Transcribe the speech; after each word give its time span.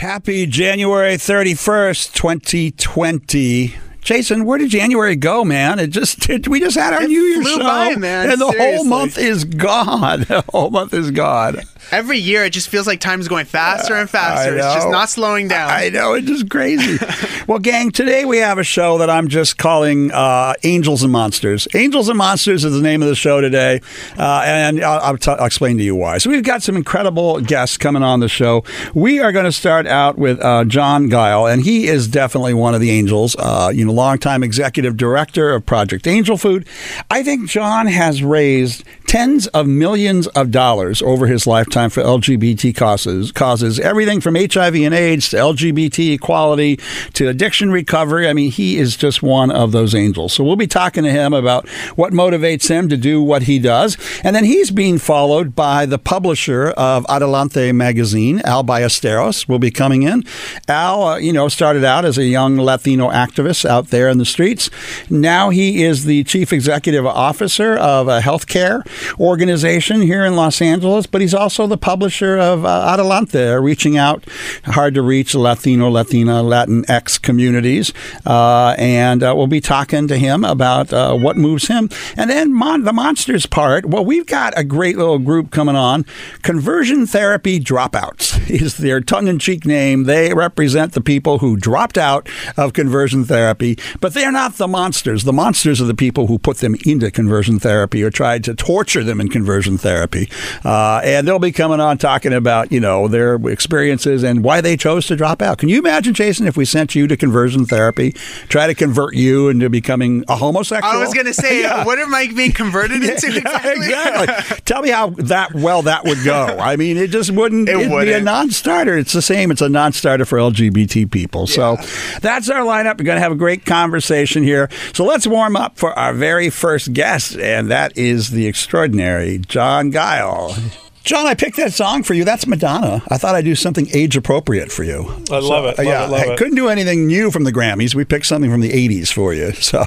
Happy 0.00 0.46
January 0.46 1.16
31st, 1.18 2.14
2020. 2.14 3.89
Jason, 4.10 4.44
where 4.44 4.58
did 4.58 4.70
January 4.70 5.14
go, 5.14 5.44
man? 5.44 5.78
It 5.78 5.90
just 5.90 6.28
it, 6.30 6.48
we 6.48 6.58
just 6.58 6.76
had 6.76 6.92
our 6.92 7.04
It 7.04 7.06
New 7.10 7.20
Year's 7.20 7.48
show, 7.48 7.58
by, 7.60 7.94
man. 7.94 8.28
and 8.28 8.40
the 8.40 8.52
whole 8.58 8.82
month 8.82 9.16
is 9.16 9.44
gone. 9.44 10.26
The 10.30 10.44
whole 10.48 10.70
month 10.70 10.94
is 10.94 11.12
gone. 11.12 11.60
Every 11.92 12.18
year, 12.18 12.44
it 12.44 12.50
just 12.50 12.68
feels 12.68 12.86
like 12.86 13.00
time's 13.00 13.26
going 13.26 13.46
faster 13.46 13.94
and 13.94 14.08
faster. 14.08 14.56
It's 14.56 14.74
just 14.74 14.88
not 14.90 15.08
slowing 15.08 15.48
down. 15.48 15.70
I 15.70 15.88
know 15.88 16.14
it's 16.14 16.26
just 16.26 16.48
crazy. 16.48 17.04
well, 17.48 17.58
gang, 17.58 17.90
today 17.90 18.24
we 18.24 18.38
have 18.38 18.58
a 18.58 18.64
show 18.64 18.98
that 18.98 19.10
I'm 19.10 19.26
just 19.28 19.58
calling 19.58 20.12
uh, 20.12 20.54
Angels 20.62 21.02
and 21.02 21.10
Monsters. 21.10 21.66
Angels 21.74 22.08
and 22.08 22.18
Monsters 22.18 22.64
is 22.64 22.74
the 22.74 22.80
name 22.80 23.02
of 23.02 23.08
the 23.08 23.16
show 23.16 23.40
today, 23.40 23.80
uh, 24.16 24.42
and 24.44 24.84
I'll, 24.84 25.00
I'll, 25.00 25.16
t- 25.16 25.32
I'll 25.32 25.46
explain 25.46 25.78
to 25.78 25.82
you 25.82 25.96
why. 25.96 26.18
So 26.18 26.30
we've 26.30 26.44
got 26.44 26.62
some 26.62 26.76
incredible 26.76 27.40
guests 27.40 27.76
coming 27.76 28.02
on 28.04 28.20
the 28.20 28.28
show. 28.28 28.62
We 28.94 29.18
are 29.18 29.32
going 29.32 29.46
to 29.46 29.52
start 29.52 29.86
out 29.86 30.16
with 30.16 30.40
uh, 30.40 30.64
John 30.66 31.08
Gile, 31.08 31.46
and 31.46 31.62
he 31.62 31.88
is 31.88 32.06
definitely 32.06 32.54
one 32.54 32.74
of 32.74 32.80
the 32.80 32.90
Angels. 32.90 33.34
Uh, 33.36 33.72
you 33.74 33.84
know, 33.84 33.92
longtime 34.00 34.42
executive 34.42 34.96
director 34.96 35.50
of 35.50 35.66
Project 35.66 36.06
Angel 36.06 36.38
Food. 36.38 36.66
I 37.10 37.22
think 37.22 37.50
John 37.50 37.86
has 37.86 38.22
raised 38.22 38.82
tens 39.06 39.46
of 39.48 39.66
millions 39.66 40.26
of 40.28 40.50
dollars 40.50 41.02
over 41.02 41.26
his 41.26 41.46
lifetime 41.46 41.90
for 41.90 42.02
LGBT 42.02 42.74
causes. 42.74 43.30
Causes 43.30 43.78
everything 43.78 44.22
from 44.22 44.36
HIV 44.36 44.74
and 44.76 44.94
AIDS 44.94 45.28
to 45.30 45.36
LGBT 45.36 46.14
equality 46.14 46.78
to 47.12 47.28
addiction 47.28 47.70
recovery. 47.70 48.26
I 48.26 48.32
mean, 48.32 48.50
he 48.50 48.78
is 48.78 48.96
just 48.96 49.22
one 49.22 49.50
of 49.50 49.72
those 49.72 49.94
angels. 49.94 50.32
So 50.32 50.44
we'll 50.44 50.56
be 50.56 50.66
talking 50.66 51.04
to 51.04 51.10
him 51.10 51.34
about 51.34 51.68
what 51.96 52.14
motivates 52.14 52.70
him 52.70 52.88
to 52.88 52.96
do 52.96 53.20
what 53.20 53.42
he 53.42 53.58
does, 53.58 53.98
and 54.24 54.34
then 54.34 54.44
he's 54.44 54.70
being 54.70 54.96
followed 54.96 55.54
by 55.54 55.84
the 55.84 55.98
publisher 55.98 56.68
of 56.70 57.04
Adelante 57.08 57.72
magazine, 57.72 58.40
Al 58.44 58.64
Ballesteros, 58.64 59.46
will 59.46 59.58
be 59.58 59.70
coming 59.70 60.04
in. 60.04 60.24
Al, 60.68 61.02
uh, 61.02 61.16
you 61.18 61.34
know, 61.34 61.48
started 61.48 61.84
out 61.84 62.06
as 62.06 62.16
a 62.16 62.24
young 62.24 62.56
Latino 62.56 63.10
activist 63.10 63.64
out 63.80 63.88
there 63.88 64.10
in 64.10 64.18
the 64.18 64.26
streets. 64.26 64.68
Now 65.08 65.48
he 65.48 65.82
is 65.82 66.04
the 66.04 66.22
chief 66.24 66.52
executive 66.52 67.06
officer 67.06 67.76
of 67.78 68.08
a 68.08 68.20
healthcare 68.20 68.86
organization 69.18 70.02
here 70.02 70.22
in 70.22 70.36
Los 70.36 70.60
Angeles, 70.60 71.06
but 71.06 71.22
he's 71.22 71.32
also 71.32 71.66
the 71.66 71.78
publisher 71.78 72.36
of 72.38 72.66
uh, 72.66 72.92
Adelante, 72.92 73.54
reaching 73.62 73.96
out 73.96 74.22
hard 74.64 74.92
to 74.94 75.02
reach 75.02 75.34
Latino, 75.34 75.88
Latina, 75.88 76.42
Latinx 76.42 77.20
communities. 77.22 77.94
Uh, 78.26 78.74
and 78.76 79.22
uh, 79.22 79.32
we'll 79.34 79.46
be 79.46 79.62
talking 79.62 80.06
to 80.08 80.18
him 80.18 80.44
about 80.44 80.92
uh, 80.92 81.14
what 81.14 81.38
moves 81.38 81.68
him. 81.68 81.88
And 82.18 82.28
then 82.28 82.52
mon- 82.52 82.84
the 82.84 82.92
monsters 82.92 83.46
part, 83.46 83.86
well, 83.86 84.04
we've 84.04 84.26
got 84.26 84.52
a 84.58 84.64
great 84.64 84.98
little 84.98 85.18
group 85.18 85.50
coming 85.50 85.76
on. 85.76 86.04
Conversion 86.42 87.06
Therapy 87.06 87.58
Dropouts 87.58 88.50
is 88.50 88.76
their 88.76 89.00
tongue 89.00 89.26
in 89.26 89.38
cheek 89.38 89.64
name. 89.64 90.04
They 90.04 90.34
represent 90.34 90.92
the 90.92 91.00
people 91.00 91.38
who 91.38 91.56
dropped 91.56 91.96
out 91.96 92.28
of 92.58 92.74
conversion 92.74 93.24
therapy, 93.24 93.69
but 94.00 94.14
they're 94.14 94.32
not 94.32 94.54
the 94.54 94.68
monsters. 94.68 95.24
The 95.24 95.32
monsters 95.32 95.80
are 95.80 95.84
the 95.86 95.94
people 95.94 96.26
who 96.26 96.38
put 96.38 96.58
them 96.58 96.74
into 96.86 97.10
conversion 97.10 97.58
therapy 97.58 98.02
or 98.02 98.10
tried 98.10 98.44
to 98.44 98.54
torture 98.54 99.02
them 99.04 99.20
in 99.20 99.28
conversion 99.28 99.78
therapy. 99.78 100.28
Uh, 100.64 101.00
and 101.04 101.26
they'll 101.26 101.38
be 101.38 101.52
coming 101.52 101.80
on 101.80 101.98
talking 101.98 102.32
about, 102.32 102.70
you 102.72 102.80
know, 102.80 103.08
their 103.08 103.34
experiences 103.48 104.22
and 104.22 104.42
why 104.44 104.60
they 104.60 104.76
chose 104.76 105.06
to 105.06 105.16
drop 105.16 105.42
out. 105.42 105.58
Can 105.58 105.68
you 105.68 105.78
imagine, 105.78 106.14
Jason, 106.14 106.46
if 106.46 106.56
we 106.56 106.64
sent 106.64 106.94
you 106.94 107.06
to 107.06 107.16
conversion 107.16 107.66
therapy, 107.66 108.12
try 108.48 108.66
to 108.66 108.74
convert 108.74 109.14
you 109.14 109.48
into 109.48 109.68
becoming 109.70 110.24
a 110.28 110.36
homosexual? 110.36 110.92
I 110.92 110.98
was 110.98 111.12
going 111.14 111.26
to 111.26 111.34
say, 111.34 111.60
Yeah. 111.62 111.84
what 111.84 111.98
am 111.98 112.14
I 112.14 112.28
being 112.34 112.52
converted 112.52 113.02
into 113.02 113.12
exactly? 113.36 113.86
exactly. 113.86 114.56
Tell 114.64 114.82
me 114.82 114.90
how 114.90 115.10
that 115.10 115.54
well 115.54 115.82
that 115.82 116.04
would 116.04 116.22
go. 116.24 116.44
I 116.58 116.76
mean, 116.76 116.96
it 116.96 117.10
just 117.10 117.30
wouldn't. 117.30 117.68
It 117.68 117.76
it'd 117.76 117.90
be 118.06 118.12
a 118.12 118.20
non-starter. 118.20 118.96
It's 118.96 119.12
the 119.12 119.22
same. 119.22 119.50
It's 119.50 119.60
a 119.60 119.68
non-starter 119.68 120.24
for 120.24 120.38
LGBT 120.38 121.10
people. 121.10 121.46
So 121.46 121.76
that's 122.20 122.48
our 122.48 122.60
lineup. 122.64 122.98
We're 122.98 123.04
going 123.04 123.16
to 123.16 123.20
have 123.22 123.32
a 123.32 123.36
great 123.36 123.59
conversation 123.64 124.42
here. 124.42 124.68
So 124.92 125.04
let's 125.04 125.26
warm 125.26 125.56
up 125.56 125.78
for 125.78 125.96
our 125.98 126.12
very 126.12 126.50
first 126.50 126.92
guest, 126.92 127.36
and 127.36 127.70
that 127.70 127.96
is 127.96 128.30
the 128.30 128.46
extraordinary 128.46 129.38
John 129.38 129.90
Gile. 129.90 130.54
John, 131.02 131.26
I 131.26 131.34
picked 131.34 131.56
that 131.56 131.72
song 131.72 132.02
for 132.02 132.12
you. 132.14 132.24
That's 132.24 132.46
Madonna. 132.46 133.02
I 133.08 133.16
thought 133.16 133.34
I'd 133.34 133.44
do 133.44 133.54
something 133.54 133.88
age 133.94 134.16
appropriate 134.16 134.70
for 134.70 134.84
you. 134.84 135.06
I 135.30 135.38
love 135.38 135.64
it, 135.64 135.78
love 135.78 135.86
yeah, 135.86 136.04
it, 136.04 136.10
love 136.10 136.20
I 136.20 136.32
it. 136.32 136.38
couldn't 136.38 136.56
do 136.56 136.68
anything 136.68 137.06
new 137.06 137.30
from 137.30 137.44
the 137.44 137.52
Grammys. 137.52 137.94
We 137.94 138.04
picked 138.04 138.26
something 138.26 138.50
from 138.50 138.60
the 138.60 138.70
'80s 138.70 139.12
for 139.12 139.32
you. 139.34 139.52
So, 139.60 139.84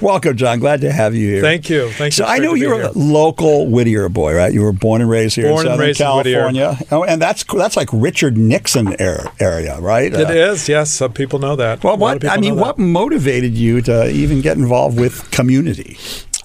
welcome, 0.00 0.36
John. 0.36 0.58
Glad 0.60 0.80
to 0.82 0.92
have 0.92 1.14
you 1.14 1.28
here. 1.28 1.40
Thank 1.42 1.68
you. 1.70 1.88
Thank 1.90 2.12
So 2.12 2.24
you. 2.24 2.30
I 2.30 2.38
know 2.38 2.50
great 2.50 2.60
to 2.60 2.70
be 2.70 2.76
you're 2.76 2.82
a 2.82 2.92
local 2.92 3.66
Whittier 3.70 4.08
boy, 4.08 4.34
right? 4.34 4.52
You 4.52 4.62
were 4.62 4.72
born 4.72 5.00
and 5.00 5.08
raised 5.10 5.36
here 5.36 5.48
Born 5.48 5.66
in 5.66 5.72
and 5.72 5.72
Southern 5.72 5.86
raised 5.86 6.00
in 6.00 6.06
California. 6.06 6.78
Oh, 6.90 7.04
and 7.04 7.20
that's 7.20 7.44
that's 7.44 7.76
like 7.76 7.88
Richard 7.92 8.36
Nixon 8.36 8.94
era, 9.00 9.32
area, 9.40 9.80
right? 9.80 10.12
It 10.12 10.28
Uh, 10.28 10.32
is, 10.52 10.68
yes. 10.68 10.90
Some 10.90 11.12
people 11.12 11.38
know 11.38 11.56
that. 11.56 11.82
Well, 11.82 11.94
A 11.94 11.96
lot 11.96 12.16
of 12.18 12.22
what 12.24 12.32
I 12.32 12.40
mean, 12.40 12.56
what 12.56 12.78
motivated 12.78 13.54
you 13.54 13.80
to 13.82 14.08
even 14.10 14.40
get 14.42 14.56
involved 14.58 14.98
with 14.98 15.30
community? 15.30 15.96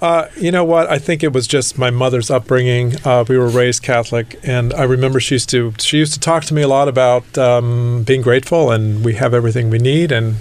Uh, 0.02 0.28
you 0.38 0.52
know 0.52 0.64
what? 0.64 0.90
I 0.90 1.00
think 1.00 1.24
it 1.24 1.34
was 1.34 1.48
just 1.48 1.78
my 1.78 1.90
mother's 1.90 2.30
upbringing. 2.30 2.96
Uh, 3.04 3.26
we 3.28 3.38
were 3.38 3.48
raised 3.48 3.82
Catholic, 3.82 4.40
and 4.44 4.74
I 4.74 4.84
remember 4.84 5.20
she 5.20 5.36
used 5.36 5.50
to 5.50 5.74
she 5.80 5.98
used 5.98 6.14
to 6.14 6.20
talk 6.20 6.46
to 6.46 6.54
me 6.54 6.62
a 6.62 6.68
lot 6.68 6.88
about 6.88 7.38
um, 7.38 8.04
being 8.04 8.22
grateful 8.22 8.72
and 8.72 9.04
we 9.04 9.16
have 9.16 9.34
everything 9.34 9.70
we 9.70 9.80
need. 9.80 10.12
And 10.12 10.36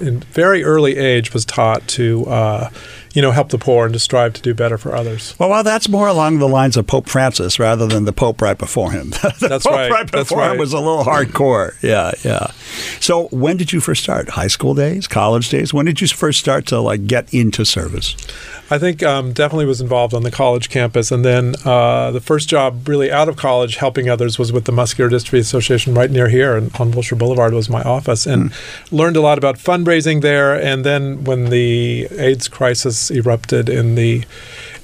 in 0.00 0.20
very 0.20 0.64
early 0.64 0.96
age, 0.96 1.34
was 1.34 1.44
taught 1.44 1.86
to 1.88 2.24
uh, 2.26 2.70
you 3.16 3.22
know 3.22 3.30
help 3.30 3.48
the 3.48 3.56
poor 3.56 3.86
and 3.86 3.94
to 3.94 3.98
strive 3.98 4.34
to 4.34 4.42
do 4.42 4.52
better 4.52 4.76
for 4.76 4.94
others. 4.94 5.34
Well, 5.38 5.48
well, 5.48 5.64
that's 5.64 5.88
more 5.88 6.06
along 6.06 6.38
the 6.38 6.46
lines 6.46 6.76
of 6.76 6.86
Pope 6.86 7.08
Francis 7.08 7.58
rather 7.58 7.86
than 7.86 8.04
the 8.04 8.12
Pope 8.12 8.42
right 8.42 8.58
before 8.58 8.92
him. 8.92 9.10
the 9.10 9.34
That's 9.40 9.64
Pope 9.64 9.72
right. 9.72 9.90
right 9.90 10.10
That's 10.12 10.28
before 10.28 10.42
him 10.42 10.50
right. 10.50 10.58
was 10.58 10.74
a 10.74 10.78
little 10.78 11.02
hardcore. 11.02 11.82
Yeah, 11.82 12.12
yeah. 12.22 12.48
So, 13.00 13.28
when 13.28 13.56
did 13.56 13.72
you 13.72 13.80
first 13.80 14.02
start? 14.02 14.28
High 14.28 14.48
school 14.48 14.74
days, 14.74 15.08
college 15.08 15.48
days? 15.48 15.72
When 15.72 15.86
did 15.86 16.02
you 16.02 16.08
first 16.08 16.38
start 16.38 16.66
to 16.66 16.78
like 16.78 17.06
get 17.06 17.32
into 17.32 17.64
service? 17.64 18.16
I 18.68 18.78
think 18.78 19.02
um, 19.02 19.32
definitely 19.32 19.66
was 19.66 19.80
involved 19.80 20.12
on 20.12 20.22
the 20.22 20.30
college 20.30 20.68
campus, 20.68 21.12
and 21.12 21.24
then 21.24 21.54
uh, 21.64 22.10
the 22.10 22.20
first 22.20 22.48
job 22.48 22.88
really 22.88 23.12
out 23.12 23.28
of 23.28 23.36
college 23.36 23.76
helping 23.76 24.08
others 24.10 24.38
was 24.38 24.52
with 24.52 24.64
the 24.64 24.72
Muscular 24.72 25.08
Dystrophy 25.08 25.38
Association 25.38 25.94
right 25.94 26.10
near 26.10 26.28
here, 26.28 26.56
and 26.56 26.74
on 26.78 26.90
Wilshire 26.90 27.16
Boulevard 27.16 27.54
was 27.54 27.70
my 27.70 27.82
office, 27.82 28.26
and 28.26 28.52
learned 28.90 29.16
a 29.16 29.20
lot 29.20 29.38
about 29.38 29.56
fundraising 29.56 30.20
there. 30.20 30.60
And 30.60 30.84
then 30.84 31.24
when 31.24 31.50
the 31.50 32.08
AIDS 32.10 32.48
crisis 32.48 33.05
erupted 33.10 33.68
in 33.68 33.94
the 33.94 34.24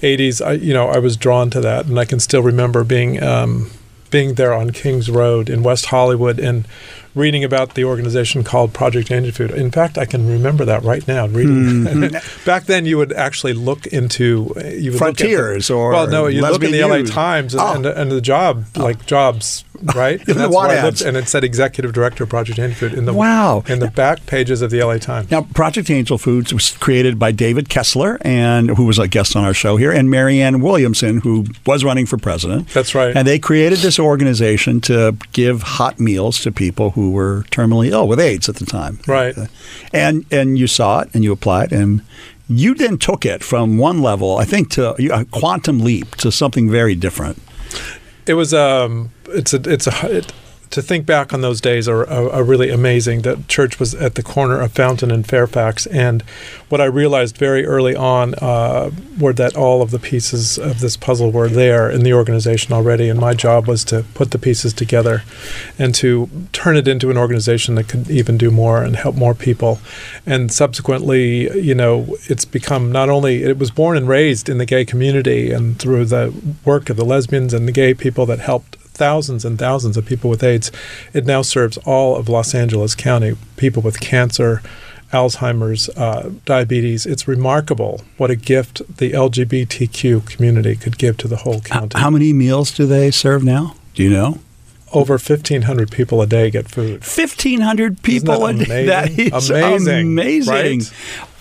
80s, 0.02 0.44
I, 0.44 0.52
you 0.52 0.72
know, 0.74 0.88
I 0.88 0.98
was 0.98 1.16
drawn 1.16 1.50
to 1.50 1.60
that, 1.60 1.86
and 1.86 1.98
I 1.98 2.04
can 2.04 2.20
still 2.20 2.42
remember 2.42 2.84
being 2.84 3.22
um, 3.22 3.70
being 4.10 4.34
there 4.34 4.52
on 4.52 4.70
Kings 4.70 5.10
Road 5.10 5.48
in 5.48 5.62
West 5.62 5.86
Hollywood 5.86 6.38
and 6.38 6.66
reading 7.14 7.44
about 7.44 7.74
the 7.74 7.84
organization 7.84 8.42
called 8.44 8.72
Project 8.74 9.10
Angel 9.10 9.32
Food. 9.32 9.50
In 9.52 9.70
fact, 9.70 9.96
I 9.96 10.04
can 10.06 10.26
remember 10.28 10.64
that 10.66 10.82
right 10.82 11.06
now. 11.08 11.26
Reading 11.28 11.84
back 12.46 12.64
then, 12.64 12.84
you 12.84 12.98
would 12.98 13.12
actually 13.14 13.52
look 13.54 13.86
into 13.86 14.52
you 14.56 14.56
would 14.56 14.66
at 14.66 14.82
the- 14.92 14.98
Frontiers 14.98 15.70
or 15.70 15.92
well, 15.92 16.06
no, 16.08 16.26
you 16.26 16.42
look 16.42 16.62
in 16.62 16.72
the 16.72 16.82
LA 16.84 17.02
Times 17.02 17.54
and, 17.54 17.62
Oh. 17.62 17.72
and, 17.74 17.86
and 17.86 18.10
the 18.12 18.20
job 18.20 18.64
like 18.76 19.06
jobs, 19.06 19.64
right? 19.94 20.24
The 20.24 20.32
And 20.32 20.40
that's 20.40 20.54
want 20.54 20.68
where 20.68 20.78
I 20.78 20.86
ads. 20.86 21.00
looked, 21.02 21.08
and 21.08 21.16
it 21.16 21.28
said 21.28 21.44
executive 21.44 21.92
director 21.92 22.24
of 22.24 22.30
Project 22.30 22.58
Angel 22.58 22.76
Food 22.88 22.96
in 22.98 23.04
the 23.04 23.12
Wow. 23.12 23.64
in 23.66 23.78
the 23.78 23.88
back 23.88 24.24
pages 24.26 24.62
of 24.62 24.70
the 24.70 24.82
LA 24.82 24.98
Times. 24.98 25.30
Now, 25.30 25.42
Project 25.42 25.90
Angel 25.90 26.18
Foods 26.18 26.52
was 26.54 26.70
created 26.72 27.18
by 27.18 27.32
David 27.32 27.68
Kessler, 27.68 28.18
and 28.22 28.70
who 28.70 28.84
was 28.84 28.98
a 28.98 29.08
guest 29.08 29.36
on 29.36 29.44
our 29.44 29.54
show 29.54 29.76
here, 29.76 29.90
and 29.92 30.08
Marianne 30.10 30.60
Williamson, 30.60 31.18
who 31.20 31.46
was 31.66 31.84
running 31.84 32.06
for 32.06 32.16
president. 32.18 32.68
That's 32.68 32.94
right. 32.94 33.16
And 33.16 33.26
they 33.26 33.38
created 33.38 33.78
this 33.80 33.98
organization 33.98 34.80
to 34.82 35.16
give 35.32 35.62
hot 35.62 35.98
meals 36.00 36.40
to 36.40 36.52
people 36.52 36.90
who 36.92 37.10
were 37.12 37.44
terminally 37.50 37.90
ill 37.90 38.06
with 38.08 38.20
AIDS 38.20 38.48
at 38.48 38.56
the 38.56 38.66
time. 38.66 38.98
Right. 39.06 39.34
And 39.92 40.24
and 40.30 40.58
you 40.58 40.66
saw 40.66 41.00
it, 41.00 41.10
and 41.14 41.24
you 41.24 41.32
applied, 41.32 41.72
and 41.72 42.02
you 42.48 42.74
then 42.74 42.98
took 42.98 43.24
it 43.24 43.42
from 43.42 43.78
one 43.78 44.02
level, 44.02 44.36
I 44.36 44.44
think, 44.44 44.70
to 44.72 44.94
a 45.14 45.24
quantum 45.26 45.80
leap 45.80 46.16
to 46.16 46.30
something 46.30 46.70
very 46.70 46.94
different. 46.94 47.40
It 48.26 48.34
was 48.34 48.54
um, 48.54 49.10
it's 49.28 49.52
a 49.52 49.60
it's 49.70 49.86
a 49.86 50.18
it, 50.18 50.32
to 50.72 50.82
think 50.82 51.06
back 51.06 51.32
on 51.32 51.42
those 51.42 51.60
days 51.60 51.86
are, 51.86 52.08
are, 52.08 52.30
are 52.30 52.42
really 52.42 52.70
amazing. 52.70 53.22
That 53.22 53.46
church 53.46 53.78
was 53.78 53.94
at 53.94 54.14
the 54.14 54.22
corner 54.22 54.60
of 54.60 54.72
Fountain 54.72 55.10
and 55.10 55.26
Fairfax, 55.26 55.86
and 55.86 56.22
what 56.70 56.80
I 56.80 56.86
realized 56.86 57.36
very 57.36 57.66
early 57.66 57.94
on 57.94 58.34
uh, 58.36 58.90
were 59.20 59.34
that 59.34 59.54
all 59.54 59.82
of 59.82 59.90
the 59.90 59.98
pieces 59.98 60.58
of 60.58 60.80
this 60.80 60.96
puzzle 60.96 61.30
were 61.30 61.48
there 61.48 61.90
in 61.90 62.02
the 62.02 62.14
organization 62.14 62.72
already, 62.72 63.10
and 63.10 63.20
my 63.20 63.34
job 63.34 63.68
was 63.68 63.84
to 63.84 64.04
put 64.14 64.30
the 64.30 64.38
pieces 64.38 64.72
together 64.72 65.22
and 65.78 65.94
to 65.96 66.30
turn 66.52 66.76
it 66.76 66.88
into 66.88 67.10
an 67.10 67.18
organization 67.18 67.74
that 67.74 67.88
could 67.88 68.10
even 68.10 68.38
do 68.38 68.50
more 68.50 68.82
and 68.82 68.96
help 68.96 69.14
more 69.14 69.34
people. 69.34 69.78
And 70.24 70.50
subsequently, 70.50 71.52
you 71.60 71.74
know, 71.74 72.16
it's 72.30 72.46
become 72.46 72.90
not 72.90 73.10
only 73.10 73.42
it 73.42 73.58
was 73.58 73.70
born 73.70 73.98
and 73.98 74.08
raised 74.08 74.48
in 74.48 74.56
the 74.56 74.66
gay 74.66 74.86
community 74.86 75.52
and 75.52 75.78
through 75.78 76.06
the 76.06 76.34
work 76.64 76.88
of 76.88 76.96
the 76.96 77.04
lesbians 77.04 77.52
and 77.52 77.68
the 77.68 77.72
gay 77.72 77.92
people 77.92 78.24
that 78.26 78.38
helped 78.38 78.78
thousands 78.94 79.44
and 79.44 79.58
thousands 79.58 79.96
of 79.96 80.06
people 80.06 80.30
with 80.30 80.42
AIDS. 80.42 80.70
It 81.12 81.26
now 81.26 81.42
serves 81.42 81.78
all 81.78 82.16
of 82.16 82.28
Los 82.28 82.54
Angeles 82.54 82.94
County, 82.94 83.36
people 83.56 83.82
with 83.82 84.00
cancer, 84.00 84.62
Alzheimer's, 85.12 85.88
uh, 85.90 86.30
diabetes. 86.44 87.04
It's 87.04 87.28
remarkable 87.28 88.02
what 88.16 88.30
a 88.30 88.36
gift 88.36 88.82
the 88.96 89.12
LGBTQ 89.12 90.26
community 90.26 90.76
could 90.76 90.98
give 90.98 91.16
to 91.18 91.28
the 91.28 91.36
whole 91.36 91.60
county. 91.60 91.98
How 91.98 92.10
many 92.10 92.32
meals 92.32 92.70
do 92.70 92.86
they 92.86 93.10
serve 93.10 93.44
now? 93.44 93.74
Do 93.94 94.02
you 94.02 94.10
know? 94.10 94.38
over 94.92 95.14
1,500 95.14 95.90
people 95.90 96.20
a 96.22 96.26
day 96.26 96.50
get 96.50 96.68
food. 96.68 97.00
1,500 97.00 98.02
people 98.02 98.46
a 98.46 98.52
day. 98.52 98.86
That 98.86 99.18
is 99.18 99.50
amazing. 99.50 100.06
Amazing. 100.08 100.52
Right? 100.52 100.92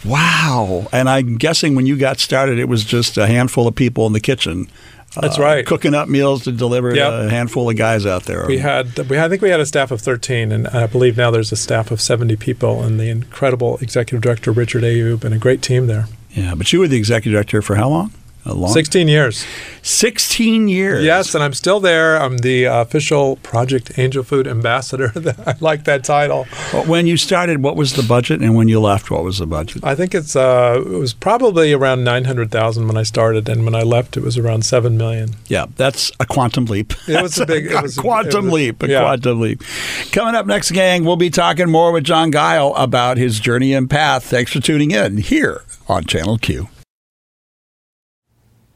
Wow. 0.06 0.88
And 0.92 1.10
I'm 1.10 1.38
guessing 1.38 1.76
when 1.76 1.86
you 1.86 1.98
got 1.98 2.20
started, 2.20 2.60
it 2.60 2.70
was 2.70 2.84
just 2.84 3.18
a 3.18 3.28
handful 3.28 3.68
of 3.68 3.76
people 3.76 4.08
in 4.08 4.14
the 4.14 4.20
kitchen. 4.20 4.68
That's 5.20 5.38
uh, 5.38 5.42
right. 5.42 5.66
Cooking 5.66 5.94
up 5.94 6.08
meals 6.08 6.44
to 6.46 6.52
deliver 6.52 6.96
yep. 6.96 7.12
a 7.12 7.30
handful 7.30 7.70
of 7.70 7.76
guys 7.76 8.06
out 8.06 8.24
there. 8.24 8.48
We 8.48 8.60
had, 8.60 8.98
we 9.10 9.20
I 9.20 9.28
think 9.28 9.42
we 9.42 9.50
had 9.50 9.60
a 9.60 9.66
staff 9.66 9.92
of 9.92 10.00
13, 10.02 10.52
and 10.52 10.68
I 10.70 10.88
believe 10.88 11.18
now 11.18 11.32
there's 11.32 11.52
a 11.52 11.58
staff 11.58 11.92
of 11.92 12.00
70 12.00 12.38
people, 12.38 12.82
and 12.82 13.00
the 13.00 13.10
incredible 13.10 13.78
executive 13.80 14.22
director 14.22 14.52
Richard 14.52 14.84
Ayoub, 14.84 15.24
and 15.24 15.34
a 15.34 15.38
great 15.38 15.62
team 15.62 15.88
there. 15.88 16.08
Yeah, 16.32 16.56
but 16.56 16.72
you 16.72 16.80
were 16.80 16.88
the 16.88 16.98
executive 16.98 17.34
director 17.34 17.62
for 17.62 17.76
how 17.76 17.90
long? 17.90 18.14
A 18.46 18.54
long 18.54 18.74
16 18.74 19.08
years. 19.08 19.46
16 19.84 20.68
years. 20.68 21.04
Yes, 21.04 21.36
and 21.36 21.44
I'm 21.44 21.54
still 21.54 21.80
there. 21.80 22.20
I'm 22.20 22.40
the 22.40 22.66
official 22.66 23.36
Project 23.38 23.98
Angel 24.00 24.24
Food 24.24 24.48
ambassador. 24.48 25.12
I 25.46 25.56
like 25.60 25.84
that 25.84 26.04
title. 26.04 26.46
When 26.86 27.06
you 27.06 27.18
started, 27.18 27.62
what 27.62 27.76
was 27.76 27.94
the 27.94 28.04
budget, 28.04 28.42
and 28.42 28.56
when 28.56 28.68
you 28.68 28.80
left, 28.80 29.12
what 29.12 29.24
was 29.24 29.38
the 29.38 29.46
budget? 29.46 29.84
I 29.84 29.94
think 29.94 30.16
it's 30.16 30.36
uh, 30.36 30.82
it 30.84 30.98
was 30.98 31.14
probably 31.14 31.72
around 31.72 32.04
900,000 32.04 32.88
when 32.88 32.98
I 32.98 33.04
started, 33.04 33.48
and 33.48 33.64
when 33.64 33.76
I 33.76 33.84
left, 33.84 34.18
it 34.18 34.24
was 34.24 34.38
around 34.38 34.66
7 34.66 34.98
million. 34.98 35.32
Yeah, 35.48 35.68
that's 35.76 36.12
a 36.20 36.26
quantum 36.26 36.66
leap. 36.66 36.94
It 37.12 37.22
was 37.22 37.38
a 37.40 37.46
big 37.46 37.66
it 37.66 37.82
was 37.82 37.98
a 37.98 38.02
quantum 38.02 38.50
a, 38.50 38.54
leap. 38.54 38.84
A 38.84 38.88
yeah. 38.88 39.02
quantum 39.02 39.42
leap. 39.42 39.62
Coming 40.12 40.34
up 40.34 40.46
next, 40.46 40.72
gang, 40.72 41.04
we'll 41.04 41.18
be 41.18 41.30
talking 41.30 41.70
more 41.70 41.92
with 41.92 42.06
John 42.06 42.32
Gile 42.32 42.74
about 42.76 43.18
his 43.18 43.40
journey 43.40 43.74
and 43.74 43.90
path. 43.90 44.24
Thanks 44.24 44.54
for 44.54 44.62
tuning 44.62 44.92
in 44.92 45.18
here 45.18 45.64
on 45.90 46.06
Channel 46.06 46.38
Q. 46.38 46.70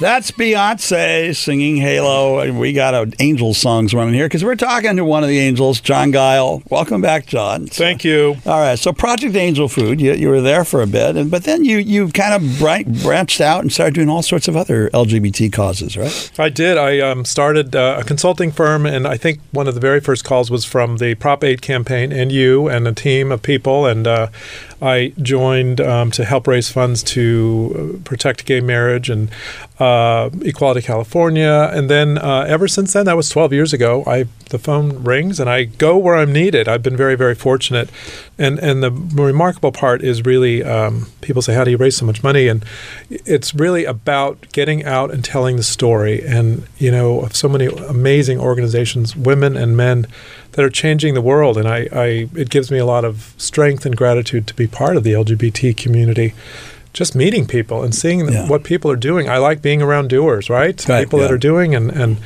That's 0.00 0.30
Beyonce 0.30 1.36
singing 1.36 1.76
Halo. 1.76 2.50
We 2.52 2.72
got 2.72 2.94
an 2.94 3.12
Angels 3.18 3.58
songs 3.58 3.92
running 3.92 4.14
here 4.14 4.24
because 4.24 4.42
we're 4.42 4.54
talking 4.54 4.96
to 4.96 5.04
one 5.04 5.22
of 5.22 5.28
the 5.28 5.38
Angels, 5.38 5.78
John 5.78 6.10
Gile. 6.10 6.62
Welcome 6.70 7.02
back, 7.02 7.26
John. 7.26 7.66
Thank 7.66 8.02
you. 8.02 8.36
All 8.46 8.60
right. 8.60 8.78
So 8.78 8.94
Project 8.94 9.36
Angel 9.36 9.68
Food, 9.68 10.00
you, 10.00 10.14
you 10.14 10.28
were 10.28 10.40
there 10.40 10.64
for 10.64 10.80
a 10.80 10.86
bit, 10.86 11.16
and 11.16 11.30
but 11.30 11.44
then 11.44 11.66
you 11.66 11.76
you 11.76 12.08
kind 12.08 12.32
of 12.32 12.58
branched 13.02 13.42
out 13.42 13.60
and 13.60 13.70
started 13.70 13.94
doing 13.94 14.08
all 14.08 14.22
sorts 14.22 14.48
of 14.48 14.56
other 14.56 14.88
LGBT 14.90 15.52
causes, 15.52 15.98
right? 15.98 16.30
I 16.38 16.48
did. 16.48 16.78
I 16.78 17.00
um, 17.00 17.26
started 17.26 17.76
uh, 17.76 17.98
a 18.00 18.04
consulting 18.04 18.52
firm, 18.52 18.86
and 18.86 19.06
I 19.06 19.18
think 19.18 19.40
one 19.50 19.68
of 19.68 19.74
the 19.74 19.80
very 19.80 20.00
first 20.00 20.24
calls 20.24 20.50
was 20.50 20.64
from 20.64 20.96
the 20.96 21.14
Prop 21.16 21.44
8 21.44 21.60
campaign 21.60 22.10
and 22.10 22.32
you 22.32 22.68
and 22.68 22.88
a 22.88 22.92
team 22.92 23.30
of 23.30 23.42
people, 23.42 23.84
and 23.84 24.06
uh, 24.06 24.28
I 24.82 25.12
joined 25.20 25.80
um, 25.80 26.10
to 26.12 26.24
help 26.24 26.46
raise 26.46 26.70
funds 26.70 27.02
to 27.04 27.98
uh, 28.00 28.04
protect 28.04 28.46
gay 28.46 28.60
marriage 28.60 29.10
and 29.10 29.30
uh, 29.78 30.30
Equality 30.42 30.82
California. 30.82 31.70
And 31.72 31.88
then 31.90 32.18
uh, 32.18 32.44
ever 32.48 32.68
since 32.68 32.92
then, 32.92 33.06
that 33.06 33.16
was 33.16 33.28
12 33.28 33.52
years 33.52 33.72
ago, 33.72 34.04
I 34.06 34.26
the 34.50 34.58
phone 34.58 35.02
rings 35.04 35.40
and 35.40 35.48
I 35.48 35.64
go 35.64 35.96
where 35.96 36.16
I'm 36.16 36.32
needed. 36.32 36.68
I've 36.68 36.82
been 36.82 36.96
very, 36.96 37.14
very 37.14 37.34
fortunate. 37.34 37.88
And, 38.36 38.58
and 38.58 38.82
the 38.82 38.90
remarkable 38.90 39.72
part 39.72 40.02
is 40.02 40.24
really 40.24 40.62
um, 40.62 41.06
people 41.20 41.40
say, 41.40 41.54
How 41.54 41.64
do 41.64 41.70
you 41.70 41.76
raise 41.76 41.96
so 41.96 42.04
much 42.04 42.22
money? 42.22 42.48
And 42.48 42.64
it's 43.08 43.54
really 43.54 43.84
about 43.84 44.50
getting 44.52 44.84
out 44.84 45.10
and 45.10 45.24
telling 45.24 45.56
the 45.56 45.62
story. 45.62 46.24
And, 46.26 46.66
you 46.78 46.90
know, 46.90 47.20
of 47.20 47.34
so 47.34 47.48
many 47.48 47.66
amazing 47.66 48.38
organizations, 48.38 49.16
women 49.16 49.56
and 49.56 49.76
men 49.76 50.06
that 50.52 50.64
are 50.64 50.70
changing 50.70 51.14
the 51.14 51.20
world. 51.20 51.56
And 51.56 51.68
I, 51.68 51.88
I, 51.92 52.04
it 52.34 52.50
gives 52.50 52.70
me 52.70 52.78
a 52.78 52.86
lot 52.86 53.04
of 53.04 53.34
strength 53.36 53.86
and 53.86 53.96
gratitude 53.96 54.46
to 54.48 54.54
be 54.54 54.66
part 54.66 54.96
of 54.96 55.04
the 55.04 55.12
LGBT 55.12 55.76
community. 55.76 56.34
Just 56.92 57.14
meeting 57.14 57.46
people 57.46 57.84
and 57.84 57.94
seeing 57.94 58.26
yeah. 58.28 58.48
what 58.48 58.64
people 58.64 58.90
are 58.90 58.96
doing. 58.96 59.28
I 59.28 59.38
like 59.38 59.62
being 59.62 59.80
around 59.80 60.08
doers, 60.08 60.50
right? 60.50 60.88
right 60.88 61.04
people 61.04 61.20
yeah. 61.20 61.26
that 61.26 61.32
are 61.32 61.38
doing 61.38 61.74
and, 61.74 61.90
and 61.90 62.18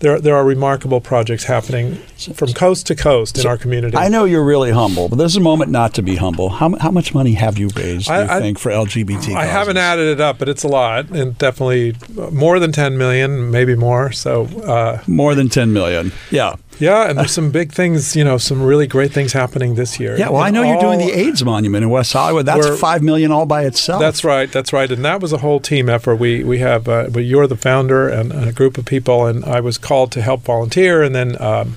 there, 0.00 0.20
there 0.20 0.36
are 0.36 0.44
remarkable 0.44 1.00
projects 1.00 1.44
happening 1.44 1.96
from 2.34 2.52
coast 2.52 2.86
to 2.86 2.94
coast 2.94 3.36
so 3.36 3.42
in 3.42 3.46
our 3.48 3.56
community. 3.56 3.96
I 3.96 4.08
know 4.08 4.24
you're 4.24 4.44
really 4.44 4.70
humble, 4.70 5.08
but 5.08 5.16
there's 5.16 5.36
a 5.36 5.40
moment 5.40 5.70
not 5.70 5.94
to 5.94 6.02
be 6.02 6.16
humble. 6.16 6.50
How, 6.50 6.76
how 6.76 6.90
much 6.90 7.14
money 7.14 7.32
have 7.34 7.58
you 7.58 7.68
raised, 7.74 8.08
I, 8.08 8.22
you 8.22 8.30
I, 8.30 8.40
think, 8.40 8.58
for 8.58 8.70
LGBT 8.70 9.34
I 9.34 9.46
haven't 9.46 9.76
added 9.76 10.06
it 10.08 10.20
up, 10.20 10.38
but 10.38 10.48
it's 10.48 10.62
a 10.62 10.68
lot, 10.68 11.10
and 11.10 11.36
definitely 11.38 11.96
more 12.30 12.60
than 12.60 12.70
10 12.70 12.96
million, 12.96 13.50
maybe 13.50 13.74
more. 13.74 14.12
So 14.12 14.44
uh, 14.44 15.02
More 15.06 15.34
than 15.34 15.48
10 15.48 15.72
million, 15.72 16.12
yeah. 16.30 16.56
Yeah, 16.78 17.08
and 17.08 17.18
there's 17.18 17.32
some 17.32 17.50
big 17.50 17.72
things, 17.72 18.14
you 18.14 18.24
know, 18.24 18.38
some 18.38 18.62
really 18.62 18.86
great 18.86 19.12
things 19.12 19.32
happening 19.32 19.74
this 19.74 19.98
year. 19.98 20.16
Yeah, 20.16 20.30
well, 20.30 20.42
I 20.42 20.50
know 20.50 20.62
all, 20.62 20.68
you're 20.72 20.80
doing 20.80 20.98
the 20.98 21.12
AIDS 21.12 21.44
monument 21.44 21.82
in 21.82 21.90
West 21.90 22.12
Hollywood. 22.12 22.46
That's 22.46 22.78
five 22.80 23.02
million 23.02 23.32
all 23.32 23.46
by 23.46 23.64
itself. 23.64 24.00
That's 24.00 24.24
right. 24.24 24.50
That's 24.50 24.72
right. 24.72 24.90
And 24.90 25.04
that 25.04 25.20
was 25.20 25.32
a 25.32 25.38
whole 25.38 25.60
team 25.60 25.88
effort. 25.88 26.16
We 26.16 26.44
we 26.44 26.58
have 26.58 26.88
uh, 26.88 27.08
you're 27.16 27.46
the 27.46 27.56
founder 27.56 28.08
and 28.08 28.32
a 28.32 28.52
group 28.52 28.78
of 28.78 28.84
people, 28.84 29.26
and 29.26 29.44
I 29.44 29.60
was 29.60 29.78
called 29.78 30.12
to 30.12 30.22
help 30.22 30.42
volunteer, 30.42 31.02
and 31.02 31.14
then. 31.14 31.40
Um, 31.40 31.76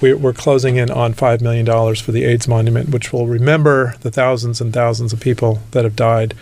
we, 0.00 0.12
are 0.12 0.32
closing 0.34 0.76
in 0.76 0.90
on 0.90 1.14
$5 1.14 1.40
million 1.40 1.66
for 1.96 2.12
the 2.12 2.24
AIDS 2.24 2.46
Monument, 2.46 2.90
which 2.90 3.14
will 3.14 3.26
remember 3.26 3.94
the 4.02 4.10
thousands 4.10 4.60
and 4.60 4.72
thousands 4.72 5.12
of 5.14 5.20
people 5.20 5.60
that 5.70 5.84
have 5.84 5.96
died 5.96 6.34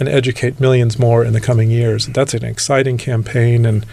and 0.00 0.08
educate 0.08 0.58
millions 0.58 0.98
more 0.98 1.22
in 1.22 1.34
the 1.34 1.40
coming 1.40 1.70
years. 1.70 2.06
That's 2.06 2.32
an 2.32 2.44
exciting 2.44 2.96
campaign. 2.96 3.66
And 3.66 3.86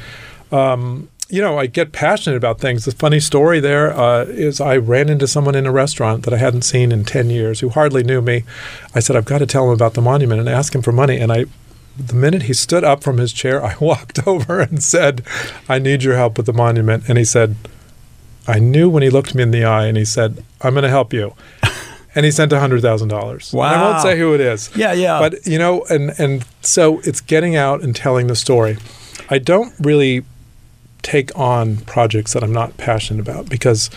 um, 0.54 1.10
you 1.30 1.42
know, 1.42 1.60
I 1.60 1.68
get 1.68 1.92
passionate 1.92 2.36
about 2.36 2.60
things. 2.60 2.86
The 2.86 2.92
funny 2.92 3.20
story 3.20 3.60
there 3.60 3.96
uh, 3.96 4.24
is 4.24 4.60
I 4.60 4.78
ran 4.78 5.10
into 5.10 5.28
someone 5.28 5.54
in 5.54 5.68
a 5.68 5.72
restaurant 5.72 6.24
that 6.24 6.34
I 6.34 6.38
hadn't 6.38 6.64
seen 6.64 6.92
in 6.92 7.06
10 7.06 7.30
years 7.30 7.60
who 7.60 7.70
hardly 7.70 8.04
knew 8.04 8.20
me. 8.20 8.44
I 8.96 9.00
said, 9.00 9.16
I've 9.16 9.26
got 9.26 9.38
to 9.38 9.46
tell 9.46 9.68
him 9.68 9.74
about 9.74 9.94
the 9.94 10.02
monument 10.02 10.40
and 10.40 10.50
ask 10.50 10.74
him 10.74 10.82
for 10.82 10.92
money. 10.92 11.18
And 11.18 11.32
I, 11.32 11.46
the 11.98 12.16
minute 12.16 12.44
he 12.44 12.54
stood 12.54 12.84
up 12.84 13.04
from 13.04 13.20
his 13.20 13.32
chair, 13.32 13.64
I 13.64 13.76
walked 13.82 14.28
over 14.28 14.60
and 14.60 14.84
said, 14.84 15.24
I 15.68 15.78
need 15.78 16.02
your 16.02 16.16
help 16.16 16.38
with 16.38 16.48
the 16.48 16.54
monument. 16.54 17.08
And 17.08 17.18
he 17.20 17.26
said, 17.26 17.56
I 18.48 18.58
knew 18.58 18.90
when 18.90 19.04
he 19.04 19.12
looked 19.12 19.36
me 19.36 19.44
in 19.44 19.52
the 19.52 19.66
eye 19.66 19.86
and 19.86 19.98
he 19.98 20.06
said, 20.06 20.44
I'm 20.62 20.74
going 20.74 20.84
to 20.84 20.90
help 20.90 21.14
you. 21.14 21.36
and 22.16 22.26
he 22.26 22.32
sent 22.32 22.52
hundred 22.52 22.82
thousand 22.82 23.10
dollars. 23.10 23.54
Wow! 23.54 23.72
I 23.72 23.82
won't 23.82 24.02
say 24.02 24.18
who 24.18 24.34
it 24.34 24.42
is. 24.42 24.76
Yeah, 24.76 24.94
yeah. 24.94 25.20
But 25.20 25.46
you 25.46 25.60
know, 25.60 25.86
and 25.92 26.12
and 26.18 26.44
so 26.62 27.00
it's 27.02 27.22
getting 27.22 27.56
out 27.56 27.84
and 27.84 27.96
telling 27.96 28.26
the 28.26 28.36
story. 28.36 28.78
I 29.30 29.38
don't 29.38 29.74
really 29.80 30.26
take 31.02 31.38
on 31.38 31.78
projects 31.78 32.34
that 32.34 32.44
I'm 32.44 32.54
not 32.54 32.78
passionate 32.78 33.22
about 33.22 33.50
because 33.50 33.90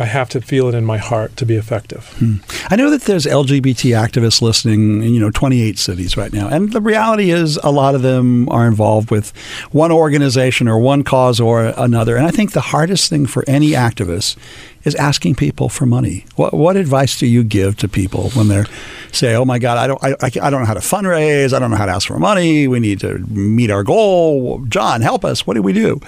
I 0.00 0.06
have 0.06 0.30
to 0.30 0.40
feel 0.40 0.66
it 0.68 0.74
in 0.74 0.86
my 0.86 0.96
heart 0.96 1.36
to 1.36 1.44
be 1.44 1.56
effective. 1.56 2.06
Hmm. 2.18 2.36
I 2.70 2.76
know 2.76 2.88
that 2.88 3.02
there's 3.02 3.26
LGBT 3.26 3.94
activists 3.94 4.40
listening 4.40 5.02
in 5.02 5.12
you 5.12 5.20
know 5.20 5.30
28 5.30 5.78
cities 5.78 6.16
right 6.16 6.32
now, 6.32 6.48
and 6.48 6.72
the 6.72 6.80
reality 6.80 7.30
is 7.30 7.58
a 7.62 7.70
lot 7.70 7.94
of 7.94 8.00
them 8.00 8.48
are 8.48 8.66
involved 8.66 9.10
with 9.10 9.36
one 9.72 9.92
organization 9.92 10.68
or 10.68 10.78
one 10.78 11.04
cause 11.04 11.38
or 11.38 11.74
another. 11.76 12.16
And 12.16 12.26
I 12.26 12.30
think 12.30 12.52
the 12.52 12.62
hardest 12.62 13.10
thing 13.10 13.26
for 13.26 13.44
any 13.46 13.72
activist 13.72 14.36
is 14.84 14.94
asking 14.94 15.34
people 15.34 15.68
for 15.68 15.86
money. 15.86 16.24
What, 16.36 16.54
what 16.54 16.76
advice 16.76 17.18
do 17.18 17.26
you 17.26 17.44
give 17.44 17.76
to 17.78 17.88
people 17.88 18.30
when 18.30 18.48
they're 18.48 18.66
say, 19.12 19.34
"Oh 19.34 19.44
my 19.44 19.58
God, 19.58 19.78
I 19.78 19.86
don't, 19.86 20.02
I, 20.02 20.46
I 20.46 20.50
don't 20.50 20.60
know 20.60 20.66
how 20.66 20.74
to 20.74 20.80
fundraise. 20.80 21.52
I 21.52 21.58
don't 21.58 21.70
know 21.70 21.76
how 21.76 21.86
to 21.86 21.92
ask 21.92 22.06
for 22.06 22.18
money. 22.18 22.68
We 22.68 22.80
need 22.80 23.00
to 23.00 23.18
meet 23.18 23.70
our 23.70 23.82
goal. 23.82 24.64
John, 24.66 25.00
help 25.00 25.24
us. 25.24 25.46
What 25.46 25.54
do 25.54 25.62
we 25.62 25.72
do?" 25.72 26.00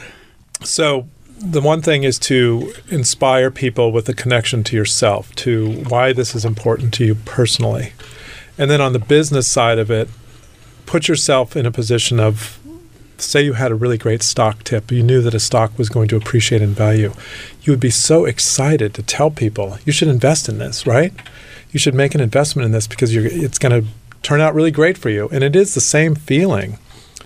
So 0.62 1.08
the 1.38 1.60
one 1.60 1.82
thing 1.82 2.04
is 2.04 2.18
to 2.20 2.72
inspire 2.88 3.50
people 3.50 3.90
with 3.90 4.08
a 4.08 4.14
connection 4.14 4.62
to 4.64 4.76
yourself, 4.76 5.34
to 5.34 5.82
why 5.88 6.12
this 6.12 6.34
is 6.34 6.44
important 6.44 6.94
to 6.94 7.04
you 7.04 7.14
personally. 7.16 7.92
And 8.56 8.70
then 8.70 8.80
on 8.80 8.92
the 8.92 9.00
business 9.00 9.48
side 9.48 9.78
of 9.78 9.90
it, 9.90 10.08
put 10.86 11.08
yourself 11.08 11.56
in 11.56 11.66
a 11.66 11.72
position 11.72 12.20
of 12.20 12.60
say 13.22 13.42
you 13.42 13.54
had 13.54 13.72
a 13.72 13.76
really 13.76 13.98
great 13.98 14.22
stock 14.22 14.64
tip, 14.64 14.90
you 14.90 15.02
knew 15.02 15.22
that 15.22 15.34
a 15.34 15.40
stock 15.40 15.76
was 15.78 15.88
going 15.88 16.08
to 16.08 16.16
appreciate 16.16 16.62
in 16.62 16.74
value, 16.74 17.12
you 17.62 17.72
would 17.72 17.80
be 17.80 17.90
so 17.90 18.24
excited 18.24 18.94
to 18.94 19.02
tell 19.02 19.30
people 19.30 19.78
you 19.84 19.92
should 19.92 20.08
invest 20.08 20.48
in 20.48 20.58
this, 20.58 20.86
right? 20.86 21.12
You 21.70 21.78
should 21.78 21.94
make 21.94 22.14
an 22.14 22.20
investment 22.20 22.66
in 22.66 22.72
this 22.72 22.86
because 22.86 23.14
it's 23.14 23.58
going 23.58 23.82
to 23.82 23.88
turn 24.22 24.40
out 24.40 24.54
really 24.54 24.70
great 24.70 24.98
for 24.98 25.10
you. 25.10 25.28
And 25.32 25.42
it 25.42 25.56
is 25.56 25.74
the 25.74 25.80
same 25.80 26.14
feeling 26.14 26.78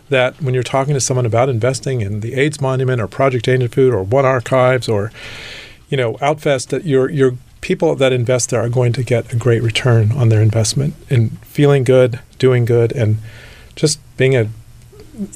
that 0.08 0.40
when 0.40 0.54
you're 0.54 0.62
talking 0.62 0.94
to 0.94 1.00
someone 1.00 1.26
about 1.26 1.48
investing 1.48 2.00
in 2.00 2.20
the 2.20 2.34
AIDS 2.34 2.60
Monument 2.60 3.00
or 3.00 3.08
Project 3.08 3.48
Angel 3.48 3.68
Food 3.68 3.92
or 3.92 4.02
One 4.02 4.24
Archives 4.24 4.88
or 4.88 5.10
you 5.88 5.96
know 5.96 6.14
Outfest, 6.14 6.68
that 6.68 6.84
your 6.84 7.10
your 7.10 7.36
people 7.60 7.96
that 7.96 8.12
invest 8.12 8.50
there 8.50 8.60
are 8.60 8.68
going 8.68 8.92
to 8.92 9.02
get 9.02 9.32
a 9.32 9.36
great 9.36 9.62
return 9.62 10.12
on 10.12 10.28
their 10.28 10.40
investment 10.40 10.94
in 11.10 11.30
feeling 11.42 11.82
good, 11.82 12.20
doing 12.38 12.64
good, 12.64 12.92
and 12.92 13.16
just 13.74 13.98
being 14.16 14.36
a, 14.36 14.48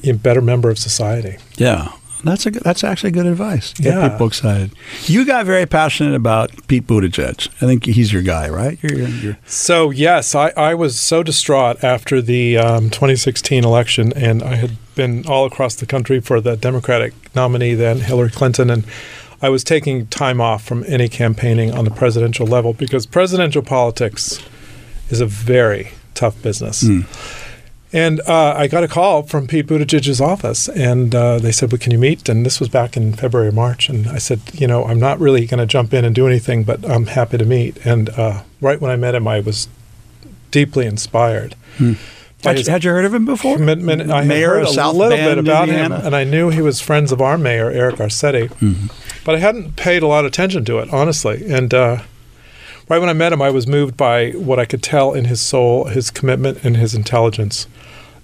a 0.03 0.11
better 0.13 0.41
member 0.41 0.69
of 0.69 0.77
society. 0.79 1.37
Yeah. 1.57 1.89
That's 2.23 2.45
a 2.45 2.51
that's 2.51 2.83
actually 2.83 3.09
good 3.11 3.25
advice. 3.25 3.73
Get 3.73 3.95
Yeah. 3.95 4.09
people 4.09 4.27
excited. 4.27 4.71
You 5.05 5.25
got 5.25 5.45
very 5.47 5.65
passionate 5.65 6.13
about 6.13 6.51
Pete 6.67 6.85
Buttigieg. 6.85 7.47
I 7.61 7.65
think 7.65 7.85
he's 7.85 8.13
your 8.13 8.21
guy, 8.21 8.47
right? 8.47 8.77
You're, 8.83 8.99
you're, 8.99 9.07
you're, 9.09 9.37
So 9.47 9.89
yes, 9.89 10.35
I, 10.35 10.49
I 10.55 10.75
was 10.75 10.99
so 10.99 11.23
distraught 11.23 11.83
after 11.83 12.21
the 12.21 12.57
um, 12.59 12.91
2016 12.91 13.63
election, 13.63 14.13
and 14.15 14.43
I 14.43 14.55
had 14.55 14.77
been 14.93 15.25
all 15.25 15.45
across 15.45 15.73
the 15.73 15.87
country 15.87 16.19
for 16.19 16.39
the 16.39 16.55
Democratic 16.55 17.13
nominee 17.35 17.73
then, 17.73 18.01
Hillary 18.01 18.29
Clinton, 18.29 18.69
and 18.69 18.85
I 19.41 19.49
was 19.49 19.63
taking 19.63 20.05
time 20.05 20.39
off 20.39 20.63
from 20.63 20.83
any 20.87 21.09
campaigning 21.09 21.71
on 21.73 21.85
the 21.85 21.91
presidential 21.91 22.45
level 22.45 22.73
because 22.73 23.07
presidential 23.07 23.63
politics 23.63 24.39
is 25.09 25.21
a 25.21 25.25
very 25.25 25.93
tough 26.13 26.39
business. 26.43 26.85
And 27.93 28.21
uh, 28.21 28.53
I 28.57 28.67
got 28.67 28.83
a 28.83 28.87
call 28.87 29.23
from 29.23 29.47
Pete 29.47 29.67
Buttigieg's 29.67 30.21
office, 30.21 30.69
and 30.69 31.13
uh, 31.13 31.39
they 31.39 31.51
said, 31.51 31.71
"Well, 31.71 31.79
can 31.79 31.91
you 31.91 31.97
meet?" 31.97 32.29
And 32.29 32.45
this 32.45 32.59
was 32.59 32.69
back 32.69 32.95
in 32.95 33.11
February, 33.13 33.49
or 33.49 33.51
March, 33.51 33.89
and 33.89 34.07
I 34.07 34.17
said, 34.17 34.39
"You 34.53 34.65
know, 34.67 34.85
I'm 34.85 34.99
not 34.99 35.19
really 35.19 35.45
going 35.45 35.59
to 35.59 35.65
jump 35.65 35.93
in 35.93 36.05
and 36.05 36.15
do 36.15 36.25
anything, 36.25 36.63
but 36.63 36.89
I'm 36.89 37.07
happy 37.07 37.37
to 37.37 37.45
meet." 37.45 37.85
And 37.85 38.09
uh, 38.11 38.43
right 38.61 38.79
when 38.79 38.91
I 38.91 38.95
met 38.95 39.13
him, 39.15 39.27
I 39.27 39.41
was 39.41 39.67
deeply 40.51 40.85
inspired. 40.85 41.55
by 41.79 41.95
had, 42.43 42.59
you, 42.65 42.71
had 42.71 42.83
you 42.85 42.91
heard 42.91 43.03
of 43.05 43.13
him 43.13 43.25
before? 43.25 43.57
commitment. 43.57 44.09
I 44.09 44.23
Mayor 44.23 44.51
heard 44.55 44.63
of 44.63 44.69
a 44.69 44.73
South 44.73 44.95
little 44.95 45.17
Bend, 45.17 45.29
bit 45.29 45.37
about 45.37 45.67
Indiana. 45.67 45.97
him, 45.99 46.05
and 46.05 46.15
I 46.15 46.23
knew 46.23 46.49
he 46.49 46.61
was 46.61 46.79
friends 46.79 47.11
of 47.11 47.21
our 47.21 47.37
mayor, 47.37 47.69
Eric 47.69 47.97
Garcetti, 47.97 48.47
Mm-hmm. 48.49 48.87
but 49.25 49.35
I 49.35 49.39
hadn't 49.39 49.75
paid 49.75 50.01
a 50.01 50.07
lot 50.07 50.23
of 50.23 50.29
attention 50.31 50.63
to 50.65 50.79
it, 50.79 50.89
honestly. 50.93 51.43
And 51.51 51.73
uh, 51.73 52.03
right 52.91 52.99
when 52.99 53.07
I 53.07 53.13
met 53.13 53.31
him, 53.31 53.41
I 53.41 53.51
was 53.51 53.67
moved 53.67 53.95
by 53.95 54.31
what 54.31 54.59
I 54.59 54.65
could 54.65 54.83
tell 54.83 55.13
in 55.13 55.23
his 55.23 55.39
soul, 55.39 55.85
his 55.85 56.11
commitment, 56.11 56.65
and 56.65 56.75
his 56.75 56.93
intelligence. 56.93 57.65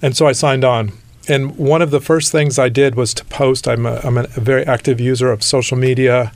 And 0.02 0.18
so 0.18 0.28
I 0.28 0.34
signed 0.34 0.66
on. 0.66 0.92
And 1.30 1.56
one 1.56 1.82
of 1.82 1.90
the 1.90 2.02
first 2.02 2.34
things 2.34 2.60
I 2.60 2.68
did 2.68 2.96
was 2.96 3.14
to 3.14 3.24
post. 3.24 3.66
I'm 3.66 3.86
a, 3.86 4.02
I'm 4.04 4.18
a 4.18 4.28
very 4.28 4.66
active 4.66 5.00
user 5.00 5.32
of 5.32 5.42
social 5.42 5.78
media. 5.78 6.34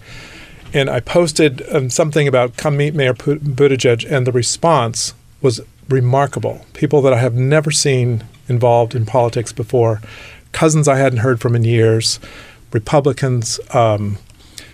And 0.74 0.90
I 0.90 1.02
posted 1.02 1.62
um, 1.76 1.90
something 1.90 2.26
about 2.26 2.56
come 2.56 2.78
meet 2.78 2.96
Mayor 2.96 3.14
Buttigieg, 3.14 4.10
and 4.10 4.26
the 4.26 4.32
response 4.32 5.14
was 5.42 5.60
remarkable. 5.90 6.66
People 6.72 7.02
that 7.02 7.12
I 7.12 7.18
have 7.18 7.36
never 7.36 7.70
seen 7.70 8.24
involved 8.48 8.96
in 8.96 9.06
politics 9.06 9.52
before, 9.52 10.00
cousins 10.54 10.88
I 10.88 10.96
hadn't 10.96 11.20
heard 11.20 11.42
from 11.42 11.54
in 11.54 11.66
years, 11.66 12.18
Republicans, 12.72 13.60
um, 13.72 14.20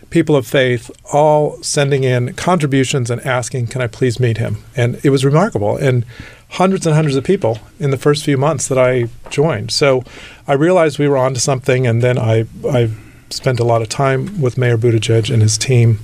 people 0.10 0.36
of 0.36 0.48
faith, 0.48 0.90
all 1.12 1.62
sending 1.62 2.04
in 2.04 2.34
contributions 2.34 3.10
and 3.10 3.20
asking, 3.26 3.68
"Can 3.68 3.82
I 3.82 3.88
please 3.88 4.20
meet 4.20 4.38
him?" 4.38 4.64
And 4.76 5.00
it 5.04 5.10
was 5.10 5.26
remarkable. 5.26 5.78
And 5.78 6.06
hundreds 6.52 6.86
and 6.86 6.96
hundreds 6.96 7.18
of 7.18 7.24
people 7.26 7.60
in 7.78 7.92
the 7.92 7.98
first 7.98 8.24
few 8.24 8.38
months 8.38 8.68
that 8.70 8.78
I 8.78 9.10
joined. 9.30 9.70
So 9.72 10.04
I 10.48 10.54
realized 10.54 10.98
we 10.98 11.10
were 11.10 11.18
onto 11.18 11.40
something, 11.40 11.86
and 11.86 12.02
then 12.02 12.18
I 12.18 12.46
I 12.70 12.90
spent 13.30 13.60
a 13.60 13.66
lot 13.66 13.82
of 13.82 13.90
time 13.90 14.40
with 14.40 14.58
Mayor 14.58 14.78
Buttigieg 14.78 15.30
and 15.30 15.42
his 15.42 15.58
team, 15.58 16.00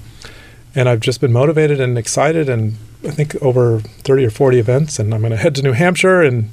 and 0.76 0.90
I've 0.90 1.00
just 1.00 1.22
been 1.22 1.32
motivated 1.32 1.80
and 1.80 1.98
excited, 1.98 2.50
and 2.50 2.76
I 3.08 3.12
think 3.12 3.36
over 3.42 3.80
thirty 4.04 4.26
or 4.26 4.30
forty 4.30 4.60
events, 4.60 5.00
and 5.00 5.14
I'm 5.14 5.22
going 5.22 5.32
to 5.32 5.38
head 5.38 5.56
to 5.56 5.62
New 5.62 5.72
Hampshire 5.72 6.22
in 6.22 6.50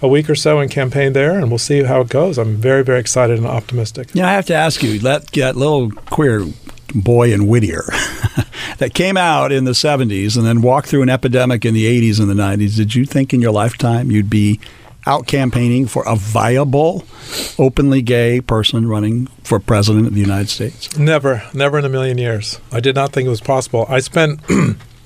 a 0.00 0.08
week 0.08 0.30
or 0.30 0.34
so 0.34 0.60
and 0.60 0.70
campaign 0.70 1.12
there, 1.12 1.38
and 1.38 1.50
we'll 1.50 1.58
see 1.58 1.82
how 1.82 2.00
it 2.00 2.08
goes. 2.08 2.38
I'm 2.38 2.56
very 2.56 2.82
very 2.82 3.00
excited 3.00 3.36
and 3.36 3.46
optimistic. 3.46 4.08
Yeah, 4.14 4.28
I 4.28 4.32
have 4.32 4.46
to 4.46 4.54
ask 4.54 4.82
you 4.82 4.98
that 5.00 5.26
that 5.32 5.56
little 5.56 5.90
queer 5.90 6.46
boy 6.94 7.32
and 7.32 7.48
Whittier 7.48 7.84
that 8.78 8.94
came 8.94 9.16
out 9.16 9.52
in 9.52 9.64
the 9.64 9.72
70s 9.72 10.36
and 10.36 10.46
then 10.46 10.62
walked 10.62 10.88
through 10.88 11.02
an 11.02 11.08
epidemic 11.08 11.64
in 11.64 11.74
the 11.74 11.84
80s 11.84 12.20
and 12.20 12.28
the 12.28 12.34
90s. 12.34 12.76
Did 12.76 12.94
you 12.94 13.04
think 13.04 13.32
in 13.32 13.40
your 13.40 13.52
lifetime 13.52 14.10
you'd 14.10 14.30
be 14.30 14.60
out 15.06 15.26
campaigning 15.26 15.86
for 15.86 16.06
a 16.06 16.14
viable, 16.14 17.04
openly 17.58 18.02
gay 18.02 18.40
person 18.40 18.86
running 18.86 19.26
for 19.42 19.58
president 19.58 20.06
of 20.06 20.14
the 20.14 20.20
United 20.20 20.48
States? 20.48 20.96
Never, 20.98 21.42
never 21.54 21.78
in 21.78 21.84
a 21.84 21.88
million 21.88 22.18
years. 22.18 22.60
I 22.70 22.80
did 22.80 22.94
not 22.94 23.12
think 23.12 23.26
it 23.26 23.30
was 23.30 23.40
possible. 23.40 23.86
I 23.88 24.00
spent, 24.00 24.40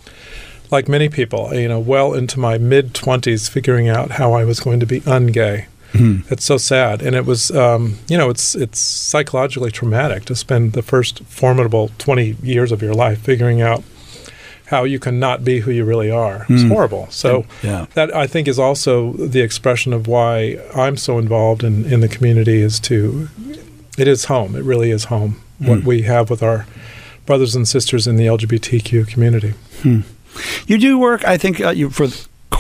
like 0.71 0.89
many 0.89 1.09
people, 1.09 1.55
you 1.55 1.69
know, 1.69 1.79
well 1.79 2.15
into 2.15 2.41
my 2.41 2.59
mid 2.59 2.95
twenties 2.95 3.49
figuring 3.49 3.89
out 3.89 4.13
how 4.13 4.33
I 4.33 4.45
was 4.45 4.61
going 4.61 4.81
to 4.81 4.87
be 4.87 5.01
ungay. 5.03 5.67
It's 5.95 6.45
so 6.45 6.57
sad, 6.57 7.03
and 7.03 7.15
it 7.15 7.27
was, 7.27 7.51
um, 7.51 7.99
you 8.09 8.17
know, 8.19 8.31
it's 8.31 8.55
it's 8.55 8.79
psychologically 8.79 9.71
traumatic 9.71 10.25
to 10.27 10.35
spend 10.35 10.73
the 10.73 10.83
first 10.83 11.23
formidable 11.25 11.91
twenty 11.99 12.37
years 12.43 12.73
of 12.73 12.83
your 12.83 12.95
life 12.95 13.19
figuring 13.21 13.61
out 13.63 13.83
how 14.67 14.85
you 14.85 14.99
can 14.99 15.19
not 15.21 15.45
be 15.45 15.61
who 15.61 15.71
you 15.71 15.85
really 15.85 16.11
are. 16.11 16.47
It's 16.49 16.63
horrible. 16.69 17.07
So 17.11 17.45
Yeah. 17.63 17.87
that 17.93 18.15
I 18.17 18.27
think 18.27 18.49
is 18.49 18.59
also 18.59 19.13
the 19.13 19.41
expression 19.43 19.93
of 19.93 20.07
why 20.07 20.59
I'm 20.75 20.97
so 20.97 21.19
involved 21.19 21.63
in, 21.63 21.85
in 21.93 22.01
the 22.01 22.09
community 22.09 22.63
is 22.63 22.81
to 22.81 23.29
it 23.99 24.09
is 24.09 24.25
home. 24.27 24.57
It 24.57 24.65
really 24.65 24.91
is 24.91 25.05
home. 25.05 25.37
What 25.59 25.85
we 25.85 26.03
have 26.03 26.31
with 26.31 26.43
our 26.43 26.65
brothers 27.27 27.55
and 27.55 27.69
sisters 27.69 28.07
in 28.07 28.17
the 28.17 28.27
LGBTQ 28.27 29.07
community. 29.07 29.53
You 30.67 30.79
do 30.79 30.99
work, 30.99 31.25
I 31.25 31.37
think, 31.37 31.61
uh, 31.61 31.71
you, 31.71 31.91
for 31.91 32.09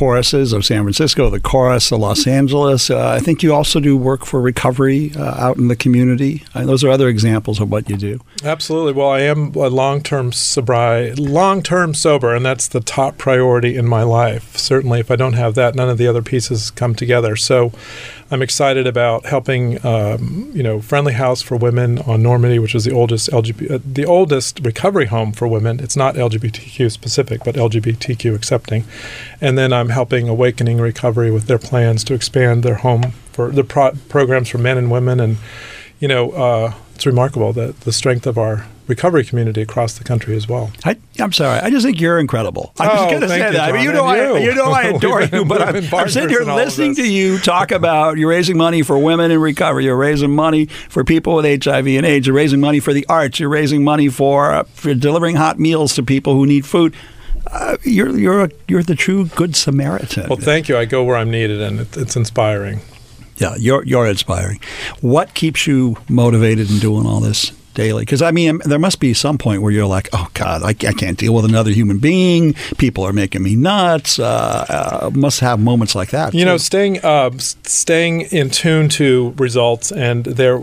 choruses 0.03 0.53
of 0.53 0.65
San 0.65 0.83
Francisco, 0.83 1.31
the 1.31 1.39
chorus 1.39 1.93
of 1.93 2.01
Los 2.01 2.27
Angeles. 2.27 2.91
Uh, 2.91 3.11
I 3.11 3.21
think 3.21 3.41
you 3.45 3.55
also 3.55 3.79
do 3.79 3.97
work 3.97 4.27
for 4.27 4.41
recovery 4.41 5.13
uh, 5.15 5.37
out 5.39 5.59
in 5.59 5.69
the 5.69 5.77
community. 5.77 6.43
Uh, 6.57 6.67
those 6.67 6.83
are 6.83 6.91
other 6.91 7.07
examples 7.07 7.61
of 7.61 7.71
what 7.71 7.89
you 7.89 7.97
do. 7.97 8.21
Absolutely. 8.43 8.95
Well, 8.95 9.11
I 9.11 9.21
am 9.21 9.55
a 9.55 9.69
long-term 9.69 10.33
sobriety, 10.33 11.23
long-term 11.23 11.95
sober, 11.95 12.35
and 12.35 12.45
that's 12.45 12.67
the 12.67 12.81
top 12.81 13.17
priority 13.17 13.77
in 13.77 13.87
my 13.87 14.03
life. 14.03 14.57
Certainly, 14.57 14.99
if 14.99 15.09
I 15.09 15.15
don't 15.15 15.35
have 15.35 15.55
that, 15.55 15.77
none 15.77 15.89
of 15.89 15.99
the 15.99 16.09
other 16.09 16.21
pieces 16.21 16.73
come 16.73 16.97
together. 16.97 17.37
So, 17.37 17.71
I'm 18.33 18.41
excited 18.41 18.87
about 18.87 19.27
helping, 19.27 19.85
um, 19.85 20.51
you 20.55 20.63
know, 20.63 20.81
Friendly 20.81 21.13
House 21.13 21.43
for 21.43 21.55
Women 21.55 21.99
on 21.99 22.23
Normandy, 22.23 22.59
which 22.59 22.75
is 22.75 22.85
the 22.85 22.91
oldest 22.91 23.29
LGBT, 23.31 23.71
uh, 23.71 23.79
the 23.85 24.07
oldest 24.07 24.61
recovery 24.65 25.05
home 25.05 25.33
for 25.33 25.47
women. 25.47 25.81
It's 25.81 25.97
not 25.97 26.15
LGBTQ 26.15 26.91
specific, 26.91 27.45
but 27.45 27.57
LGBTQ 27.57 28.35
accepting. 28.35 28.85
And 29.43 29.59
then 29.59 29.71
I'm 29.75 29.91
helping 29.91 30.31
Awakening 30.31 30.79
Recovery 30.79 31.31
with 31.31 31.45
their 31.45 31.59
plans 31.59 32.05
to 32.05 32.15
expand 32.15 32.63
their 32.63 32.77
home 32.77 33.13
for 33.33 33.51
the 33.51 33.65
pro- 33.65 33.93
programs 34.09 34.49
for 34.49 34.57
men 34.57 34.79
and 34.79 34.91
women. 34.91 35.21
And 35.21 35.37
you 36.01 36.09
know, 36.09 36.31
uh, 36.31 36.73
it's 36.95 37.05
remarkable 37.05 37.53
that 37.53 37.81
the 37.81 37.93
strength 37.93 38.27
of 38.27 38.39
our 38.39 38.67
recovery 38.95 39.25
community 39.25 39.61
across 39.63 39.95
the 39.99 40.05
country 40.05 40.37
as 40.37 40.47
well. 40.49 40.71
I, 40.85 40.97
I'm 41.19 41.33
sorry. 41.33 41.59
I 41.61 41.71
just 41.71 41.85
think 41.85 42.01
you're 42.01 42.19
incredible. 42.19 42.73
I'm 42.79 42.89
Oh, 42.91 42.95
just 42.95 43.09
going 43.11 43.21
to 43.23 43.29
say 43.29 43.47
you, 43.47 43.53
that. 43.53 43.69
I 43.71 43.73
mean, 43.73 43.85
you 43.85 43.93
know, 43.93 44.05
I, 44.05 44.17
you. 44.39 44.51
you 44.51 44.55
know, 44.55 44.71
I 44.71 44.83
adore 44.97 45.23
you, 45.23 45.45
but 45.45 45.61
I'm, 45.63 45.77
I'm 45.95 46.09
sitting 46.09 46.29
here 46.29 46.39
partners 46.39 46.41
in 46.43 46.49
all 46.51 46.59
of 46.59 46.65
listening 46.67 46.95
to 46.97 47.11
you 47.11 47.39
talk 47.39 47.71
about 47.81 48.19
you're 48.19 48.29
raising 48.29 48.57
money 48.57 48.83
for 48.83 48.99
women 48.99 49.31
in 49.31 49.41
recovery. 49.41 49.85
You're 49.85 49.97
raising 49.97 50.31
money 50.35 50.67
for 50.67 51.05
people 51.05 51.35
with 51.37 51.65
HIV 51.65 51.87
and 51.87 52.07
AIDS. 52.07 52.27
You're 52.27 52.37
raising 52.37 52.61
money 52.61 52.81
for 52.81 52.93
the 52.93 53.07
arts. 53.09 53.41
You're 53.41 53.49
raising 53.49 53.83
money 53.85 54.09
for 54.09 54.53
uh, 54.53 54.63
for 54.75 54.95
delivering 54.95 55.37
hot 55.37 55.59
meals 55.59 55.95
to 55.95 56.03
people 56.03 56.35
who 56.35 56.47
need 56.47 56.65
food. 56.67 56.95
Uh, 57.51 57.77
you're 57.83 58.17
you're 58.17 58.45
a, 58.45 58.51
you're 58.69 58.83
the 58.83 58.95
true 58.95 59.27
good 59.27 59.57
Samaritan. 59.57 60.29
Well, 60.29 60.39
thank 60.39 60.69
you. 60.69 60.77
I 60.79 60.85
go 60.85 61.03
where 61.05 61.17
I'm 61.17 61.31
needed, 61.31 61.61
and 61.61 61.81
it, 61.81 61.97
it's 61.97 62.15
inspiring. 62.17 62.81
Yeah, 63.37 63.57
you're 63.59 63.83
you're 63.85 64.07
inspiring. 64.07 64.61
What 65.01 65.35
keeps 65.35 65.67
you 65.67 65.97
motivated 66.09 66.71
in 66.71 66.79
doing 66.79 67.07
all 67.07 67.19
this 67.21 67.51
daily? 67.75 68.03
Because 68.03 68.23
I 68.23 68.31
mean, 68.31 68.61
there 68.65 68.79
must 68.79 69.01
be 69.01 69.15
some 69.15 69.39
point 69.39 69.63
where 69.63 69.73
you're 69.73 69.87
like, 69.87 70.09
oh 70.13 70.29
God, 70.35 70.63
I, 70.63 70.69
I 70.69 70.93
can't 70.93 71.19
deal 71.19 71.35
with 71.35 71.45
another 71.45 71.71
human 71.71 71.99
being. 71.99 72.55
People 72.79 73.05
are 73.05 73.13
making 73.13 73.43
me 73.43 73.57
nuts. 73.57 74.19
Uh, 74.19 74.67
uh, 74.69 75.11
must 75.13 75.41
have 75.41 75.61
moments 75.61 75.95
like 75.95 76.11
that. 76.11 76.35
You 76.35 76.45
know, 76.45 76.57
staying 76.57 77.05
uh, 77.05 77.31
staying 77.39 78.23
in 78.23 78.51
tune 78.51 78.89
to 78.91 79.35
results, 79.37 79.93
and 79.93 80.25
there, 80.25 80.61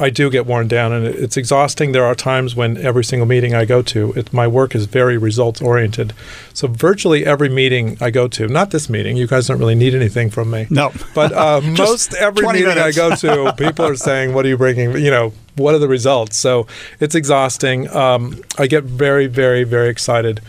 I 0.00 0.10
do 0.10 0.30
get 0.30 0.46
worn 0.46 0.68
down, 0.68 0.92
and 0.92 1.06
it's 1.06 1.36
exhausting. 1.36 1.92
There 1.92 2.04
are 2.04 2.14
times 2.14 2.54
when 2.54 2.76
every 2.76 3.04
single 3.04 3.26
meeting 3.26 3.54
I 3.54 3.64
go 3.64 3.82
to, 3.82 4.12
it, 4.12 4.32
my 4.32 4.46
work 4.46 4.74
is 4.74 4.86
very 4.86 5.18
results 5.18 5.60
oriented. 5.60 6.12
So 6.52 6.68
virtually 6.68 7.24
every 7.24 7.48
meeting 7.48 7.96
I 8.00 8.10
go 8.10 8.28
to, 8.28 8.48
not 8.48 8.70
this 8.70 8.88
meeting, 8.88 9.16
you 9.16 9.26
guys 9.26 9.46
don't 9.46 9.58
really 9.58 9.74
need 9.74 9.94
anything 9.94 10.30
from 10.30 10.50
me. 10.50 10.66
No. 10.70 10.92
but 11.14 11.32
uh, 11.32 11.60
most 11.64 12.14
every 12.14 12.46
meeting 12.46 12.66
minutes. 12.66 12.98
I 12.98 13.08
go 13.08 13.16
to, 13.16 13.52
people 13.54 13.84
are 13.84 13.96
saying, 13.96 14.34
"What 14.34 14.44
are 14.44 14.48
you 14.48 14.56
bringing?" 14.56 14.92
You 14.92 15.10
know, 15.10 15.32
what 15.56 15.74
are 15.74 15.78
the 15.78 15.88
results? 15.88 16.36
So 16.36 16.66
it's 17.00 17.14
exhausting. 17.14 17.88
Um, 17.94 18.42
I 18.58 18.66
get 18.66 18.84
very, 18.84 19.26
very, 19.26 19.64
very 19.64 19.88
excited 19.88 20.40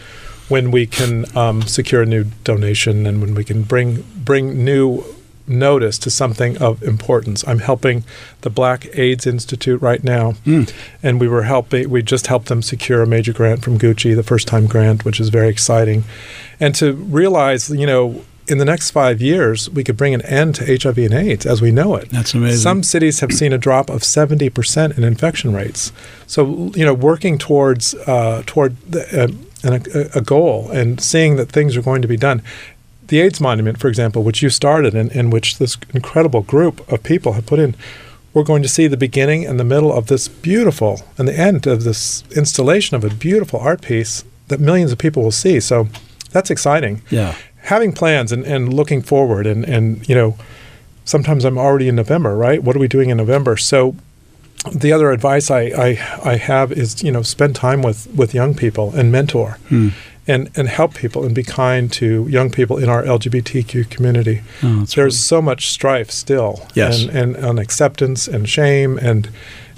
when 0.50 0.70
we 0.70 0.86
can 0.86 1.26
um, 1.38 1.62
secure 1.62 2.02
a 2.02 2.06
new 2.06 2.26
donation 2.44 3.08
and 3.08 3.22
when 3.22 3.34
we 3.36 3.44
can 3.44 3.64
bring 3.64 4.04
bring 4.24 4.64
new 4.64 5.04
notice 5.48 5.98
to 6.00 6.10
something 6.10 6.58
of 6.62 6.82
importance. 6.84 7.46
I'm 7.48 7.60
helping 7.60 8.04
the 8.42 8.50
Black 8.50 8.88
AIDS 8.94 9.26
Institute 9.28 9.82
right 9.82 10.04
now, 10.04 10.34
and 11.04 11.20
we 11.20 11.28
were 11.28 11.44
helping. 11.44 11.90
We 11.90 12.02
just 12.04 12.28
helped 12.28 12.48
them 12.48 12.62
secure 12.62 13.02
a 13.02 13.08
major 13.08 13.34
grant 13.34 13.64
from 13.64 13.78
Gucci, 13.78 14.16
the 14.16 14.24
first 14.24 14.48
time 14.48 14.68
grant, 14.68 15.04
which 15.06 15.20
is 15.20 15.30
very 15.30 15.50
exciting. 15.50 16.04
And 16.60 16.76
to 16.76 16.94
realize, 16.94 17.70
you 17.70 17.86
know, 17.86 18.24
in 18.52 18.58
the 18.58 18.66
next 18.66 18.92
five 18.92 19.22
years, 19.22 19.70
we 19.70 19.82
could 19.84 19.96
bring 19.96 20.14
an 20.14 20.22
end 20.24 20.56
to 20.56 20.66
HIV 20.66 20.98
and 20.98 21.14
AIDS 21.14 21.46
as 21.46 21.62
we 21.62 21.72
know 21.72 21.96
it. 21.96 22.10
That's 22.10 22.34
amazing. 22.34 22.60
Some 22.60 22.84
cities 22.84 23.22
have 23.22 23.32
seen 23.32 23.54
a 23.54 23.58
drop 23.58 23.90
of 23.90 24.02
70% 24.02 24.98
in 24.98 25.04
infection 25.06 25.54
rates. 25.54 25.94
So, 26.28 26.72
you 26.76 26.86
know, 26.86 26.94
working 26.94 27.38
towards 27.38 27.96
uh, 27.96 28.44
toward 28.46 28.76
the, 28.92 29.02
uh, 29.24 29.68
an, 29.68 29.84
a, 29.96 30.18
a 30.20 30.22
goal 30.22 30.70
and 30.72 31.00
seeing 31.00 31.38
that 31.38 31.50
things 31.50 31.78
are 31.78 31.82
going 31.82 32.02
to 32.02 32.08
be 32.10 32.18
done. 32.18 32.42
The 33.08 33.22
AIDS 33.22 33.40
Monument, 33.40 33.80
for 33.80 33.88
example, 33.88 34.22
which 34.24 34.42
you 34.42 34.50
started 34.50 34.94
and 34.96 35.12
in 35.14 35.30
which 35.30 35.58
this 35.58 35.78
incredible 35.94 36.42
group 36.42 36.76
of 36.92 37.04
people 37.04 37.34
have 37.34 37.46
put 37.46 37.60
in, 37.60 37.76
we're 38.34 38.44
going 38.44 38.64
to 38.64 38.70
see 38.70 38.88
the 38.88 38.98
beginning 38.98 39.46
and 39.46 39.60
the 39.60 39.64
middle 39.64 39.94
of 39.94 40.08
this 40.08 40.28
beautiful 40.28 41.02
and 41.18 41.28
the 41.28 41.38
end 41.38 41.68
of 41.68 41.84
this 41.84 42.24
installation 42.36 42.96
of 42.96 43.04
a 43.04 43.10
beautiful 43.10 43.60
art 43.60 43.82
piece 43.82 44.24
that 44.50 44.60
millions 44.60 44.92
of 44.92 44.98
people 44.98 45.24
will 45.24 45.32
see. 45.32 45.60
So 45.60 45.88
that's 46.32 46.50
exciting 46.50 47.02
Yeah. 47.10 47.36
Having 47.64 47.92
plans 47.94 48.32
and, 48.32 48.44
and 48.46 48.74
looking 48.74 49.02
forward 49.02 49.46
and, 49.48 49.64
and 49.66 50.08
you 50.10 50.16
know 50.16 50.36
sometimes 51.06 51.46
i'm 51.46 51.58
already 51.58 51.88
in 51.88 51.96
november 51.96 52.36
right 52.36 52.64
what 52.64 52.76
are 52.76 52.80
we 52.80 52.88
doing 52.88 53.10
in 53.10 53.18
november 53.18 53.58
so 53.58 53.96
the 54.76 54.92
other 54.94 55.10
advice 55.12 55.50
I, 55.50 55.62
I, 55.62 55.90
I 56.34 56.36
have 56.38 56.72
is 56.72 57.02
you 57.04 57.12
know 57.12 57.24
spend 57.24 57.56
time 57.56 57.82
with, 57.82 58.08
with 58.16 58.34
young 58.36 58.54
people 58.54 58.94
and 58.96 59.12
mentor 59.12 59.58
Hmm. 59.70 59.90
and, 60.28 60.50
and 60.56 60.68
help 60.68 60.94
people 60.94 61.26
and 61.26 61.34
be 61.34 61.42
kind 61.44 61.92
to 61.94 62.28
young 62.30 62.52
people 62.52 62.78
in 62.78 62.88
our 62.88 63.02
LGBTQ 63.02 63.90
community. 63.90 64.42
Oh, 64.62 64.86
There's 64.86 65.18
so 65.20 65.42
much 65.42 65.72
strife 65.72 66.12
still 66.12 66.68
Yes. 66.76 67.06
and, 67.06 67.36
and 67.36 67.58
acceptance 67.60 68.28
and 68.28 68.48
shame 68.48 69.00
and 69.00 69.30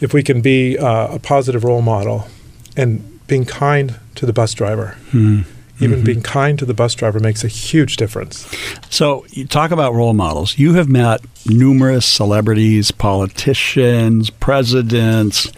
if 0.02 0.14
we 0.14 0.22
can 0.22 0.42
be 0.42 0.78
uh, 0.78 1.16
a 1.16 1.20
positive 1.20 1.64
role 1.64 1.82
model 1.82 2.28
and 2.76 3.02
being 3.28 3.46
kind 3.46 3.96
to 4.16 4.26
the 4.26 4.34
bus 4.34 4.54
driver 4.54 4.98
Hmm. 5.12 5.42
Even 5.84 5.98
Mm-hmm. 5.98 6.06
being 6.06 6.22
kind 6.22 6.58
to 6.60 6.66
the 6.66 6.74
bus 6.74 6.96
driver 6.96 7.20
makes 7.20 7.44
a 7.44 7.48
huge 7.48 7.98
difference. 7.98 8.48
So 8.90 9.26
you 9.30 9.46
talk 9.46 9.72
about 9.72 9.94
role 9.94 10.14
models. 10.14 10.58
You 10.58 10.74
have 10.74 10.88
met 10.90 11.22
numerous 11.46 12.06
celebrities, 12.06 12.92
politicians, 12.92 14.30
presidents. 14.30 15.52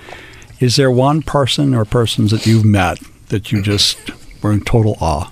Is 0.60 0.76
there 0.78 0.90
one 0.92 1.22
person 1.22 1.74
or 1.74 1.86
persons 1.86 2.32
that 2.32 2.46
you've 2.46 2.66
met 2.66 3.00
that 3.30 3.52
you 3.52 3.62
just 3.62 3.98
were 4.42 4.52
in 4.52 4.62
total 4.62 4.98
awe? 5.02 5.30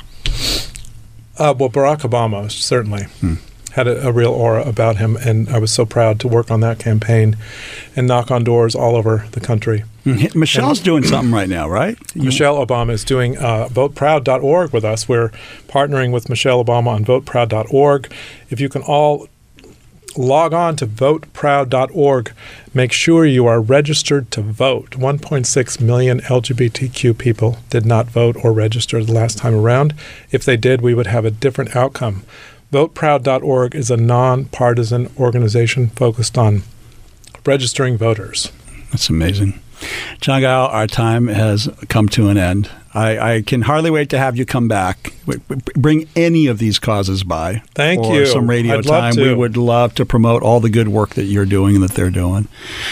Uh, 1.37 1.53
well, 1.57 1.69
Barack 1.69 2.01
Obama 2.01 2.49
certainly 2.51 3.03
Hmm. 3.19 3.35
Had 3.73 3.87
a, 3.87 4.07
a 4.07 4.11
real 4.11 4.31
aura 4.31 4.67
about 4.67 4.97
him, 4.97 5.15
and 5.17 5.49
I 5.49 5.57
was 5.57 5.71
so 5.71 5.85
proud 5.85 6.19
to 6.21 6.27
work 6.27 6.51
on 6.51 6.59
that 6.61 6.79
campaign 6.79 7.37
and 7.95 8.07
knock 8.07 8.29
on 8.31 8.43
doors 8.43 8.75
all 8.75 8.95
over 8.95 9.25
the 9.31 9.39
country. 9.39 9.83
Michelle's 10.05 10.79
doing 10.79 11.03
something 11.03 11.31
right 11.31 11.49
now, 11.49 11.67
right? 11.69 11.97
Michelle 12.15 12.63
Obama 12.63 12.91
is 12.91 13.03
doing 13.03 13.37
uh, 13.37 13.67
voteproud.org 13.71 14.73
with 14.73 14.83
us. 14.83 15.07
We're 15.07 15.29
partnering 15.67 16.11
with 16.11 16.29
Michelle 16.29 16.63
Obama 16.63 16.87
on 16.87 17.05
voteproud.org. 17.05 18.13
If 18.49 18.59
you 18.59 18.69
can 18.69 18.81
all 18.83 19.27
log 20.15 20.53
on 20.53 20.75
to 20.75 20.85
voteproud.org, 20.85 22.31
make 22.73 22.91
sure 22.91 23.25
you 23.25 23.47
are 23.47 23.59
registered 23.61 24.29
to 24.31 24.41
vote. 24.41 24.91
1.6 24.91 25.81
million 25.81 26.19
LGBTQ 26.19 27.17
people 27.17 27.57
did 27.69 27.85
not 27.85 28.07
vote 28.07 28.35
or 28.43 28.51
register 28.53 29.03
the 29.03 29.13
last 29.13 29.37
time 29.37 29.55
around. 29.55 29.95
If 30.31 30.45
they 30.45 30.57
did, 30.57 30.81
we 30.81 30.93
would 30.93 31.07
have 31.07 31.25
a 31.25 31.31
different 31.31 31.75
outcome. 31.75 32.23
VoteProud.org 32.73 33.75
is 33.75 33.91
a 33.91 33.97
nonpartisan 33.97 35.11
organization 35.19 35.89
focused 35.89 36.39
on 36.39 36.63
registering 37.45 37.97
voters. 37.97 38.51
That's 38.91 39.09
amazing. 39.09 39.59
John 40.21 40.41
Gile, 40.41 40.67
our 40.67 40.87
time 40.87 41.27
has 41.27 41.69
come 41.89 42.09
to 42.09 42.29
an 42.29 42.37
end. 42.37 42.71
I, 42.95 43.35
I 43.35 43.41
can 43.41 43.63
hardly 43.63 43.91
wait 43.91 44.09
to 44.09 44.17
have 44.17 44.37
you 44.37 44.45
come 44.45 44.67
back. 44.67 45.13
Bring 45.75 46.07
any 46.15 46.47
of 46.47 46.57
these 46.57 46.79
causes 46.79 47.23
by. 47.23 47.61
Thank 47.75 48.03
for 48.03 48.15
you. 48.15 48.25
Some 48.25 48.49
radio 48.49 48.77
I'd 48.77 48.85
time. 48.85 49.15
We 49.17 49.33
would 49.33 49.57
love 49.57 49.93
to 49.95 50.05
promote 50.05 50.41
all 50.41 50.59
the 50.59 50.69
good 50.69 50.87
work 50.87 51.11
that 51.11 51.25
you're 51.25 51.45
doing 51.45 51.75
and 51.75 51.83
that 51.83 51.91
they're 51.91 52.09
doing. 52.09 52.47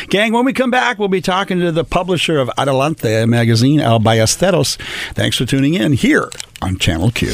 Gang, 0.09 0.33
when 0.33 0.45
we 0.45 0.53
come 0.53 0.71
back, 0.71 0.99
we'll 0.99 1.07
be 1.07 1.21
talking 1.21 1.59
to 1.59 1.71
the 1.71 1.83
publisher 1.83 2.39
of 2.39 2.51
Adelante 2.57 3.25
magazine, 3.25 3.79
Al 3.79 3.99
Ballesteros. 3.99 4.77
Thanks 5.13 5.37
for 5.37 5.45
tuning 5.45 5.73
in 5.73 5.93
here 5.93 6.29
on 6.61 6.77
Channel 6.77 7.11
Q. 7.11 7.33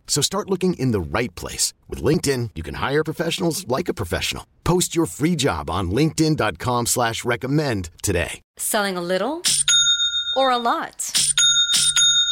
So 0.11 0.21
start 0.21 0.49
looking 0.49 0.73
in 0.73 0.91
the 0.91 0.99
right 0.99 1.33
place. 1.35 1.73
With 1.87 2.03
LinkedIn, 2.03 2.49
you 2.55 2.63
can 2.63 2.75
hire 2.75 3.01
professionals 3.01 3.65
like 3.69 3.87
a 3.87 3.93
professional. 3.93 4.45
Post 4.65 4.93
your 4.93 5.05
free 5.05 5.37
job 5.37 5.69
on 5.69 5.89
linkedin.com 5.89 6.87
slash 6.87 7.23
recommend 7.23 7.89
today. 8.03 8.41
Selling 8.57 8.97
a 8.97 9.01
little 9.01 9.41
or 10.35 10.51
a 10.51 10.57
lot? 10.57 11.13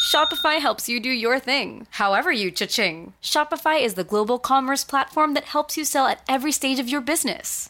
Shopify 0.10 0.60
helps 0.60 0.90
you 0.90 1.00
do 1.00 1.10
your 1.10 1.40
thing, 1.40 1.88
however 1.92 2.32
you 2.32 2.52
cha-ching. 2.52 3.14
Shopify 3.22 3.82
is 3.82 3.94
the 3.94 4.04
global 4.04 4.40
commerce 4.40 4.84
platform 4.84 5.34
that 5.36 5.46
helps 5.46 5.78
you 5.78 5.86
sell 5.86 6.06
at 6.06 6.22
every 6.28 6.52
stage 6.52 6.80
of 6.80 6.90
your 6.90 7.00
business. 7.00 7.70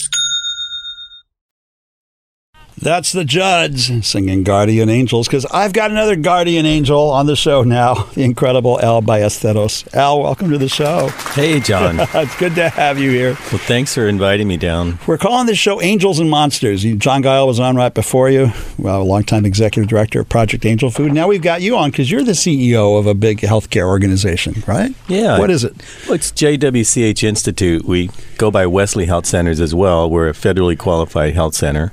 That's 2.81 3.11
the 3.11 3.23
Judds 3.23 4.07
singing 4.07 4.41
Guardian 4.41 4.89
Angels 4.89 5.27
because 5.27 5.45
I've 5.45 5.71
got 5.71 5.91
another 5.91 6.15
Guardian 6.15 6.65
Angel 6.65 7.11
on 7.11 7.27
the 7.27 7.35
show 7.35 7.61
now, 7.61 7.93
the 8.15 8.23
incredible 8.23 8.81
Al 8.81 9.03
Ballesteros. 9.03 9.93
Al, 9.93 10.23
welcome 10.23 10.49
to 10.49 10.57
the 10.57 10.67
show. 10.67 11.09
Hey, 11.35 11.59
John. 11.59 11.99
it's 12.15 12.35
good 12.37 12.55
to 12.55 12.69
have 12.69 12.97
you 12.97 13.11
here. 13.11 13.33
Well, 13.51 13.59
thanks 13.59 13.93
for 13.93 14.07
inviting 14.07 14.47
me 14.47 14.57
down. 14.57 14.97
We're 15.05 15.19
calling 15.19 15.45
this 15.45 15.59
show 15.59 15.79
Angels 15.79 16.17
and 16.17 16.27
Monsters. 16.27 16.83
John 16.95 17.21
Gile 17.21 17.45
was 17.45 17.59
on 17.59 17.75
right 17.75 17.93
before 17.93 18.31
you, 18.31 18.51
well, 18.79 19.03
a 19.03 19.03
longtime 19.03 19.45
executive 19.45 19.87
director 19.87 20.21
of 20.21 20.29
Project 20.29 20.65
Angel 20.65 20.89
Food. 20.89 21.13
Now 21.13 21.27
we've 21.27 21.43
got 21.43 21.61
you 21.61 21.77
on 21.77 21.91
because 21.91 22.09
you're 22.09 22.23
the 22.23 22.31
CEO 22.31 22.97
of 22.97 23.05
a 23.05 23.13
big 23.13 23.41
healthcare 23.41 23.85
organization, 23.85 24.63
right? 24.65 24.95
Yeah. 25.07 25.37
What 25.37 25.51
is 25.51 25.63
it? 25.63 25.75
Well, 26.05 26.15
it's 26.15 26.31
JWCH 26.31 27.23
Institute. 27.23 27.85
We 27.85 28.09
go 28.39 28.49
by 28.49 28.65
Wesley 28.65 29.05
Health 29.05 29.27
Centers 29.27 29.59
as 29.59 29.75
well. 29.75 30.09
We're 30.09 30.29
a 30.29 30.33
federally 30.33 30.75
qualified 30.75 31.35
health 31.35 31.53
center. 31.53 31.91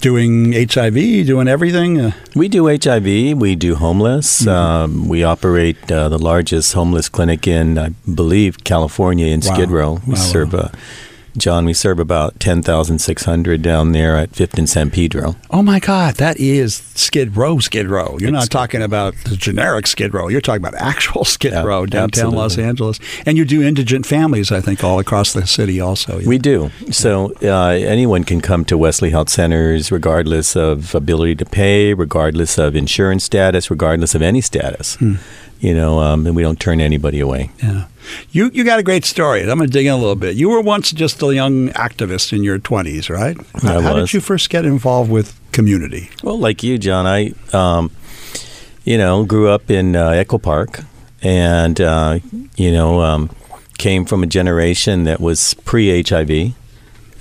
Doing 0.00 0.52
HIV, 0.52 1.26
doing 1.26 1.46
everything. 1.48 2.00
Uh, 2.00 2.12
We 2.34 2.48
do 2.48 2.66
HIV. 2.66 3.38
We 3.38 3.54
do 3.54 3.76
homeless. 3.76 4.42
Mm-hmm. 4.42 4.48
Um, 4.50 5.08
we 5.08 5.22
operate 5.22 5.76
uh, 5.90 6.08
the 6.08 6.18
largest 6.18 6.72
homeless 6.74 7.08
clinic 7.08 7.46
in, 7.46 7.78
I 7.78 7.90
believe, 8.12 8.64
California 8.64 9.26
in 9.26 9.40
Wow. 9.40 9.54
Skid 9.54 9.70
Row. 9.70 10.00
We 10.06 10.14
Wow, 10.14 10.20
serve, 10.20 10.54
John, 11.36 11.64
we 11.64 11.72
serve 11.72 11.98
about 11.98 12.38
10,600 12.40 13.62
down 13.62 13.92
there 13.92 14.16
at 14.16 14.32
5th 14.32 14.58
and 14.58 14.68
San 14.68 14.90
Pedro. 14.90 15.36
oh 15.50 15.62
my 15.62 15.78
God, 15.80 16.16
that 16.16 16.38
is 16.38 16.76
Skid 16.94 17.36
Row, 17.36 17.58
Skid 17.58 17.88
Row. 17.88 18.16
You're 18.20 18.30
not 18.30 18.50
talking 18.50 18.82
about 18.82 19.14
the 19.24 19.36
generic 19.36 19.86
Skid 19.86 20.12
Row. 20.14 20.28
You're 20.28 20.40
talking 20.40 20.62
about 20.62 20.74
actual 20.80 21.24
Skid 21.36 21.52
Yeah, 21.52 21.62
Row 21.62 21.86
downtown 21.86 22.32
Los. 22.34 22.58
Angeles. 22.58 22.98
And 23.26 23.38
you 23.38 23.44
do 23.44 23.62
indigent 23.62 24.04
families, 24.06 24.52
I 24.52 24.60
think, 24.60 24.84
all 24.84 24.98
across 24.98 25.32
the 25.32 25.46
city 25.46 25.80
also. 25.80 26.20
We 26.24 26.38
do. 26.38 26.70
So 26.90 27.32
uh, 27.42 27.68
anyone 27.70 28.24
can 28.24 28.40
come 28.40 28.64
to 28.66 28.76
Wesley 28.76 29.10
Health 29.10 29.28
Centers 29.30 29.90
regardless 29.90 30.54
of 30.56 30.94
ability 30.94 31.36
to 31.36 31.44
pay, 31.44 31.94
regardless 31.94 32.58
of 32.58 32.76
insurance 32.76 33.24
status, 33.24 33.70
regardless 33.70 34.14
of 34.14 34.22
any 34.22 34.40
status. 34.40 34.96
Hmm. 34.96 35.14
You 35.62 35.74
know, 35.74 36.00
um, 36.00 36.26
and 36.26 36.34
we 36.34 36.42
don't 36.42 36.58
turn 36.58 36.80
anybody 36.80 37.20
away. 37.20 37.52
Yeah. 37.62 37.84
You 38.32 38.50
you 38.52 38.64
got 38.64 38.80
a 38.80 38.82
great 38.82 39.04
story. 39.04 39.42
I'm 39.42 39.58
going 39.58 39.60
to 39.60 39.66
dig 39.72 39.86
in 39.86 39.92
a 39.92 39.96
little 39.96 40.16
bit. 40.16 40.34
You 40.34 40.48
were 40.50 40.60
once 40.60 40.90
just 40.90 41.22
a 41.22 41.32
young 41.32 41.68
activist 41.68 42.32
in 42.32 42.42
your 42.42 42.58
20s, 42.58 43.08
right? 43.08 43.36
I 43.62 43.80
How 43.80 43.94
did 43.94 44.12
you 44.12 44.20
first 44.20 44.50
get 44.50 44.64
involved 44.66 45.08
with 45.08 45.38
community? 45.52 46.10
Well, 46.24 46.36
like 46.36 46.64
you, 46.64 46.78
John, 46.78 47.06
I, 47.06 47.32
um, 47.52 47.92
you 48.82 48.98
know, 48.98 49.24
grew 49.24 49.50
up 49.50 49.70
in 49.70 49.94
uh, 49.94 50.08
Echo 50.08 50.36
Park, 50.36 50.80
and 51.22 51.80
uh, 51.80 52.18
you 52.56 52.72
know, 52.72 53.00
um, 53.00 53.30
came 53.78 54.04
from 54.04 54.24
a 54.24 54.26
generation 54.26 55.04
that 55.04 55.20
was 55.20 55.54
pre-HIV, 55.54 56.54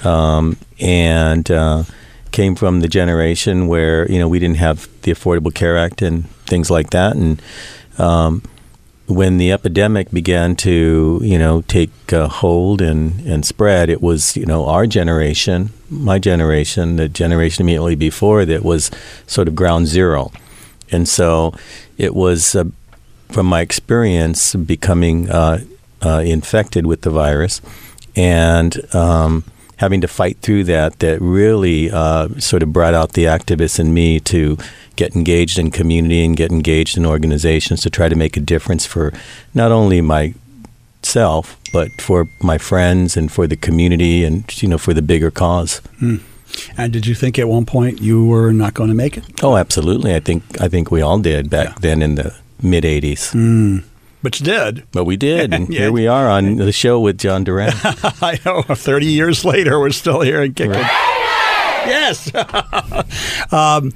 um, 0.04 0.58
and 0.80 1.52
uh, 1.52 1.84
came 2.32 2.56
from 2.56 2.82
the 2.82 2.88
generation 2.88 3.68
where 3.68 4.10
you 4.12 4.20
know 4.20 4.28
we 4.28 4.40
didn't 4.40 4.58
have 4.58 4.88
the 5.04 5.12
Affordable 5.12 5.54
Care 5.54 5.78
Act 5.78 6.02
and 6.02 6.30
things 6.46 6.70
like 6.70 6.90
that, 6.92 7.16
and 7.16 7.42
um, 7.98 8.44
when 9.08 9.38
the 9.38 9.52
epidemic 9.52 10.10
began 10.12 10.56
to 10.56 11.20
you 11.24 11.38
know 11.38 11.62
take 11.64 11.92
uh, 12.14 12.28
hold 12.28 12.82
and 12.82 13.20
and 13.28 13.46
spread, 13.46 13.90
it 13.90 14.02
was 14.02 14.36
you 14.38 14.46
know 14.46 14.66
our 14.66 14.88
generation, 14.88 15.72
my 15.90 16.20
generation, 16.20 16.96
the 16.96 17.10
generation 17.10 17.64
immediately 17.64 17.96
before 17.96 18.46
that 18.46 18.64
was 18.64 18.92
sort 19.28 19.48
of 19.48 19.56
ground 19.56 19.88
zero, 19.88 20.32
and 20.92 21.08
so 21.08 21.54
it 21.98 22.16
was 22.16 22.56
uh, 22.56 22.64
from 23.30 23.46
my 23.46 23.62
experience 23.62 24.56
becoming 24.56 25.30
uh, 25.30 25.64
uh, 26.02 26.22
infected 26.26 26.86
with 26.86 27.02
the 27.02 27.10
virus. 27.10 27.62
And 28.16 28.94
um, 28.94 29.46
having 29.82 30.00
to 30.02 30.08
fight 30.08 30.38
through 30.42 30.64
that 30.64 31.00
that 31.00 31.20
really 31.20 31.90
uh, 31.92 32.28
sort 32.40 32.64
of 32.64 32.72
brought 32.72 32.94
out 32.94 33.14
the 33.14 33.26
activist 33.26 33.80
in 33.80 33.94
me 33.94 34.20
to 34.20 34.58
get 34.96 35.16
engaged 35.16 35.58
in 35.60 35.72
community 35.72 36.24
and 36.24 36.38
get 36.38 36.52
engaged 36.52 36.98
in 36.98 37.06
organizations 37.06 37.82
to 37.82 37.90
try 37.90 38.08
to 38.08 38.16
make 38.16 38.38
a 38.38 38.40
difference 38.40 38.86
for 38.86 39.12
not 39.54 39.72
only 39.72 40.00
myself 40.02 41.58
but 41.74 41.90
for 42.00 42.28
my 42.42 42.58
friends 42.58 43.18
and 43.18 43.32
for 43.32 43.48
the 43.48 43.56
community 43.56 44.24
and 44.24 44.44
you 44.62 44.68
know 44.70 44.78
for 44.78 44.94
the 44.94 45.02
bigger 45.02 45.32
cause. 45.32 45.82
And 46.78 46.92
did 46.94 47.08
you 47.08 47.16
think 47.16 47.40
at 47.40 47.48
one 47.48 47.66
point 47.66 48.02
you 48.02 48.26
were 48.28 48.52
not 48.52 48.74
going 48.74 48.90
to 48.90 48.96
make 48.96 49.18
it? 49.18 49.24
Oh, 49.42 49.56
absolutely. 49.56 50.14
I 50.16 50.20
think 50.20 50.44
I 50.62 50.68
think 50.68 50.92
we 50.92 51.02
all 51.02 51.20
did 51.20 51.50
back 51.50 51.68
Yeah. 51.70 51.76
then 51.80 52.02
in 52.02 52.16
the 52.16 52.34
mid 52.62 52.84
'80s. 52.84 53.34
But 54.24 54.40
you 54.40 54.46
did. 54.46 54.84
But 54.92 55.06
we 55.06 55.18
did, 55.18 55.54
and 55.54 55.68
Yeah. 55.70 55.80
here 55.84 55.92
we 55.92 56.08
are 56.08 56.30
on 56.30 56.58
the 56.58 56.72
show 56.72 57.00
with 57.00 57.18
John 57.18 57.44
Duran. 57.44 57.74
I 57.84 58.40
know. 58.46 58.62
30 58.64 59.06
years 59.08 59.44
later, 59.44 59.80
we're 59.80 59.90
still 59.92 60.22
here 60.22 60.42
and 60.42 60.56
kicking. 60.56 60.74
Yes. 60.74 62.32
um, 63.52 63.92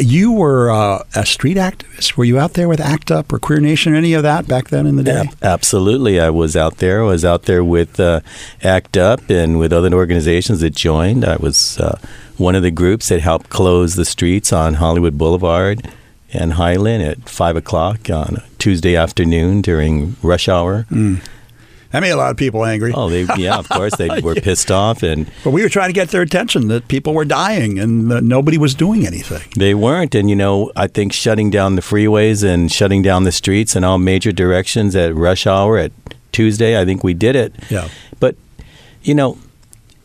you 0.00 0.32
were 0.32 0.70
uh, 0.70 1.02
a 1.14 1.24
street 1.26 1.56
activist. 1.56 2.16
Were 2.16 2.24
you 2.24 2.38
out 2.38 2.54
there 2.54 2.68
with 2.68 2.80
ACT 2.80 3.10
UP 3.10 3.32
or 3.32 3.38
Queer 3.38 3.60
Nation 3.60 3.92
or 3.92 3.96
any 3.96 4.14
of 4.14 4.22
that 4.24 4.46
back 4.48 4.68
then 4.68 4.86
in 4.86 4.96
the 4.96 5.02
day? 5.02 5.20
Ab- 5.30 5.36
Absolutely. 5.42 6.18
I 6.20 6.30
was 6.30 6.56
out 6.56 6.78
there. 6.78 7.02
I 7.02 7.06
was 7.06 7.24
out 7.24 7.42
there 7.44 7.62
with 7.64 7.98
uh, 8.00 8.20
ACT 8.62 8.96
UP 8.96 9.30
and 9.30 9.58
with 9.58 9.72
other 9.72 9.92
organizations 9.94 10.60
that 10.60 10.70
joined. 10.74 11.24
I 11.24 11.36
was 11.36 11.78
uh, 11.78 11.98
one 12.36 12.54
of 12.54 12.62
the 12.62 12.70
groups 12.70 13.08
that 13.10 13.20
helped 13.20 13.48
close 13.50 13.94
the 13.94 14.04
streets 14.04 14.52
on 14.52 14.74
Hollywood 14.74 15.16
Boulevard 15.16 15.90
and 16.32 16.54
Highland 16.54 17.02
at 17.02 17.28
5 17.28 17.56
o'clock 17.56 18.10
on 18.10 18.36
a 18.36 18.44
Tuesday 18.58 18.96
afternoon 18.96 19.62
during 19.62 20.16
rush 20.22 20.48
hour. 20.48 20.82
Hmm. 20.88 21.16
That 21.92 22.00
made 22.00 22.10
a 22.10 22.16
lot 22.16 22.30
of 22.30 22.36
people 22.36 22.64
angry. 22.64 22.92
Oh, 22.94 23.08
they, 23.08 23.26
yeah, 23.38 23.56
of 23.56 23.68
course. 23.68 23.96
They 23.96 24.20
were 24.22 24.34
pissed 24.34 24.70
off 24.70 25.02
and 25.02 25.30
But 25.44 25.50
we 25.50 25.62
were 25.62 25.68
trying 25.68 25.88
to 25.88 25.92
get 25.94 26.08
their 26.08 26.20
attention 26.20 26.68
that 26.68 26.88
people 26.88 27.14
were 27.14 27.24
dying 27.24 27.78
and 27.78 28.08
nobody 28.28 28.58
was 28.58 28.74
doing 28.74 29.06
anything. 29.06 29.42
They 29.56 29.74
weren't. 29.74 30.14
And, 30.14 30.28
you 30.28 30.36
know, 30.36 30.72
I 30.76 30.88
think 30.88 31.12
shutting 31.12 31.48
down 31.48 31.76
the 31.76 31.82
freeways 31.82 32.44
and 32.44 32.70
shutting 32.70 33.02
down 33.02 33.22
the 33.24 33.32
streets 33.32 33.76
in 33.76 33.84
all 33.84 33.98
major 33.98 34.32
directions 34.32 34.94
at 34.96 35.14
rush 35.14 35.46
hour 35.46 35.78
at 35.78 35.92
Tuesday, 36.32 36.78
I 36.78 36.84
think 36.84 37.02
we 37.02 37.14
did 37.14 37.36
it. 37.36 37.54
Yeah. 37.70 37.88
But, 38.20 38.36
you 39.02 39.14
know, 39.14 39.38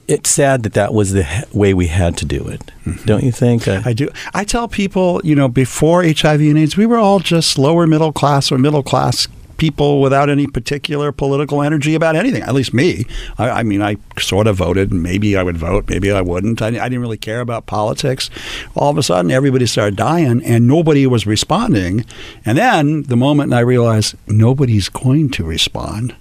it's 0.08 0.30
sad 0.30 0.64
that 0.64 0.74
that 0.74 0.94
was 0.94 1.14
the 1.14 1.48
way 1.54 1.74
we 1.74 1.88
had 1.88 2.18
to 2.18 2.26
do 2.26 2.48
it. 2.48 2.62
Don't 3.06 3.24
you 3.24 3.32
think? 3.32 3.68
Uh, 3.68 3.82
I 3.86 3.94
do. 3.94 4.10
I 4.34 4.44
tell 4.44 4.68
people, 4.68 5.22
you 5.24 5.36
know, 5.36 5.48
before 5.48 6.04
HIV 6.04 6.42
and 6.42 6.58
AIDS, 6.58 6.78
we 6.78 6.86
were 6.86 6.98
all 6.98 7.20
just 7.20 7.58
lower 7.58 7.88
middle 7.88 8.12
class 8.12 8.52
or 8.52 8.58
middle 8.58 8.84
class 8.84 9.28
people 9.62 10.02
without 10.02 10.28
any 10.28 10.48
particular 10.48 11.12
political 11.12 11.62
energy 11.62 11.94
about 11.94 12.16
anything. 12.16 12.42
At 12.42 12.56
least 12.56 12.74
me. 12.74 13.06
I, 13.38 13.50
I 13.50 13.64
mean, 13.64 13.80
I 13.80 13.98
sort 14.20 14.48
of 14.48 14.56
voted. 14.56 14.92
Maybe 14.92 15.38
I 15.38 15.44
would 15.44 15.58
vote. 15.58 15.88
Maybe 15.88 16.12
I 16.12 16.22
wouldn't. 16.22 16.64
I, 16.64 16.70
I 16.70 16.72
didn't 16.72 17.02
really 17.02 17.16
care 17.16 17.42
about 17.42 17.68
politics. 17.68 18.32
All 18.76 18.90
of 18.90 18.98
a 18.98 19.04
sudden, 19.04 19.30
everybody 19.30 19.68
started 19.68 19.96
dying, 19.96 20.44
and 20.44 20.68
nobody 20.68 21.06
was 21.06 21.28
responding. 21.28 22.06
And 22.44 22.58
then 22.58 23.04
the 23.04 23.16
moment 23.16 23.54
I 23.54 23.60
realized 23.60 24.16
nobody's 24.28 24.90
going 24.90 25.30
to 25.30 25.44
respond, 25.44 26.16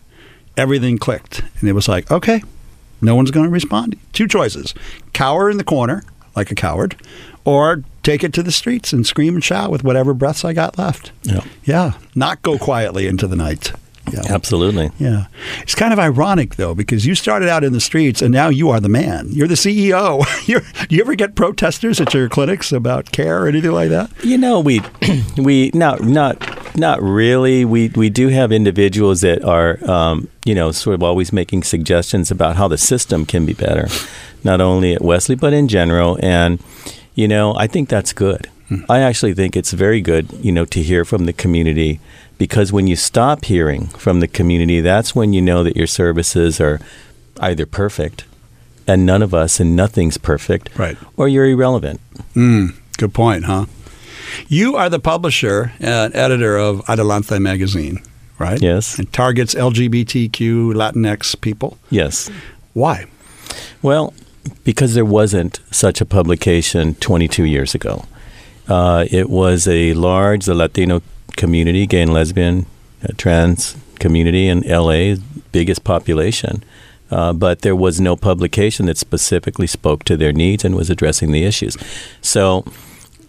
everything 0.58 0.98
clicked, 0.98 1.42
and 1.60 1.68
it 1.70 1.72
was 1.72 1.88
like, 1.88 2.10
okay, 2.10 2.42
no 3.00 3.14
one's 3.14 3.30
going 3.30 3.46
to 3.46 3.50
respond. 3.50 3.96
Two 4.12 4.26
choices 4.28 4.74
cower 5.12 5.50
in 5.50 5.56
the 5.56 5.64
corner 5.64 6.02
like 6.36 6.50
a 6.50 6.54
coward, 6.54 6.96
or 7.44 7.82
take 8.02 8.22
it 8.22 8.32
to 8.34 8.42
the 8.42 8.52
streets 8.52 8.92
and 8.92 9.06
scream 9.06 9.34
and 9.34 9.44
shout 9.44 9.70
with 9.70 9.84
whatever 9.84 10.14
breaths 10.14 10.44
I 10.44 10.52
got 10.52 10.78
left. 10.78 11.12
Yeah. 11.22 11.40
Yeah. 11.64 11.92
Not 12.14 12.42
go 12.42 12.58
quietly 12.58 13.06
into 13.06 13.26
the 13.26 13.36
night. 13.36 13.72
Yeah. 14.12 14.22
Absolutely. 14.28 14.90
Yeah. 14.98 15.26
It's 15.60 15.74
kind 15.74 15.92
of 15.92 15.98
ironic, 15.98 16.56
though, 16.56 16.74
because 16.74 17.06
you 17.06 17.14
started 17.14 17.48
out 17.48 17.62
in 17.62 17.72
the 17.72 17.80
streets 17.80 18.22
and 18.22 18.32
now 18.32 18.48
you 18.48 18.70
are 18.70 18.80
the 18.80 18.88
man. 18.88 19.28
You're 19.30 19.46
the 19.46 19.54
CEO. 19.54 20.24
You're, 20.48 20.62
do 20.88 20.96
you 20.96 21.02
ever 21.02 21.14
get 21.14 21.34
protesters 21.36 22.00
at 22.00 22.12
your 22.14 22.28
clinics 22.28 22.72
about 22.72 23.12
care 23.12 23.44
or 23.44 23.48
anything 23.48 23.72
like 23.72 23.90
that? 23.90 24.10
You 24.24 24.38
know, 24.38 24.60
we 24.60 24.80
we 25.36 25.70
not 25.74 26.02
not 26.02 26.40
not 26.76 27.02
really. 27.02 27.64
We 27.64 27.88
we 27.88 28.10
do 28.10 28.28
have 28.28 28.52
individuals 28.52 29.20
that 29.22 29.44
are 29.44 29.78
um, 29.90 30.28
you 30.44 30.54
know 30.54 30.72
sort 30.72 30.94
of 30.94 31.02
always 31.02 31.32
making 31.32 31.62
suggestions 31.64 32.30
about 32.30 32.56
how 32.56 32.68
the 32.68 32.78
system 32.78 33.26
can 33.26 33.44
be 33.46 33.54
better, 33.54 33.88
not 34.44 34.60
only 34.60 34.94
at 34.94 35.02
Wesley 35.02 35.34
but 35.36 35.52
in 35.52 35.68
general. 35.68 36.18
And 36.22 36.62
you 37.14 37.26
know, 37.28 37.54
I 37.56 37.66
think 37.66 37.88
that's 37.88 38.12
good. 38.12 38.48
I 38.88 39.00
actually 39.00 39.34
think 39.34 39.56
it's 39.56 39.72
very 39.72 40.00
good, 40.00 40.28
you 40.42 40.52
know, 40.52 40.64
to 40.66 40.80
hear 40.80 41.04
from 41.04 41.24
the 41.26 41.32
community 41.32 41.98
because 42.38 42.72
when 42.72 42.86
you 42.86 42.94
stop 42.94 43.44
hearing 43.46 43.88
from 43.88 44.20
the 44.20 44.28
community, 44.28 44.80
that's 44.80 45.12
when 45.12 45.32
you 45.32 45.42
know 45.42 45.64
that 45.64 45.76
your 45.76 45.88
services 45.88 46.60
are 46.60 46.78
either 47.40 47.66
perfect, 47.66 48.24
and 48.86 49.04
none 49.04 49.22
of 49.22 49.34
us 49.34 49.58
and 49.58 49.74
nothing's 49.74 50.18
perfect, 50.18 50.70
Right. 50.78 50.96
or 51.16 51.26
you're 51.26 51.46
irrelevant. 51.46 52.00
Good 52.34 53.12
point, 53.12 53.44
huh? 53.46 53.66
You 54.48 54.76
are 54.76 54.88
the 54.88 54.98
publisher 54.98 55.72
and 55.80 56.14
editor 56.14 56.56
of 56.56 56.82
Adelante 56.88 57.38
magazine, 57.38 58.02
right? 58.38 58.60
Yes. 58.60 58.98
And 58.98 59.12
targets 59.12 59.54
LGBTQ 59.54 60.74
Latinx 60.74 61.40
people. 61.40 61.78
Yes. 61.90 62.30
Why? 62.72 63.06
Well, 63.82 64.14
because 64.64 64.94
there 64.94 65.04
wasn't 65.04 65.60
such 65.70 66.00
a 66.00 66.04
publication 66.04 66.94
22 66.96 67.44
years 67.44 67.74
ago. 67.74 68.04
Uh, 68.68 69.04
it 69.10 69.28
was 69.28 69.66
a 69.66 69.94
large 69.94 70.44
the 70.44 70.54
Latino 70.54 71.02
community, 71.36 71.86
gay 71.86 72.02
and 72.02 72.12
lesbian, 72.12 72.66
uh, 73.02 73.08
trans 73.16 73.76
community 73.98 74.46
in 74.46 74.60
LA, 74.60 75.16
biggest 75.52 75.84
population. 75.84 76.62
Uh, 77.10 77.32
but 77.32 77.62
there 77.62 77.74
was 77.74 78.00
no 78.00 78.14
publication 78.14 78.86
that 78.86 78.96
specifically 78.96 79.66
spoke 79.66 80.04
to 80.04 80.16
their 80.16 80.32
needs 80.32 80.64
and 80.64 80.76
was 80.76 80.90
addressing 80.90 81.32
the 81.32 81.44
issues. 81.44 81.76
So 82.20 82.64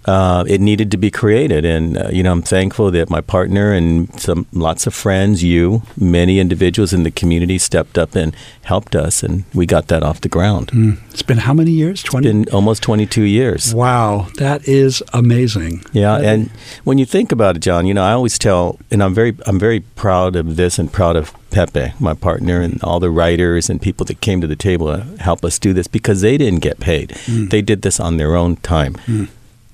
uh, 0.06 0.44
it 0.48 0.60
needed 0.62 0.90
to 0.92 0.98
be 0.98 1.12
created. 1.12 1.66
And, 1.66 1.98
uh, 1.98 2.10
you 2.12 2.24
know, 2.24 2.32
I'm 2.32 2.42
thankful 2.42 2.92
that 2.92 3.10
my 3.10 3.22
partner 3.22 3.72
and 3.72 4.20
some 4.20 4.48
lots 4.52 4.88
of 4.88 4.94
friends, 4.94 5.44
you, 5.44 5.84
many 5.98 6.40
individuals 6.40 6.94
in 6.94 7.04
the 7.04 7.12
community 7.12 7.58
stepped 7.58 7.98
up 7.98 8.16
and 8.16 8.36
helped 8.64 8.96
us, 8.96 9.24
and 9.24 9.44
we 9.54 9.66
got 9.66 9.88
that 9.88 10.04
off 10.04 10.22
the 10.22 10.30
ground. 10.30 10.72
It's 11.12 11.22
been 11.22 11.40
how 11.40 11.54
many 11.54 11.72
years? 11.72 12.02
20? 12.04 12.28
Been 12.28 12.46
almost 12.54 12.82
22 12.84 13.24
years. 13.24 13.74
wow, 13.76 14.28
that 14.38 14.68
is 14.68 15.04
amazing. 15.14 15.84
Yeah, 15.94 16.18
and 16.18 16.50
when 16.84 16.98
you 16.98 17.06
think 17.06 17.32
about 17.32 17.56
it, 17.58 17.60
John, 17.60 17.86
you 17.86 17.94
know, 17.94 18.04
I 18.04 18.14
always 18.14 18.40
tell, 18.40 18.80
and 18.90 19.04
I'm 19.04 19.14
very, 19.14 19.36
I'm 19.46 19.60
very 19.60 19.82
proud 19.82 20.36
of 20.36 20.56
this 20.56 20.80
and 20.80 20.92
proud 20.92 21.16
of 21.16 21.34
Pepe, 21.52 21.94
my 22.00 22.14
partner, 22.14 22.62
and 22.62 22.82
all 22.84 23.00
the 23.00 23.10
writers 23.12 23.70
and 23.70 23.82
people 23.82 24.06
that 24.06 24.22
came 24.22 24.40
to 24.42 24.48
the 24.48 24.56
table 24.56 24.88
to 24.88 25.04
help 25.22 25.44
us 25.44 25.60
do 25.60 25.74
this 25.74 25.88
because 25.88 26.22
they 26.22 26.38
didn't 26.38 26.60
get 26.62 26.80
paid. 26.80 27.10
They 27.28 27.62
did 27.62 27.82
this 27.82 28.00
on 28.00 28.18
their 28.18 28.36
own 28.36 28.56
time, 28.58 28.96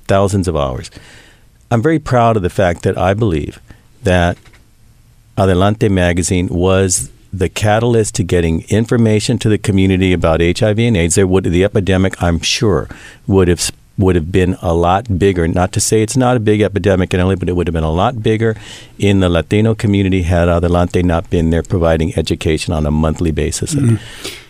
thousands 0.08 0.48
of 0.48 0.56
hours. 0.56 0.90
I'm 1.70 1.82
very 1.82 2.00
proud 2.00 2.38
of 2.38 2.44
the 2.44 2.50
fact 2.50 2.84
that 2.84 2.98
I 2.98 3.14
believe 3.14 3.60
that 4.04 4.38
Adelante 5.38 5.90
magazine 5.90 6.48
was 6.48 7.12
the 7.32 7.50
catalyst 7.50 8.16
to 8.16 8.24
getting 8.24 8.64
information 8.70 9.38
to 9.40 9.50
the 9.50 9.58
community 9.58 10.14
about 10.14 10.40
HIV 10.40 10.80
and 10.80 10.98
AIDS. 10.98 11.16
There 11.16 11.28
would 11.28 11.44
the 11.44 11.64
epidemic, 11.64 12.22
I'm 12.22 12.40
sure, 12.40 12.88
would 13.28 13.48
have 13.48 13.70
would 13.98 14.16
have 14.16 14.32
been 14.32 14.56
a 14.62 14.74
lot 14.74 15.18
bigger. 15.18 15.48
Not 15.48 15.72
to 15.74 15.80
say 15.80 16.04
it's 16.04 16.16
not 16.16 16.38
a 16.38 16.40
big 16.40 16.62
epidemic 16.62 17.14
in 17.14 17.20
LA, 17.20 17.36
but 17.36 17.50
it 17.50 17.56
would 17.56 17.68
have 17.68 17.74
been 17.74 17.84
a 17.84 17.92
lot 17.92 18.22
bigger 18.22 18.56
in 19.00 19.20
the 19.20 19.30
Latino 19.30 19.74
community 19.74 20.22
had 20.22 20.48
Adelante 20.48 21.02
not 21.02 21.30
been 21.30 21.50
there 21.50 21.64
providing 21.64 22.18
education 22.18 22.74
on 22.74 22.86
a 22.86 22.92
monthly 22.92 23.32
basis. 23.32 23.74
Mm-hmm. 23.74 23.96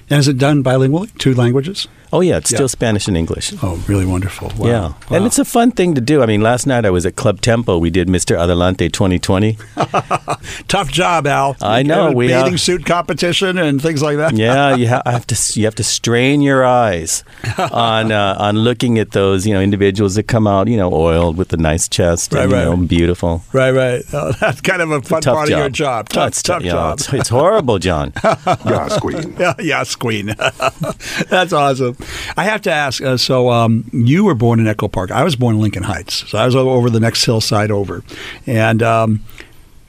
And 0.10 0.20
is 0.20 0.28
it 0.28 0.38
done 0.38 0.64
bilingually, 0.64 1.16
two 1.18 1.34
languages? 1.34 1.88
Oh 2.14 2.22
yeah, 2.22 2.38
it's 2.38 2.50
Yeah. 2.52 2.58
still 2.60 2.70
Spanish 2.70 3.10
and 3.10 3.18
English. 3.18 3.54
Oh, 3.62 3.84
really 3.88 4.06
wonderful. 4.06 4.50
Wow. 4.58 4.68
Yeah, 4.68 4.94
and 5.18 5.26
it's 5.26 5.38
a 5.38 5.44
fun 5.44 5.72
thing 5.72 5.94
to 5.96 6.00
do. 6.02 6.24
I 6.24 6.26
mean, 6.26 6.40
last 6.40 6.66
night 6.66 6.86
I 6.86 6.90
was 6.90 7.06
at 7.06 7.18
Club 7.18 7.42
Tempo. 7.42 7.78
We 7.78 7.90
did 7.90 8.08
Mr. 8.08 8.38
Adelante 8.40 8.88
2020. 8.88 9.58
tough 10.70 10.90
job, 10.92 11.28
Al. 11.28 11.58
I 11.62 11.84
know, 11.84 12.06
You 12.06 12.10
know, 12.12 12.16
we, 12.16 12.28
bathing 12.30 12.54
uh, 12.54 12.58
suit 12.58 12.86
competition 12.86 13.58
and 13.58 13.82
things 13.82 14.02
like 14.02 14.16
that. 14.18 14.36
yeah, 14.38 14.76
you 14.80 14.88
ha- 14.88 15.02
I 15.06 15.12
have 15.12 15.28
to 15.28 15.60
you 15.60 15.66
have 15.66 15.76
to 15.76 15.84
strain 15.84 16.40
your 16.42 16.64
eyes 16.66 17.26
on 17.58 18.14
uh, 18.14 18.38
on 18.40 18.58
looking 18.60 18.98
at 19.00 19.12
those 19.12 19.46
you 19.46 19.54
know 19.54 19.60
individuals 19.62 20.16
that 20.16 20.24
come 20.24 20.48
out 20.48 20.70
you 20.70 20.78
know 20.78 20.94
oiled 20.94 21.36
with 21.36 21.52
a 21.52 21.58
nice 21.58 21.90
chest 21.90 22.34
and 22.34 22.50
Right, 22.52 22.60
you 22.60 22.66
know 22.66 22.76
right. 22.76 22.88
beautiful. 22.88 23.44
Right, 23.52 23.72
right. 23.72 24.04
Oh, 24.14 24.32
that's 24.40 24.62
kind 24.62 24.82
of 24.82 24.92
a 24.92 25.02
fun 25.02 25.22
Tough 25.22 25.36
part 25.36 25.50
job. 25.50 25.58
of 25.58 25.60
your 25.64 25.70
job. 25.70 26.08
Tough, 26.10 26.28
It's 26.30 26.42
tough 26.42 26.62
you 26.64 26.70
know, 26.70 26.76
job. 26.76 27.00
It's, 27.00 27.14
it's 27.14 27.30
horrible, 27.30 27.80
John. 27.80 28.14
yeah, 28.24 29.54
yeah, 29.60 29.84
squeen. 29.98 30.36
That's 31.30 31.54
awesome. 31.54 31.98
I 32.36 32.44
have 32.44 32.62
to 32.64 32.72
ask. 32.72 33.02
Uh, 33.02 33.18
so, 33.18 33.50
um, 33.50 33.90
you 33.94 34.24
were 34.24 34.36
born 34.36 34.60
in 34.60 34.68
Echo 34.68 34.88
Park. 34.88 35.12
I 35.12 35.24
was 35.24 35.36
born 35.36 35.56
in 35.56 35.62
Lincoln 35.62 35.84
Heights. 35.84 36.30
So 36.30 36.38
I 36.38 36.46
was 36.46 36.56
over 36.56 36.90
the 36.90 37.00
next 37.00 37.24
hillside 37.26 37.72
over, 37.72 38.04
and 38.46 38.82
um, 38.84 39.22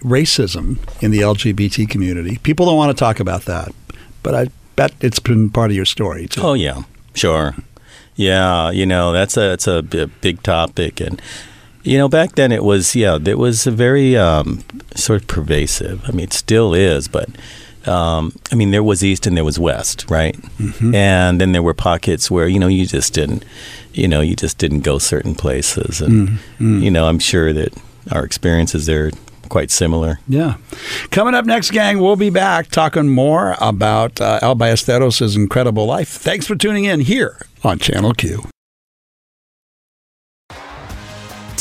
racism 0.01 0.79
in 1.03 1.11
the 1.11 1.21
LGBT 1.21 1.89
community. 1.89 2.39
People 2.43 2.67
don't 2.67 2.77
want 2.77 2.97
to 2.97 3.01
talk 3.01 3.21
about 3.21 3.43
that, 3.43 3.73
but 4.23 4.35
I 4.35 4.49
bet 4.77 4.93
it's 5.01 5.19
been 5.19 5.51
part 5.51 5.71
of 5.71 5.77
your 5.77 5.85
story 5.85 6.27
too. 6.27 6.41
Oh 6.43 6.55
yeah, 6.55 6.83
sure. 7.15 7.55
Yeah, 8.17 8.71
you 8.71 8.87
know 8.87 9.13
that's 9.13 9.37
a 9.37 9.41
that's 9.41 9.67
a 9.67 9.83
big 9.83 10.43
topic, 10.43 11.01
and 11.01 11.21
you 11.83 11.99
know 11.99 12.09
back 12.09 12.35
then 12.35 12.51
it 12.53 12.65
was 12.65 12.97
yeah 12.97 13.19
it 13.25 13.39
was 13.39 13.65
very 13.65 14.17
um, 14.17 14.65
sort 14.95 15.23
of 15.23 15.29
pervasive. 15.29 16.03
I 16.07 16.13
mean, 16.13 16.25
it 16.25 16.33
still 16.33 16.75
is, 16.75 17.09
but. 17.09 17.29
Um, 17.89 18.33
I 18.53 18.55
mean, 18.55 18.71
there 18.71 18.83
was 18.83 19.03
east 19.03 19.27
and 19.27 19.37
there 19.37 19.45
was 19.45 19.59
west, 19.59 20.05
right? 20.11 20.37
And 20.95 21.41
then 21.41 21.53
there 21.53 21.63
were 21.63 21.75
pockets 21.75 22.31
where 22.31 22.47
you 22.47 22.59
know 22.59 22.69
you 22.69 22.87
just 22.87 23.15
didn't, 23.15 23.45
you 23.93 24.07
know, 24.09 24.21
you 24.21 24.37
just 24.37 24.59
didn't 24.59 24.81
go 24.81 24.99
certain 24.99 25.35
places, 25.35 26.01
and 26.01 26.39
you 26.59 26.91
know, 26.91 27.07
I'm 27.09 27.19
sure 27.19 27.53
that 27.53 27.73
our 28.13 28.25
experiences 28.25 28.87
there 28.87 29.07
are 29.07 29.11
quite 29.49 29.71
similar. 29.71 30.21
Yeah. 30.29 30.57
Coming 31.11 31.35
up 31.35 31.47
next, 31.47 31.71
gang, 31.73 32.01
we'll 32.01 32.17
be 32.17 32.31
back 32.31 32.69
talking 32.71 33.09
more 33.09 33.57
about 33.61 34.21
uh, 34.21 34.39
Al 34.43 34.55
Ballesteros' 34.55 35.37
incredible 35.37 35.87
life. 35.87 36.09
Thanks 36.09 36.47
for 36.47 36.55
tuning 36.55 36.85
in 36.85 37.01
here 37.01 37.41
on 37.65 37.79
Channel 37.79 38.13
Q. 38.13 38.45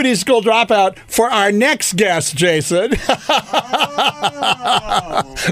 That's 0.00 0.08
Beauty 0.08 0.14
School 0.18 0.40
Dropout 0.40 0.96
for 1.08 1.30
our 1.30 1.52
next 1.52 1.94
guest, 1.96 2.34
Jason. 2.34 2.90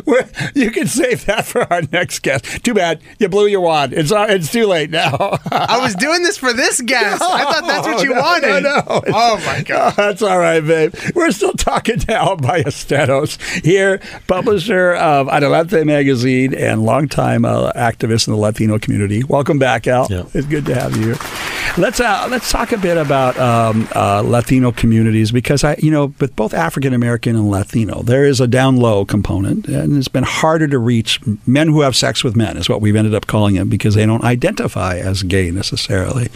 We're- 0.06 0.24
you 0.54 0.70
can 0.70 0.86
save 0.86 1.26
that 1.26 1.44
for 1.44 1.70
our 1.70 1.82
next 1.92 2.20
guest. 2.22 2.64
Too 2.64 2.72
bad 2.72 3.02
you 3.18 3.28
blew 3.28 3.46
your 3.46 3.60
wad. 3.60 3.92
It's 3.92 4.10
uh, 4.10 4.26
it's 4.30 4.50
too 4.50 4.66
late 4.66 4.88
now. 4.90 5.38
I 5.50 5.78
was 5.82 5.94
doing 5.96 6.22
this 6.22 6.38
for 6.38 6.52
this 6.54 6.80
guest. 6.80 7.20
I 7.22 7.44
thought 7.44 7.66
that's 7.66 7.86
what 7.86 8.02
you 8.02 8.14
No, 8.14 8.20
wanted. 8.22 8.62
No, 8.62 8.76
no. 8.76 8.82
Oh 9.08 9.42
my 9.46 9.62
god. 9.66 9.94
That's 9.96 10.22
all 10.22 10.38
right, 10.38 10.60
babe. 10.64 10.94
We're 11.14 11.30
still 11.30 11.52
talking 11.52 11.98
to 12.00 12.14
Al 12.14 12.36
Ballesteros 12.38 13.38
here, 13.64 14.00
publisher 14.26 14.94
of 14.94 15.28
Adelante 15.28 15.84
magazine 15.84 16.54
and 16.54 16.82
longtime 16.84 17.44
uh, 17.44 17.70
activist 17.72 18.26
in 18.28 18.32
the 18.34 18.38
Latino 18.40 18.78
community. 18.78 19.24
Welcome 19.24 19.58
back, 19.58 19.86
Al. 19.86 20.06
Yeah. 20.10 20.24
It's 20.32 20.46
good 20.46 20.64
to 20.66 20.74
have 20.74 20.96
you 20.96 21.14
here. 21.14 21.57
Let's 21.78 22.00
uh, 22.00 22.26
let's 22.28 22.50
talk 22.50 22.72
a 22.72 22.76
bit 22.76 22.96
about 22.96 23.38
um, 23.38 23.88
uh, 23.94 24.20
Latino 24.22 24.72
communities 24.72 25.30
because 25.30 25.62
I, 25.62 25.76
you 25.78 25.92
know, 25.92 26.12
with 26.18 26.34
both 26.34 26.52
African 26.52 26.92
American 26.92 27.36
and 27.36 27.48
Latino, 27.48 28.02
there 28.02 28.24
is 28.24 28.40
a 28.40 28.48
down 28.48 28.78
low 28.78 29.04
component, 29.04 29.68
and 29.68 29.96
it's 29.96 30.08
been 30.08 30.24
harder 30.24 30.66
to 30.66 30.76
reach 30.76 31.20
men 31.46 31.68
who 31.68 31.82
have 31.82 31.94
sex 31.94 32.24
with 32.24 32.34
men 32.34 32.56
is 32.56 32.68
what 32.68 32.80
we've 32.80 32.96
ended 32.96 33.14
up 33.14 33.28
calling 33.28 33.54
it 33.54 33.70
because 33.70 33.94
they 33.94 34.04
don't 34.06 34.24
identify 34.24 34.98
as 34.98 35.22
gay 35.22 35.52
necessarily. 35.52 36.30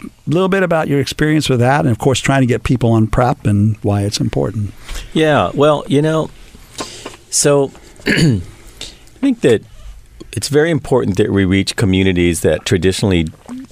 A 0.00 0.10
little 0.30 0.48
bit 0.48 0.62
about 0.62 0.86
your 0.86 1.00
experience 1.00 1.48
with 1.48 1.58
that, 1.58 1.80
and 1.80 1.90
of 1.90 1.98
course, 1.98 2.20
trying 2.20 2.42
to 2.42 2.46
get 2.46 2.62
people 2.62 2.92
on 2.92 3.08
PrEP 3.08 3.46
and 3.46 3.76
why 3.78 4.02
it's 4.02 4.20
important. 4.20 4.72
Yeah, 5.12 5.50
well, 5.54 5.82
you 5.88 6.02
know, 6.02 6.30
so 7.30 7.72
I 8.06 8.40
think 9.20 9.40
that 9.40 9.62
it's 10.32 10.48
very 10.48 10.70
important 10.70 11.16
that 11.16 11.32
we 11.32 11.44
reach 11.44 11.74
communities 11.74 12.42
that 12.42 12.64
traditionally 12.64 13.26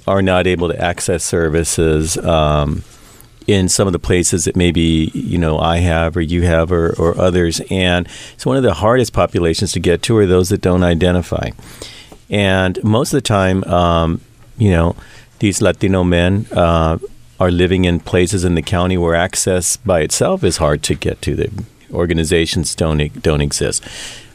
are 0.06 0.22
not 0.22 0.46
able 0.46 0.68
to 0.68 0.80
access 0.80 1.24
services 1.24 2.16
um, 2.18 2.82
in 3.46 3.68
some 3.68 3.86
of 3.86 3.92
the 3.92 3.98
places 3.98 4.44
that 4.44 4.56
maybe 4.56 5.10
you 5.14 5.38
know 5.38 5.58
I 5.58 5.78
have 5.78 6.16
or 6.16 6.20
you 6.20 6.42
have 6.42 6.72
or, 6.72 6.94
or 6.98 7.18
others. 7.18 7.60
And 7.70 8.08
it's 8.34 8.46
one 8.46 8.56
of 8.56 8.62
the 8.62 8.74
hardest 8.74 9.12
populations 9.12 9.72
to 9.72 9.80
get 9.80 10.02
to 10.02 10.16
are 10.16 10.26
those 10.26 10.48
that 10.50 10.60
don't 10.60 10.82
identify. 10.82 11.50
And 12.28 12.82
most 12.82 13.12
of 13.12 13.18
the 13.18 13.28
time, 13.28 13.62
um, 13.64 14.20
you 14.58 14.70
know, 14.70 14.96
these 15.38 15.60
Latino 15.60 16.02
men 16.02 16.46
uh, 16.52 16.98
are 17.38 17.50
living 17.50 17.84
in 17.84 18.00
places 18.00 18.44
in 18.44 18.54
the 18.54 18.62
county 18.62 18.96
where 18.96 19.14
access 19.14 19.76
by 19.76 20.00
itself 20.00 20.42
is 20.42 20.56
hard 20.56 20.82
to 20.84 20.94
get 20.94 21.20
to. 21.22 21.36
The 21.36 21.64
organizations 21.92 22.74
don't 22.74 23.22
don't 23.22 23.40
exist. 23.40 23.84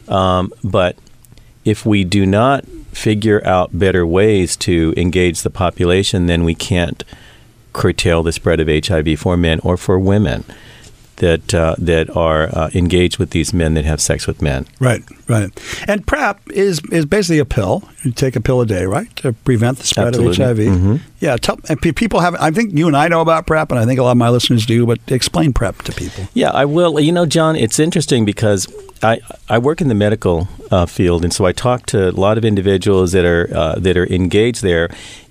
Um, 0.08 0.52
but 0.62 0.96
if 1.64 1.86
we 1.86 2.04
do 2.04 2.26
not 2.26 2.64
figure 2.92 3.44
out 3.46 3.78
better 3.78 4.06
ways 4.06 4.56
to 4.58 4.94
engage 4.96 5.42
the 5.42 5.50
population, 5.50 6.26
then 6.26 6.44
we 6.44 6.54
can't 6.54 7.04
curtail 7.72 8.22
the 8.22 8.32
spread 8.32 8.60
of 8.60 8.68
HIV 8.68 9.18
for 9.18 9.36
men 9.36 9.58
or 9.60 9.76
for 9.76 9.98
women. 9.98 10.44
That 11.22 11.54
uh, 11.54 11.76
that 11.78 12.14
are 12.16 12.48
uh, 12.52 12.68
engaged 12.74 13.18
with 13.18 13.30
these 13.30 13.54
men 13.54 13.74
that 13.74 13.84
have 13.84 14.00
sex 14.00 14.26
with 14.26 14.42
men. 14.42 14.66
Right, 14.80 15.02
right. 15.28 15.50
And 15.86 16.04
PrEP 16.04 16.50
is 16.50 16.82
is 16.90 17.06
basically 17.06 17.38
a 17.38 17.44
pill. 17.44 17.88
You 18.02 18.10
take 18.10 18.34
a 18.34 18.40
pill 18.40 18.60
a 18.60 18.66
day, 18.66 18.84
right, 18.84 19.14
to 19.16 19.32
prevent 19.32 19.78
the 19.78 19.86
spread 19.86 20.08
Absolutely. 20.08 20.44
of 20.44 20.58
HIV. 20.58 20.66
Mhm. 20.66 21.00
Yeah, 21.20 21.36
tell, 21.36 21.60
and 21.68 21.80
people 21.80 22.18
have. 22.20 22.34
I 22.34 22.50
think 22.50 22.76
you 22.76 22.88
and 22.88 22.96
I 22.96 23.06
know 23.06 23.20
about 23.20 23.46
PrEP, 23.46 23.70
and 23.70 23.78
I 23.78 23.86
think 23.86 24.00
a 24.00 24.02
lot 24.02 24.10
of 24.10 24.16
my 24.16 24.30
listeners 24.30 24.66
do. 24.66 24.84
But 24.84 24.98
explain 25.06 25.52
PrEP 25.52 25.82
to 25.82 25.92
people. 25.92 26.24
Yeah, 26.34 26.50
I 26.50 26.64
will. 26.64 26.98
You 26.98 27.12
know, 27.12 27.24
John, 27.24 27.54
it's 27.54 27.78
interesting 27.78 28.24
because 28.24 28.66
I, 29.02 29.20
I 29.48 29.58
work 29.58 29.80
in 29.80 29.86
the 29.88 29.94
medical 29.94 30.48
uh, 30.72 30.86
field, 30.86 31.22
and 31.22 31.32
so 31.32 31.44
I 31.46 31.52
talk 31.52 31.86
to 31.86 32.10
a 32.10 32.16
lot 32.26 32.36
of 32.36 32.44
individuals 32.44 33.12
that 33.12 33.24
are 33.24 33.48
uh, 33.54 33.74
that 33.76 33.96
are 33.96 34.06
engaged 34.12 34.62
there, 34.62 34.88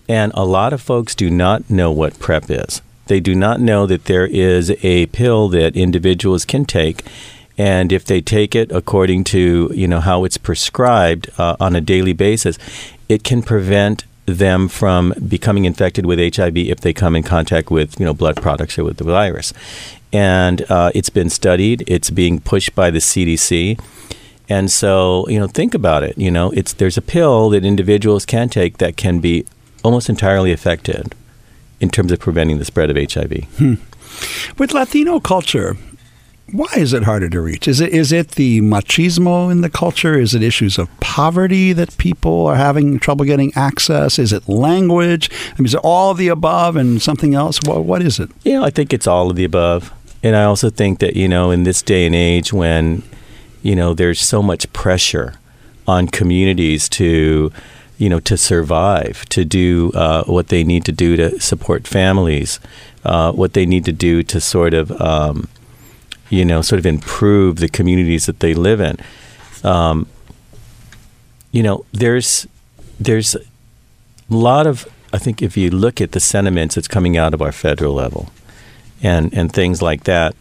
and 0.08 0.32
a 0.36 0.46
lot 0.46 0.72
of 0.72 0.82
folks 0.82 1.16
do 1.16 1.30
not 1.30 1.70
know 1.70 1.92
what 1.92 2.18
PrEP 2.20 2.46
is. 2.50 2.82
They 3.12 3.20
do 3.20 3.36
not 3.36 3.60
know 3.60 3.86
that 3.88 4.06
there 4.06 4.26
is 4.26 4.72
a 4.84 5.08
pill 5.08 5.50
that 5.50 5.76
individuals 5.76 6.46
can 6.46 6.64
take, 6.64 7.04
and 7.58 7.92
if 7.92 8.06
they 8.06 8.22
take 8.22 8.56
it 8.56 8.72
according 8.72 9.26
to 9.36 9.70
you 9.74 9.86
know 9.86 10.00
how 10.00 10.24
it's 10.24 10.38
prescribed 10.38 11.30
uh, 11.38 11.58
on 11.60 11.76
a 11.76 11.82
daily 11.82 12.14
basis, 12.14 12.58
it 13.10 13.26
can 13.26 13.42
prevent 13.44 14.06
them 14.28 14.70
from 14.70 15.14
becoming 15.28 15.66
infected 15.66 16.06
with 16.06 16.20
HIV 16.38 16.56
if 16.56 16.80
they 16.80 16.94
come 16.94 17.18
in 17.18 17.24
contact 17.24 17.70
with 17.70 18.00
you 18.00 18.06
know 18.06 18.14
blood 18.14 18.38
products 18.38 18.80
or 18.80 18.86
with 18.86 18.96
the 18.96 19.04
virus. 19.04 19.52
And 20.14 20.62
uh, 20.72 20.92
it's 20.96 21.10
been 21.10 21.30
studied. 21.30 21.84
It's 21.88 22.12
being 22.12 22.40
pushed 22.40 22.74
by 22.76 22.92
the 22.92 23.00
CDC. 23.00 23.78
And 24.48 24.72
so, 24.72 25.28
you 25.28 25.38
know, 25.38 25.48
think 25.48 25.74
about 25.74 26.04
it. 26.04 26.18
You 26.18 26.32
know, 26.32 26.52
it's 26.52 26.72
there's 26.72 26.98
a 26.98 27.02
pill 27.02 27.50
that 27.50 27.66
individuals 27.66 28.26
can 28.26 28.48
take 28.48 28.78
that 28.78 28.96
can 28.96 29.20
be 29.20 29.46
almost 29.84 30.08
entirely 30.08 30.54
effective 30.54 31.12
in 31.82 31.90
terms 31.90 32.12
of 32.12 32.20
preventing 32.20 32.60
the 32.60 32.66
spread 32.66 32.90
of 32.90 33.12
HIV. 33.12 33.44
Hmm. 33.58 33.74
With 34.58 34.74
Latino 34.74 35.20
culture, 35.20 35.76
why 36.52 36.68
is 36.76 36.94
it 36.94 37.04
harder 37.04 37.30
to 37.30 37.42
reach? 37.42 37.68
Is 37.68 37.80
it 37.80 37.92
is 37.92 38.12
it 38.12 38.30
the 38.32 38.62
machismo 38.62 39.52
in 39.52 39.62
the 39.62 39.70
culture? 39.70 40.18
Is 40.20 40.36
it 40.36 40.44
issues 40.44 40.78
of 40.78 40.88
poverty 41.00 41.74
that 41.74 41.98
people 41.98 42.46
are 42.48 42.56
having 42.56 43.00
trouble 43.00 43.26
getting 43.26 43.52
access? 43.56 44.20
Is 44.20 44.32
it 44.32 44.48
language? 44.48 45.30
I 45.32 45.54
mean, 45.58 45.66
is 45.66 45.74
it 45.74 45.82
all 45.84 46.12
of 46.12 46.18
the 46.18 46.28
above 46.28 46.76
and 46.76 47.02
something 47.02 47.34
else? 47.34 47.60
What, 47.66 47.86
what 47.86 48.02
is 48.02 48.20
it? 48.20 48.30
Know, 48.46 48.64
I 48.64 48.70
think 48.70 48.94
it's 48.94 49.08
all 49.08 49.30
of 49.30 49.36
the 49.36 49.46
above. 49.46 49.94
And 50.24 50.36
I 50.36 50.44
also 50.44 50.70
think 50.70 51.00
that, 51.00 51.16
you 51.16 51.28
know, 51.28 51.50
in 51.52 51.64
this 51.64 51.82
day 51.82 52.06
and 52.06 52.14
age 52.14 52.54
when, 52.54 53.02
you 53.64 53.76
know, 53.76 53.94
there's 53.94 54.22
so 54.22 54.44
much 54.44 54.72
pressure 54.72 55.34
on 55.88 56.08
communities 56.08 56.88
to, 56.90 57.52
you 58.02 58.10
know, 58.10 58.20
to 58.20 58.36
survive, 58.36 59.24
to 59.30 59.46
do 59.46 59.92
uh, 59.94 60.24
what 60.24 60.48
they 60.48 60.64
need 60.64 60.84
to 60.86 60.92
do 60.92 61.16
to 61.16 61.40
support 61.40 61.88
families, 61.88 62.60
uh, 63.06 63.32
what 63.32 63.54
they 63.54 63.64
need 63.64 63.86
to 63.86 63.92
do 63.92 64.24
to 64.24 64.42
sort 64.42 64.74
of, 64.74 64.90
um, 65.00 65.48
you 66.32 66.44
know, 66.44 66.64
sort 66.64 66.80
of 66.80 66.88
improve 66.88 67.58
the 67.58 67.70
communities 67.70 68.26
that 68.26 68.40
they 68.40 68.56
live 68.56 68.82
in. 68.82 68.98
Um, 69.64 70.08
you 71.52 71.62
know, 71.62 71.86
there's 71.92 72.48
there's 73.00 73.36
a 73.36 73.42
lot 74.30 74.66
of 74.66 74.88
I 75.14 75.20
think 75.20 75.44
if 75.44 75.56
you 75.56 75.70
look 75.70 76.02
at 76.02 76.14
the 76.14 76.20
sentiments 76.20 76.74
that's 76.74 76.88
coming 76.88 77.18
out 77.18 77.36
of 77.36 77.42
our 77.44 77.52
federal 77.52 77.94
level 77.94 78.32
and 79.04 79.32
and 79.32 79.54
things 79.54 79.80
like 79.80 80.06
that, 80.06 80.36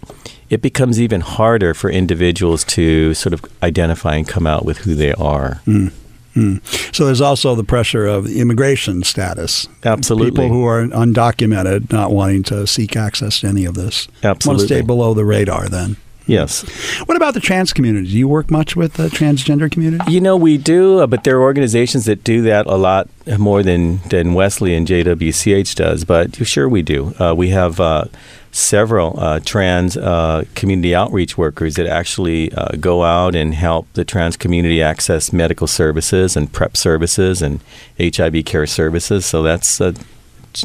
it 0.49 0.63
becomes 0.63 0.99
even 0.99 1.21
harder 1.21 1.75
for 1.75 1.91
individuals 1.91 2.65
to 2.65 3.13
sort 3.13 3.35
of 3.35 3.45
identify 3.63 4.17
and 4.17 4.27
come 4.27 4.47
out 4.47 4.65
with 4.65 4.79
who 4.79 4.95
they 4.95 5.13
are. 5.13 5.61
Mm. 5.67 5.93
Mm. 6.35 6.95
So 6.95 7.07
there's 7.07 7.21
also 7.21 7.55
the 7.55 7.65
pressure 7.65 8.07
of 8.07 8.27
immigration 8.27 9.03
status. 9.03 9.69
Absolutely. 9.85 10.31
People 10.31 10.49
who 10.49 10.65
are 10.65 10.85
undocumented 10.87 11.93
not 11.93 12.13
wanting 12.13 12.43
to 12.45 12.67
seek 12.67 12.97
access 12.97 13.41
to 13.41 13.49
any 13.49 13.65
of 13.65 13.75
this. 13.75 14.09
Absolutely. 14.23 14.49
Want 14.49 14.61
to 14.61 14.67
stay 14.67 14.81
below 14.83 15.15
the 15.15 15.25
radar 15.25 15.69
then. 15.69 15.97
Yes. 16.27 16.63
What 17.07 17.17
about 17.17 17.35
the 17.35 17.41
trans 17.41 17.73
community? 17.73 18.07
Do 18.07 18.17
you 18.17 18.29
work 18.29 18.53
much 18.53 18.77
with 18.77 18.95
the 18.95 19.09
transgender 19.09 19.69
community? 19.71 20.13
You 20.13 20.21
know, 20.21 20.37
we 20.37 20.59
do, 20.59 21.01
uh, 21.01 21.09
but 21.09 21.25
there 21.25 21.37
are 21.39 21.43
organizations 21.43 22.05
that 22.05 22.23
do 22.23 22.43
that 22.43 22.67
a 22.67 22.77
lot 22.77 23.09
more 23.39 23.65
than, 23.65 23.99
than 24.11 24.35
Wesley 24.35 24.75
and 24.75 24.87
JWCH 24.87 25.75
does. 25.75 26.05
But 26.05 26.37
sure, 26.47 26.69
we 26.69 26.83
do. 26.83 27.15
Uh, 27.19 27.35
we 27.37 27.49
have 27.49 27.81
uh, 27.81 28.05
several 28.53 29.19
uh, 29.19 29.41
trans 29.41 29.97
uh, 29.97 30.45
community 30.55 30.95
outreach 30.95 31.39
workers 31.39 31.75
that 31.77 31.87
actually 31.87 32.53
uh, 32.53 32.77
go 32.81 33.05
out 33.05 33.35
and 33.35 33.55
help 33.55 33.93
the 33.95 34.05
trans 34.05 34.37
community 34.37 34.83
access 34.83 35.33
medical 35.33 35.67
services 35.67 36.37
and 36.37 36.53
PrEP 36.53 36.77
services 36.77 37.43
and 37.43 37.61
HIV 37.99 38.45
care 38.45 38.67
services. 38.67 39.25
So 39.25 39.43
that's 39.43 39.81
a, 39.81 39.95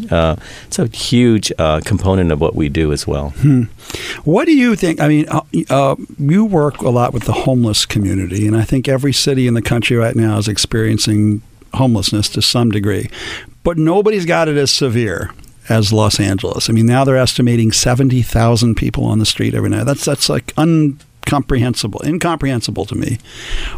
uh, 0.09 0.35
it's 0.65 0.79
a 0.79 0.87
huge 0.87 1.51
uh, 1.59 1.81
component 1.81 2.31
of 2.31 2.41
what 2.41 2.55
we 2.55 2.69
do 2.69 2.91
as 2.91 3.05
well. 3.05 3.29
Hmm. 3.31 3.63
What 4.23 4.45
do 4.45 4.55
you 4.55 4.75
think? 4.75 4.99
I 4.99 5.07
mean, 5.07 5.25
uh, 5.69 5.95
you 6.17 6.45
work 6.45 6.81
a 6.81 6.89
lot 6.89 7.13
with 7.13 7.25
the 7.25 7.33
homeless 7.33 7.85
community, 7.85 8.47
and 8.47 8.57
I 8.57 8.63
think 8.63 8.87
every 8.87 9.13
city 9.13 9.47
in 9.47 9.53
the 9.53 9.61
country 9.61 9.95
right 9.95 10.15
now 10.15 10.37
is 10.37 10.47
experiencing 10.47 11.43
homelessness 11.75 12.29
to 12.29 12.41
some 12.41 12.71
degree, 12.71 13.09
but 13.63 13.77
nobody's 13.77 14.25
got 14.25 14.47
it 14.47 14.57
as 14.57 14.71
severe 14.71 15.31
as 15.69 15.91
Los 15.91 16.19
Angeles. 16.19 16.69
I 16.69 16.73
mean, 16.73 16.85
now 16.85 17.03
they're 17.03 17.17
estimating 17.17 17.71
seventy 17.71 18.21
thousand 18.21 18.75
people 18.75 19.05
on 19.05 19.19
the 19.19 19.25
street 19.25 19.53
every 19.53 19.69
night. 19.69 19.85
That's 19.85 20.05
that's 20.05 20.29
like 20.29 20.53
incomprehensible, 20.57 22.01
incomprehensible 22.05 22.85
to 22.85 22.95
me. 22.95 23.17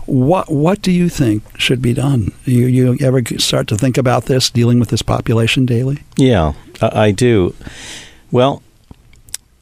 What 0.06 0.52
what 0.52 0.82
do 0.82 0.91
you 0.91 1.10
think 1.10 1.43
should 1.60 1.82
be 1.82 1.93
done? 1.93 2.32
You 2.45 2.65
you 2.65 2.97
ever 3.02 3.23
start 3.38 3.67
to 3.67 3.78
think 3.78 3.97
about 3.97 4.26
this, 4.26 4.50
dealing 4.50 4.80
with 4.80 4.89
this 4.89 5.02
population 5.02 5.65
daily? 5.65 6.00
Yeah, 6.17 6.54
I, 6.82 7.12
do. 7.12 7.56
Well, 8.32 8.62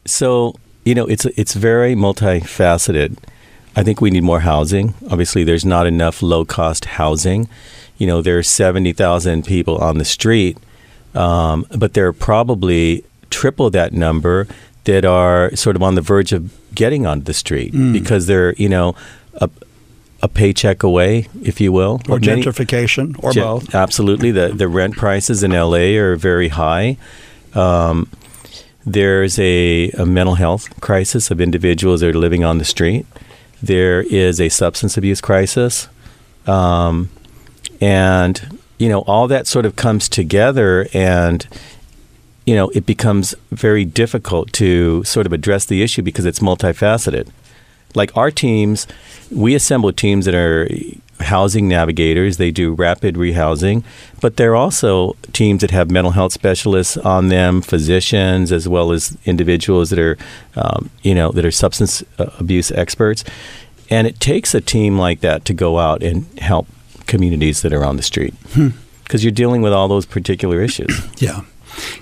so 0.04 0.56
you 0.84 0.94
know, 0.94 1.06
it's 1.06 1.24
it's 1.24 1.54
very 1.54 1.94
multifaceted. 1.94 3.18
I 3.74 3.82
think 3.82 4.00
we 4.00 4.10
need 4.10 4.22
more 4.22 4.40
housing. 4.40 4.94
Obviously, 5.10 5.44
there's 5.44 5.64
not 5.64 5.86
enough 5.86 6.22
low 6.22 6.44
cost 6.44 6.86
housing. 6.86 7.48
You 7.98 8.06
know, 8.06 8.22
there's 8.22 8.48
seventy 8.48 8.92
thousand 8.92 9.44
people 9.44 9.76
on 9.78 9.98
the 9.98 10.04
street, 10.04 10.58
um, 11.16 11.66
but 11.76 11.94
there 11.94 12.06
are 12.06 12.12
probably 12.12 13.04
triple 13.30 13.70
that 13.70 13.92
number 13.92 14.46
that 14.84 15.04
are 15.04 15.54
sort 15.56 15.74
of 15.76 15.82
on 15.82 15.94
the 15.96 16.00
verge 16.00 16.32
of 16.32 16.52
getting 16.74 17.06
onto 17.06 17.24
the 17.24 17.34
street 17.34 17.72
Mm. 17.72 17.92
because 17.92 18.26
they're 18.26 18.52
you 18.54 18.68
know 18.68 18.94
a, 19.34 19.48
a 20.22 20.28
paycheck 20.28 20.82
away, 20.82 21.28
if 21.42 21.60
you 21.60 21.72
will, 21.72 22.00
Or 22.08 22.18
Many- 22.18 22.42
gentrification, 22.42 23.16
or 23.22 23.32
Gen- 23.32 23.42
both? 23.44 23.74
Absolutely. 23.74 24.30
The 24.30 24.48
the 24.48 24.68
rent 24.68 24.96
prices 24.96 25.42
in 25.42 25.50
LA 25.52 25.96
are 25.98 26.16
very 26.16 26.48
high. 26.48 26.96
Um, 27.54 28.08
there's 28.88 29.38
a, 29.40 29.90
a 29.98 30.06
mental 30.06 30.36
health 30.36 30.68
crisis 30.80 31.30
of 31.32 31.40
individuals 31.40 32.00
that 32.02 32.10
are 32.14 32.18
living 32.18 32.44
on 32.44 32.58
the 32.58 32.64
street. 32.64 33.04
There 33.62 34.02
is 34.02 34.40
a 34.40 34.48
substance 34.48 34.96
abuse 34.96 35.20
crisis. 35.20 35.88
Um, 36.46 37.08
and, 37.80 38.58
you 38.78 38.88
know, 38.88 39.00
all 39.00 39.28
that 39.28 39.46
sort 39.46 39.66
of 39.66 39.76
comes 39.76 40.08
together 40.08 40.86
and, 40.92 41.46
you 42.44 42.54
know, 42.54 42.68
it 42.70 42.86
becomes 42.86 43.34
very 43.50 43.84
difficult 43.84 44.52
to 44.54 45.02
sort 45.04 45.26
of 45.26 45.32
address 45.32 45.64
the 45.64 45.82
issue 45.82 46.02
because 46.02 46.24
it's 46.24 46.40
multifaceted. 46.40 47.28
Like 47.94 48.14
our 48.16 48.30
teams, 48.30 48.86
we 49.30 49.54
assemble 49.54 49.92
teams 49.92 50.26
that 50.26 50.34
are 50.34 50.68
housing 51.20 51.66
navigators. 51.66 52.36
They 52.36 52.50
do 52.50 52.74
rapid 52.74 53.14
rehousing, 53.14 53.84
but 54.20 54.36
they're 54.36 54.54
also 54.54 55.16
teams 55.32 55.62
that 55.62 55.70
have 55.70 55.90
mental 55.90 56.12
health 56.12 56.32
specialists 56.32 56.98
on 56.98 57.28
them, 57.28 57.62
physicians, 57.62 58.52
as 58.52 58.68
well 58.68 58.92
as 58.92 59.16
individuals 59.24 59.90
that 59.90 59.98
are, 59.98 60.18
um, 60.56 60.90
you 61.02 61.14
know, 61.14 61.32
that 61.32 61.44
are 61.44 61.50
substance 61.50 62.04
uh, 62.18 62.26
abuse 62.38 62.70
experts. 62.70 63.24
And 63.88 64.06
it 64.06 64.20
takes 64.20 64.54
a 64.54 64.60
team 64.60 64.98
like 64.98 65.20
that 65.20 65.44
to 65.46 65.54
go 65.54 65.78
out 65.78 66.02
and 66.02 66.26
help 66.38 66.66
communities 67.06 67.62
that 67.62 67.72
are 67.72 67.84
on 67.84 67.96
the 67.96 68.02
street 68.02 68.34
Hmm. 68.54 68.68
because 69.04 69.22
you're 69.24 69.32
dealing 69.32 69.62
with 69.62 69.72
all 69.72 69.88
those 69.88 70.06
particular 70.06 70.60
issues. 70.62 71.00
Yeah. 71.18 71.40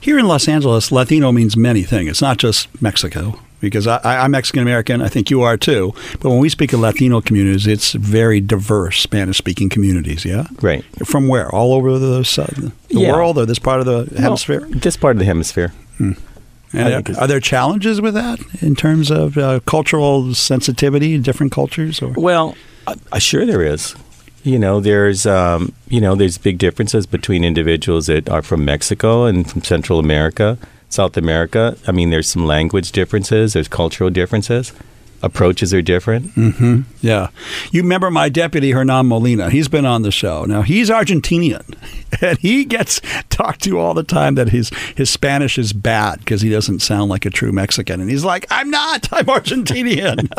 Here 0.01 0.19
in 0.21 0.27
Los 0.29 0.47
Angeles, 0.47 0.93
Latino 0.93 1.33
means 1.33 1.57
many 1.57 1.83
things. 1.83 2.09
It's 2.09 2.23
not 2.23 2.37
just 2.38 2.69
Mexico, 2.81 3.40
because 3.61 3.88
I, 3.88 3.97
I, 4.05 4.19
I'm 4.19 4.31
Mexican 4.31 4.62
American. 4.62 5.03
I 5.03 5.09
think 5.09 5.31
you 5.31 5.43
are 5.43 5.57
too. 5.57 5.93
But 6.21 6.31
when 6.31 6.38
we 6.38 6.49
speak 6.49 6.73
of 6.73 6.79
Latino 6.79 7.21
communities, 7.21 7.67
it's 7.67 7.90
very 7.93 8.40
diverse 8.40 9.01
Spanish 9.01 9.37
speaking 9.38 9.69
communities, 9.69 10.25
yeah? 10.25 10.47
Right. 10.61 10.85
From 11.05 11.27
where? 11.27 11.51
All 11.53 11.73
over 11.73 11.99
the, 11.99 12.19
the 12.21 12.73
Yeah. 13.01 13.11
world 13.12 13.37
or 13.37 13.47
this 13.47 13.59
part 13.59 13.81
of 13.81 13.87
the 13.87 14.21
hemisphere? 14.21 14.61
this 14.71 14.97
part 14.97 15.17
of 15.17 15.19
the 15.19 15.25
hemisphere. 15.25 15.73
And 15.99 16.17
are, 16.73 17.21
are 17.23 17.27
there 17.27 17.40
challenges 17.40 18.01
with 18.01 18.14
that 18.14 18.38
in 18.61 18.75
terms 18.77 19.11
of 19.11 19.37
uh, 19.38 19.59
cultural 19.67 20.35
sensitivity 20.35 21.14
in 21.14 21.23
different 21.23 21.51
cultures? 21.53 22.01
Or 22.03 22.11
Well, 22.17 22.55
I 23.12 23.19
sure 23.19 23.45
there 23.47 23.62
is. 23.62 23.95
You 24.45 24.59
know, 24.59 24.79
there's 24.79 25.25
um, 25.25 25.73
you 25.89 26.03
know 26.03 26.15
there's 26.15 26.37
big 26.37 26.59
differences 26.59 27.07
between 27.07 27.45
individuals 27.45 28.09
that 28.09 28.29
are 28.29 28.43
from 28.43 28.63
Mexico 28.63 29.25
and 29.25 29.51
from 29.51 29.63
Central 29.63 29.99
America, 29.99 30.59
South 30.91 31.17
America. 31.17 31.79
I 31.87 31.93
mean, 31.93 32.11
there's 32.11 32.29
some 32.29 32.45
language 32.45 32.93
differences. 32.93 33.55
There's 33.55 33.69
cultural 33.69 34.11
differences. 34.11 34.75
Approaches 35.25 35.73
are 35.73 35.83
different. 35.83 36.31
hmm 36.33 36.83
Yeah. 37.01 37.29
You 37.73 37.83
remember 37.83 38.11
my 38.11 38.29
deputy, 38.29 38.73
Hernan 38.73 39.09
Molina. 39.09 39.51
He's 39.51 39.69
been 39.69 39.87
on 39.87 40.03
the 40.03 40.11
show. 40.13 40.45
Now, 40.45 40.63
he's 40.63 40.91
Argentinian. 40.91 41.75
and 42.21 42.39
he 42.39 42.65
gets 42.65 43.01
talked 43.31 43.63
to 43.65 43.79
all 43.79 43.95
the 43.95 44.03
time 44.03 44.35
that 44.37 44.49
his 44.51 44.71
his 44.97 45.11
Spanish 45.11 45.59
is 45.59 45.73
bad 45.73 46.19
because 46.19 46.43
he 46.43 46.51
doesn't 46.51 46.81
sound 46.81 47.11
like 47.11 47.25
a 47.27 47.31
true 47.31 47.53
Mexican, 47.53 48.01
and 48.01 48.11
he's 48.11 48.25
like, 48.25 48.47
"I'm 48.51 48.71
not. 48.71 49.09
I'm 49.13 49.27
Argentinian." 49.27 50.29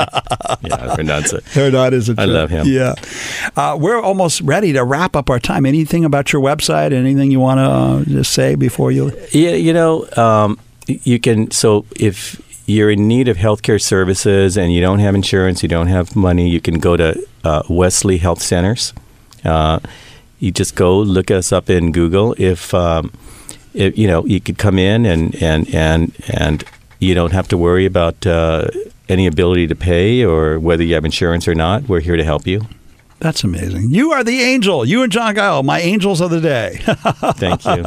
yeah, 0.62 0.95
Hernanza. 0.95 1.43
Hernandez. 1.53 2.09
I 2.18 2.26
love 2.26 2.49
him. 2.49 2.68
Yeah, 2.68 2.93
uh, 3.55 3.78
we're 3.80 3.99
almost 4.01 4.41
ready 4.41 4.74
to 4.74 4.84
wrap 4.84 5.16
up 5.16 5.30
our 5.30 5.39
time. 5.39 5.66
Anything 5.66 6.05
about 6.05 6.32
your 6.32 6.41
website? 6.41 6.93
Anything 6.93 7.32
you 7.32 7.39
want 7.39 7.59
to 7.59 7.64
uh, 7.64 8.03
just 8.05 8.34
say 8.34 8.55
before 8.55 8.91
you? 8.91 9.12
Yeah, 9.32 9.51
you 9.51 9.74
know, 9.74 10.07
um, 10.16 10.59
you 10.88 11.20
can. 11.20 11.51
So 11.51 11.86
if 11.99 12.41
you're 12.66 12.89
in 12.89 13.07
need 13.07 13.28
of 13.28 13.38
healthcare 13.38 13.82
services 13.82 14.57
and 14.57 14.74
you 14.74 14.82
don't 14.82 14.99
have 14.99 15.16
insurance, 15.16 15.61
you 15.61 15.70
don't 15.70 15.88
have 15.88 16.16
money, 16.16 16.49
you 16.49 16.59
can 16.59 16.80
go 16.80 16.97
to 16.97 17.28
uh, 17.43 17.63
Wesley 17.70 18.18
Health 18.18 18.41
Centers. 18.41 18.93
Uh, 19.43 19.80
you 20.39 20.51
just 20.51 20.76
go 20.76 20.99
look 20.99 21.30
us 21.30 21.51
up 21.51 21.70
in 21.70 21.91
Google. 21.91 22.36
If, 22.38 22.74
um, 22.74 23.11
if 23.74 23.97
you 23.97 24.07
know, 24.07 24.26
you 24.26 24.39
could 24.39 24.57
come 24.57 24.80
in 24.80 25.05
and 25.05 25.36
and 25.41 25.74
and 25.74 26.16
and 26.30 26.63
you 26.99 27.13
don't 27.13 27.34
have 27.34 27.47
to 27.49 27.57
worry 27.57 27.86
about 27.86 28.26
uh, 28.26 28.68
any 29.09 29.28
ability 29.28 29.68
to 29.68 29.76
pay 29.76 30.24
or 30.24 30.59
whether 30.59 30.84
you 30.84 30.95
have 30.95 31.05
insurance 31.05 31.47
or 31.47 31.55
not. 31.55 31.88
We're 31.88 31.99
here 31.99 32.18
to 32.18 32.24
help 32.24 32.47
you. 32.47 32.61
That's 33.20 33.43
amazing. 33.43 33.91
You 33.91 34.11
are 34.11 34.24
the 34.24 34.41
angel. 34.41 34.86
You 34.86 35.01
and 35.01 35.11
John 35.11 35.34
Gile, 35.36 35.63
my 35.63 35.80
angels 35.80 36.20
of 36.20 36.30
the 36.32 36.41
day. 36.41 36.80
Thank 37.36 37.66
you. 37.66 37.84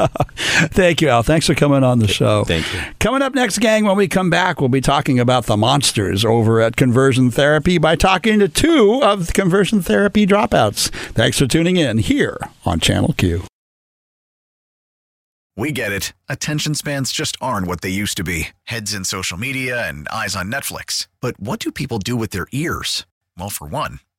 Thank 0.69 1.03
you, 1.03 1.09
Al. 1.11 1.23
Thanks 1.23 1.47
for 1.47 1.55
coming 1.55 1.85
on 1.85 1.99
the 1.99 2.09
show. 2.09 2.45
Thank 2.45 2.73
you. 2.73 2.81
Coming 2.99 3.21
up 3.21 3.35
next, 3.35 3.59
gang, 3.59 3.85
when 3.85 3.97
we 3.97 4.09
come 4.09 4.31
back, 4.31 4.61
we'll 4.61 4.71
be 4.71 4.81
talking 4.81 5.21
about 5.21 5.45
the 5.45 5.57
monsters 5.57 6.25
over 6.25 6.61
at 6.61 6.77
Conversion 6.77 7.31
Therapy 7.31 7.77
by 7.79 7.95
talking 7.95 8.39
to 8.39 8.49
two 8.49 9.01
of 9.03 9.27
the 9.27 9.33
Conversion 9.33 9.83
Therapy 9.83 10.27
dropouts. 10.27 10.89
Thanks 11.13 11.39
for 11.39 11.47
tuning 11.47 11.77
in 11.77 11.99
here 11.99 12.39
on 12.65 12.81
Channel 12.81 13.15
Q. 13.19 13.43
We 15.57 15.73
get 15.73 15.93
it. 15.93 16.13
Attention 16.29 16.75
spans 16.75 17.11
just 17.11 17.37
aren't 17.41 17.67
what 17.67 17.81
they 17.81 17.91
used 17.91 18.17
to 18.19 18.25
be 18.25 18.51
heads 18.65 18.95
in 18.95 19.05
social 19.05 19.37
media 19.37 19.89
and 19.89 20.09
eyes 20.09 20.37
on 20.37 20.51
Netflix. 20.53 21.09
But 21.21 21.39
what 21.41 21.59
do 21.59 21.73
people 21.73 21.99
do 21.99 22.17
with 22.17 22.31
their 22.31 22.47
ears? 22.53 23.07
Well, 23.37 23.51
for 23.51 23.67
one, 23.67 23.99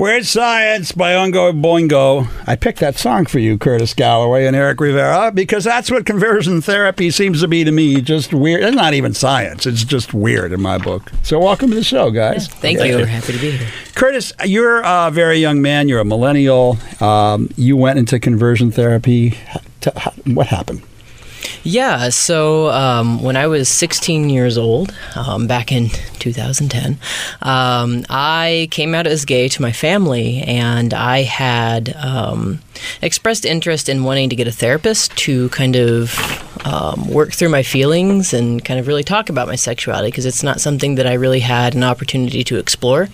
Weird 0.00 0.24
Science 0.24 0.92
by 0.92 1.12
Oingo 1.12 1.52
Boingo. 1.60 2.26
I 2.46 2.56
picked 2.56 2.80
that 2.80 2.96
song 2.96 3.26
for 3.26 3.38
you, 3.38 3.58
Curtis 3.58 3.92
Galloway 3.92 4.46
and 4.46 4.56
Eric 4.56 4.80
Rivera, 4.80 5.30
because 5.30 5.62
that's 5.62 5.90
what 5.90 6.06
conversion 6.06 6.62
therapy 6.62 7.10
seems 7.10 7.42
to 7.42 7.48
be 7.48 7.64
to 7.64 7.70
me. 7.70 8.00
Just 8.00 8.32
weird. 8.32 8.62
It's 8.62 8.74
not 8.74 8.94
even 8.94 9.12
science. 9.12 9.66
It's 9.66 9.84
just 9.84 10.14
weird 10.14 10.52
in 10.52 10.62
my 10.62 10.78
book. 10.78 11.12
So 11.22 11.38
welcome 11.38 11.68
to 11.68 11.76
the 11.76 11.84
show, 11.84 12.10
guys. 12.10 12.48
Thank 12.48 12.82
you. 12.82 12.96
We're 12.96 13.04
happy 13.04 13.34
to 13.34 13.38
be 13.38 13.50
here. 13.50 13.68
Curtis, 13.94 14.32
you're 14.46 14.80
a 14.80 15.10
very 15.12 15.36
young 15.36 15.60
man. 15.60 15.86
You're 15.86 16.00
a 16.00 16.04
millennial. 16.06 16.78
Um, 17.00 17.50
you 17.56 17.76
went 17.76 17.98
into 17.98 18.18
conversion 18.18 18.70
therapy. 18.70 19.36
What 20.24 20.46
happened? 20.46 20.80
Yeah, 21.62 22.08
so 22.08 22.70
um, 22.70 23.22
when 23.22 23.36
I 23.36 23.46
was 23.46 23.68
16 23.68 24.30
years 24.30 24.56
old, 24.56 24.94
um, 25.14 25.46
back 25.46 25.72
in 25.72 25.88
2010, 26.18 26.98
um, 27.42 28.04
I 28.08 28.68
came 28.70 28.94
out 28.94 29.06
as 29.06 29.24
gay 29.24 29.48
to 29.48 29.62
my 29.62 29.72
family, 29.72 30.42
and 30.42 30.94
I 30.94 31.22
had 31.22 31.94
um, 31.96 32.60
expressed 33.02 33.44
interest 33.44 33.88
in 33.88 34.04
wanting 34.04 34.30
to 34.30 34.36
get 34.36 34.48
a 34.48 34.52
therapist 34.52 35.16
to 35.18 35.48
kind 35.50 35.76
of 35.76 36.18
um, 36.64 37.08
work 37.08 37.32
through 37.32 37.48
my 37.48 37.62
feelings 37.62 38.32
and 38.32 38.64
kind 38.64 38.78
of 38.80 38.86
really 38.86 39.04
talk 39.04 39.28
about 39.28 39.48
my 39.48 39.56
sexuality 39.56 40.08
because 40.08 40.26
it's 40.26 40.42
not 40.42 40.60
something 40.60 40.96
that 40.96 41.06
I 41.06 41.14
really 41.14 41.40
had 41.40 41.74
an 41.74 41.84
opportunity 41.84 42.44
to 42.44 42.56
explore. 42.56 43.08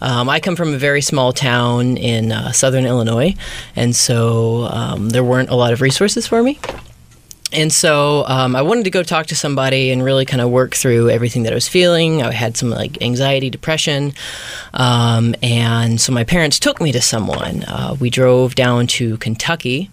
Um, 0.00 0.28
I 0.28 0.40
come 0.40 0.56
from 0.56 0.74
a 0.74 0.78
very 0.78 1.02
small 1.02 1.32
town 1.32 1.96
in 1.96 2.32
uh, 2.32 2.52
southern 2.52 2.86
Illinois, 2.86 3.34
and 3.74 3.96
so 3.96 4.64
um, 4.70 5.10
there 5.10 5.24
weren't 5.24 5.50
a 5.50 5.56
lot 5.56 5.72
of 5.72 5.80
resources 5.80 6.26
for 6.26 6.42
me. 6.42 6.58
And 7.52 7.72
so 7.72 8.24
um, 8.26 8.54
I 8.54 8.62
wanted 8.62 8.84
to 8.84 8.90
go 8.90 9.02
talk 9.02 9.26
to 9.26 9.34
somebody 9.34 9.90
and 9.90 10.04
really 10.04 10.24
kind 10.24 10.42
of 10.42 10.50
work 10.50 10.74
through 10.74 11.08
everything 11.08 11.44
that 11.44 11.52
I 11.52 11.54
was 11.54 11.68
feeling. 11.68 12.22
I 12.22 12.32
had 12.32 12.56
some 12.56 12.70
like 12.70 13.00
anxiety, 13.02 13.48
depression. 13.48 14.12
Um, 14.74 15.34
and 15.42 16.00
so 16.00 16.12
my 16.12 16.24
parents 16.24 16.58
took 16.58 16.80
me 16.80 16.92
to 16.92 17.00
someone. 17.00 17.64
Uh, 17.64 17.96
we 17.98 18.10
drove 18.10 18.54
down 18.54 18.86
to 18.88 19.16
Kentucky. 19.16 19.90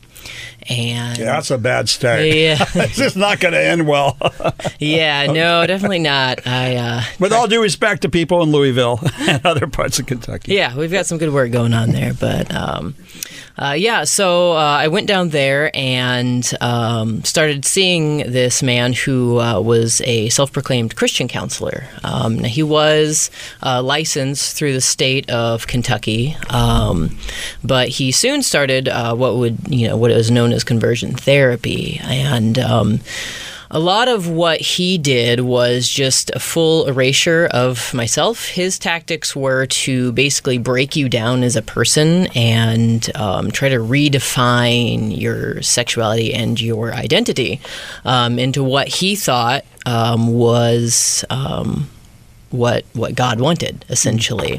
And 0.68 1.18
Yeah, 1.18 1.26
that's 1.26 1.52
a 1.52 1.58
bad 1.58 1.90
start. 1.90 2.22
Yeah. 2.22 2.58
it's 2.76 2.96
just 2.98 3.16
not 3.16 3.40
going 3.40 3.54
to 3.54 3.64
end 3.64 3.88
well. 3.88 4.18
yeah, 4.80 5.28
no, 5.28 5.66
definitely 5.68 6.00
not. 6.00 6.46
I 6.48 6.76
uh, 6.76 7.02
With 7.20 7.32
all 7.34 7.48
due 7.48 7.62
respect 7.62 8.02
to 8.02 8.10
people 8.10 8.42
in 8.42 8.52
Louisville 8.52 9.00
and 9.20 9.46
other 9.46 9.68
parts 9.68 10.00
of 10.00 10.08
Kentucky. 10.08 10.54
Yeah, 10.54 10.76
we've 10.76 10.92
got 10.92 11.06
some 11.06 11.18
good 11.18 11.34
work 11.34 11.52
going 11.52 11.74
on 11.74 11.92
there, 11.92 12.14
but 12.14 12.54
um, 12.54 12.96
uh, 13.58 13.76
yeah. 13.78 14.04
So 14.04 14.54
uh, 14.54 14.56
I 14.56 14.88
went 14.88 15.08
down 15.08 15.30
there 15.30 15.72
and 15.74 16.50
um, 16.62 17.24
started 17.24 17.64
seeing 17.64 18.18
this 18.18 18.62
man 18.62 18.94
who 18.94 19.40
uh, 19.40 19.62
was 19.62 20.02
a 20.02 20.30
self-proclaimed 20.30 20.96
Christian 20.96 21.28
counselor. 21.28 21.86
Um, 22.04 22.40
now 22.40 22.50
he 22.50 22.64
was 22.64 23.32
uh, 23.64 23.82
licensed 23.82 24.58
through 24.58 24.74
the 24.74 24.82
state 24.82 25.30
of 25.30 25.68
Kentucky, 25.68 26.36
um, 26.50 27.18
but 27.64 27.88
he 27.88 28.12
soon 28.12 28.44
started 28.44 28.90
uh, 28.90 29.16
what 29.16 29.38
would 29.38 29.58
you 29.70 29.88
know 29.88 29.96
what 29.96 30.12
is 30.12 30.32
known 30.32 30.52
conversion 30.64 31.14
therapy, 31.14 32.00
and 32.04 32.58
um, 32.60 33.00
a 33.72 33.80
lot 33.80 34.08
of 34.08 34.30
what 34.30 34.62
he 34.62 34.98
did 34.98 35.42
was 35.42 35.90
just 35.90 36.30
a 36.32 36.40
full 36.40 36.88
erasure 36.88 37.48
of 37.52 37.94
myself. 37.94 38.48
His 38.48 38.78
tactics 38.78 39.36
were 39.36 39.66
to 39.66 40.12
basically 40.14 40.58
break 40.58 40.96
you 40.96 41.10
down 41.10 41.44
as 41.44 41.56
a 41.56 41.62
person 41.62 42.28
and 42.36 43.10
um, 43.16 43.52
try 43.52 43.70
to 43.70 43.78
redefine 43.78 45.20
your 45.20 45.62
sexuality 45.62 46.34
and 46.34 46.60
your 46.62 46.94
identity 46.94 47.60
um, 48.06 48.38
into 48.38 48.64
what 48.64 48.88
he 48.88 49.16
thought 49.16 49.66
um, 49.86 50.28
was. 50.34 51.26
What 52.52 52.86
what 52.94 53.16
God 53.16 53.40
wanted 53.42 53.86
essentially, 53.90 54.58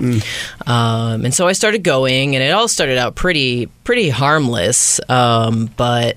um, 0.66 1.24
and 1.24 1.32
so 1.32 1.47
I 1.47 1.53
started 1.53 1.82
going, 1.82 2.34
and 2.34 2.43
it 2.43 2.51
all 2.51 2.68
started 2.68 2.99
out 2.99 3.14
pretty 3.14 3.66
pretty 3.84 4.09
harmless, 4.11 5.01
um, 5.09 5.70
but 5.76 6.16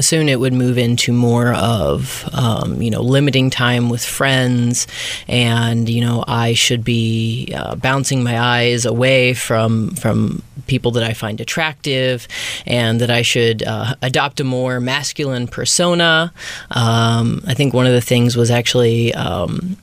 soon 0.00 0.28
it 0.28 0.40
would 0.40 0.52
move 0.52 0.78
into 0.78 1.12
more 1.12 1.52
of 1.54 2.28
um, 2.32 2.82
you 2.82 2.90
know 2.90 3.00
limiting 3.00 3.50
time 3.50 3.88
with 3.88 4.04
friends 4.04 4.86
and 5.28 5.88
you 5.88 6.00
know 6.00 6.24
i 6.26 6.52
should 6.54 6.84
be 6.84 7.52
uh, 7.54 7.74
bouncing 7.76 8.22
my 8.22 8.38
eyes 8.38 8.84
away 8.84 9.32
from 9.32 9.90
from 9.90 10.42
people 10.66 10.90
that 10.90 11.04
i 11.04 11.12
find 11.12 11.40
attractive 11.40 12.26
and 12.66 13.00
that 13.00 13.10
i 13.10 13.22
should 13.22 13.62
uh, 13.62 13.94
adopt 14.02 14.40
a 14.40 14.44
more 14.44 14.80
masculine 14.80 15.46
persona. 15.46 16.32
Um, 16.72 17.42
i 17.46 17.54
think 17.54 17.72
one 17.72 17.86
of 17.86 17.92
the 17.92 18.00
things 18.00 18.36
was 18.36 18.50
actually 18.50 19.14
um, 19.14 19.76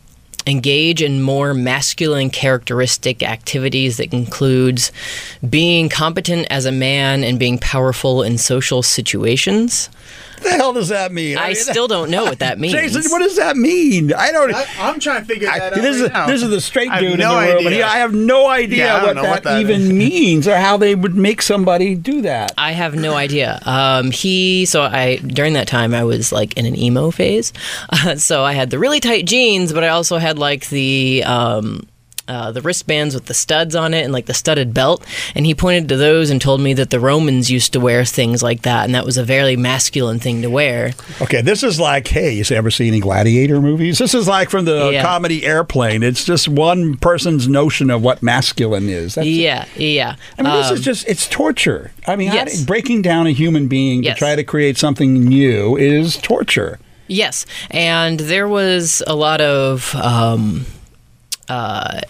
engage 0.45 1.01
in 1.01 1.21
more 1.21 1.53
masculine 1.53 2.29
characteristic 2.29 3.23
activities 3.23 3.97
that 3.97 4.13
includes 4.13 4.91
being 5.47 5.89
competent 5.89 6.47
as 6.49 6.65
a 6.65 6.71
man 6.71 7.23
and 7.23 7.39
being 7.39 7.57
powerful 7.57 8.23
in 8.23 8.37
social 8.37 8.81
situations. 8.81 9.89
What 10.43 10.51
the 10.51 10.57
hell 10.57 10.73
does 10.73 10.89
that 10.89 11.11
mean? 11.13 11.37
I, 11.37 11.53
still 11.53 11.87
don't 11.87 12.09
know 12.11 12.25
what 12.25 12.39
that 12.39 12.59
means. 12.63 12.73
Jason, 12.73 13.03
what 13.11 13.19
does 13.19 13.37
that 13.37 13.55
mean? 13.55 14.13
I 14.13 14.31
don't. 14.31 14.53
I, 14.53 14.89
am 14.89 14.99
trying 14.99 15.21
to 15.21 15.25
figure 15.25 15.47
that 15.47 15.73
out. 15.73 15.75
this 15.75 15.97
right 16.01 16.05
is 16.05 16.11
now. 16.11 16.27
this 16.27 16.43
is 16.43 16.49
the 16.49 16.59
straight 16.59 16.89
I 16.89 16.95
have 16.95 17.01
dude 17.01 17.19
no 17.19 17.39
in 17.39 17.45
the 17.47 17.53
room, 17.53 17.57
and 17.59 17.67
idea. 17.67 17.77
he, 17.77 17.83
I 17.83 17.97
have 17.97 18.13
no 18.13 18.47
idea 18.49 18.85
Yeah, 18.85 19.03
what, 19.03 19.15
that 19.15 19.23
what 19.29 19.43
that 19.43 19.61
even 19.61 19.81
is. 19.81 19.89
means 19.93 20.47
or 20.47 20.57
how 20.57 20.75
they 20.77 20.95
would 20.95 21.15
make 21.15 21.41
somebody 21.41 21.95
do 21.95 22.21
that. 22.23 22.51
I 22.57 22.73
have 22.73 22.93
no 22.95 23.13
idea. 23.13 23.59
Um, 23.65 24.11
he 24.11 24.65
so 24.65 24.81
I 24.81 25.17
during 25.17 25.53
that 25.53 25.67
time 25.67 25.93
I 25.93 26.03
was 26.03 26.31
like 26.33 26.57
in 26.57 26.65
an 26.65 26.77
emo 26.77 27.09
phase, 27.11 27.53
uh, 27.89 28.15
so 28.17 28.43
I 28.43 28.51
had 28.53 28.69
the 28.69 28.79
really 28.79 28.99
tight 28.99 29.25
jeans, 29.25 29.71
but 29.71 29.83
I 29.83 29.89
also 29.89 30.17
had 30.17 30.37
like 30.37 30.67
the. 30.69 31.23
Um, 31.25 31.87
uh, 32.28 32.51
the 32.51 32.61
wristbands 32.61 33.13
with 33.15 33.26
the 33.26 33.34
studs 33.34 33.76
on 33.76 33.93
it 33.93 34.03
and 34.03 34.13
like 34.13 34.26
the 34.28 34.34
studded 34.34 34.74
belt, 34.74 35.05
and 35.36 35.45
he 35.45 35.53
pointed 35.53 35.89
to 35.89 35.97
those 35.97 36.30
and 36.30 36.41
told 36.41 36.61
me 36.61 36.74
that 36.74 36.89
the 36.89 36.99
Romans 36.99 37.49
used 37.51 37.74
to 37.74 37.80
wear 37.80 38.05
things 38.05 38.41
like 38.43 38.61
that, 38.63 38.86
and 38.86 38.95
that 38.95 39.05
was 39.05 39.17
a 39.17 39.24
very 39.24 39.55
masculine 39.55 40.19
thing 40.19 40.41
to 40.41 40.49
wear. 40.49 40.93
Okay, 41.21 41.41
this 41.41 41.63
is 41.63 41.80
like, 41.80 42.07
hey, 42.07 42.32
you 42.34 42.43
ever 42.55 42.71
see 42.71 42.88
any 42.88 42.99
gladiator 42.99 43.59
movies? 43.61 43.97
This 43.97 44.13
is 44.13 44.28
like 44.28 44.49
from 44.49 44.65
the 44.65 44.91
Yeah. 44.91 45.01
comedy 45.03 45.45
Airplane. 45.45 46.03
It's 46.03 46.24
just 46.24 46.47
one 46.47 46.97
person's 46.97 47.47
notion 47.47 47.89
of 47.89 48.01
what 48.01 48.21
masculine 48.24 48.89
is. 48.89 49.15
That's 49.15 49.28
yeah, 49.28 49.65
yeah. 49.76 50.15
I 50.38 50.41
mean, 50.43 50.53
this 50.53 50.67
Um, 50.67 50.74
is 50.76 50.82
just, 50.82 51.07
it's 51.07 51.28
torture. 51.28 51.91
I 52.07 52.15
mean, 52.15 52.32
yes. 52.32 52.59
do- 52.59 52.65
breaking 52.65 53.01
down 53.01 53.28
a 53.28 53.32
human 53.32 53.67
being 53.67 54.03
Yes. 54.03 54.15
to 54.15 54.19
try 54.19 54.36
to 54.36 54.43
create 54.43 54.78
something 54.78 55.13
new 55.24 55.76
is 55.78 56.17
torture. 56.17 56.80
Yes, 57.07 57.45
and 57.69 58.19
there 58.19 58.47
was 58.47 59.03
a 59.05 59.13
lot 59.15 59.41
of 59.41 59.93
um, 59.95 60.65
uh, 61.49 62.01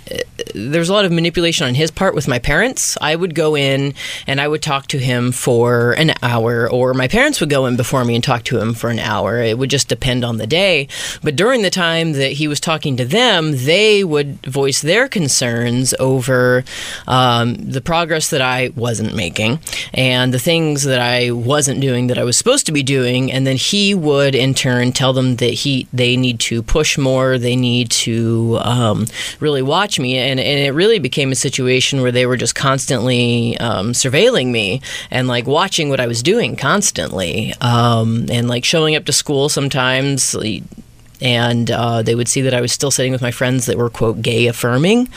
there's 0.53 0.89
a 0.89 0.93
lot 0.93 1.05
of 1.05 1.11
manipulation 1.11 1.67
on 1.67 1.75
his 1.75 1.91
part 1.91 2.15
with 2.15 2.27
my 2.27 2.39
parents. 2.39 2.97
I 3.01 3.15
would 3.15 3.35
go 3.35 3.55
in 3.55 3.93
and 4.27 4.39
I 4.41 4.47
would 4.47 4.61
talk 4.61 4.87
to 4.87 4.97
him 4.97 5.31
for 5.31 5.93
an 5.93 6.13
hour, 6.21 6.69
or 6.69 6.93
my 6.93 7.07
parents 7.07 7.39
would 7.39 7.49
go 7.49 7.65
in 7.65 7.75
before 7.75 8.05
me 8.05 8.15
and 8.15 8.23
talk 8.23 8.43
to 8.45 8.59
him 8.59 8.73
for 8.73 8.89
an 8.89 8.99
hour. 8.99 9.39
It 9.39 9.57
would 9.57 9.69
just 9.69 9.87
depend 9.87 10.23
on 10.23 10.37
the 10.37 10.47
day. 10.47 10.87
But 11.21 11.35
during 11.35 11.61
the 11.61 11.69
time 11.69 12.13
that 12.13 12.33
he 12.33 12.47
was 12.47 12.59
talking 12.59 12.97
to 12.97 13.05
them, 13.05 13.65
they 13.65 14.03
would 14.03 14.45
voice 14.45 14.81
their 14.81 15.07
concerns 15.07 15.93
over 15.99 16.63
um, 17.07 17.55
the 17.55 17.81
progress 17.81 18.29
that 18.29 18.41
I 18.41 18.71
wasn't 18.75 19.15
making 19.15 19.59
and 19.93 20.33
the 20.33 20.39
things 20.39 20.83
that 20.83 20.99
I 20.99 21.31
wasn't 21.31 21.81
doing 21.81 22.07
that 22.07 22.17
I 22.17 22.23
was 22.23 22.37
supposed 22.37 22.65
to 22.65 22.71
be 22.71 22.83
doing. 22.83 23.31
And 23.31 23.45
then 23.45 23.57
he 23.57 23.93
would, 23.95 24.35
in 24.35 24.53
turn, 24.53 24.91
tell 24.91 25.13
them 25.13 25.37
that 25.37 25.53
he 25.53 25.87
they 25.93 26.17
need 26.17 26.39
to 26.41 26.63
push 26.63 26.97
more, 26.97 27.37
they 27.37 27.55
need 27.55 27.89
to 27.91 28.57
um, 28.61 29.05
really 29.39 29.61
watch 29.61 29.99
me, 29.99 30.17
and, 30.17 30.32
and 30.39 30.59
it 30.59 30.73
really 30.73 30.99
became 30.99 31.31
a 31.31 31.35
situation 31.35 32.01
where 32.01 32.11
they 32.11 32.25
were 32.25 32.37
just 32.37 32.55
constantly 32.55 33.57
um, 33.59 33.91
surveilling 33.91 34.47
me 34.51 34.81
and 35.11 35.27
like 35.27 35.47
watching 35.47 35.89
what 35.89 35.99
I 35.99 36.07
was 36.07 36.23
doing 36.23 36.55
constantly, 36.55 37.53
um, 37.61 38.27
and 38.29 38.47
like 38.47 38.65
showing 38.65 38.95
up 38.95 39.05
to 39.05 39.13
school 39.13 39.49
sometimes. 39.49 40.35
Like, 41.23 41.29
and 41.29 41.71
uh, 41.71 42.01
they 42.01 42.15
would 42.15 42.27
see 42.27 42.41
that 42.41 42.53
I 42.53 42.61
was 42.61 42.71
still 42.71 42.91
sitting 42.91 43.11
with 43.11 43.21
my 43.21 43.31
friends 43.31 43.65
that 43.67 43.77
were 43.77 43.89
quote 43.89 44.21
gay 44.21 44.47
affirming, 44.47 45.07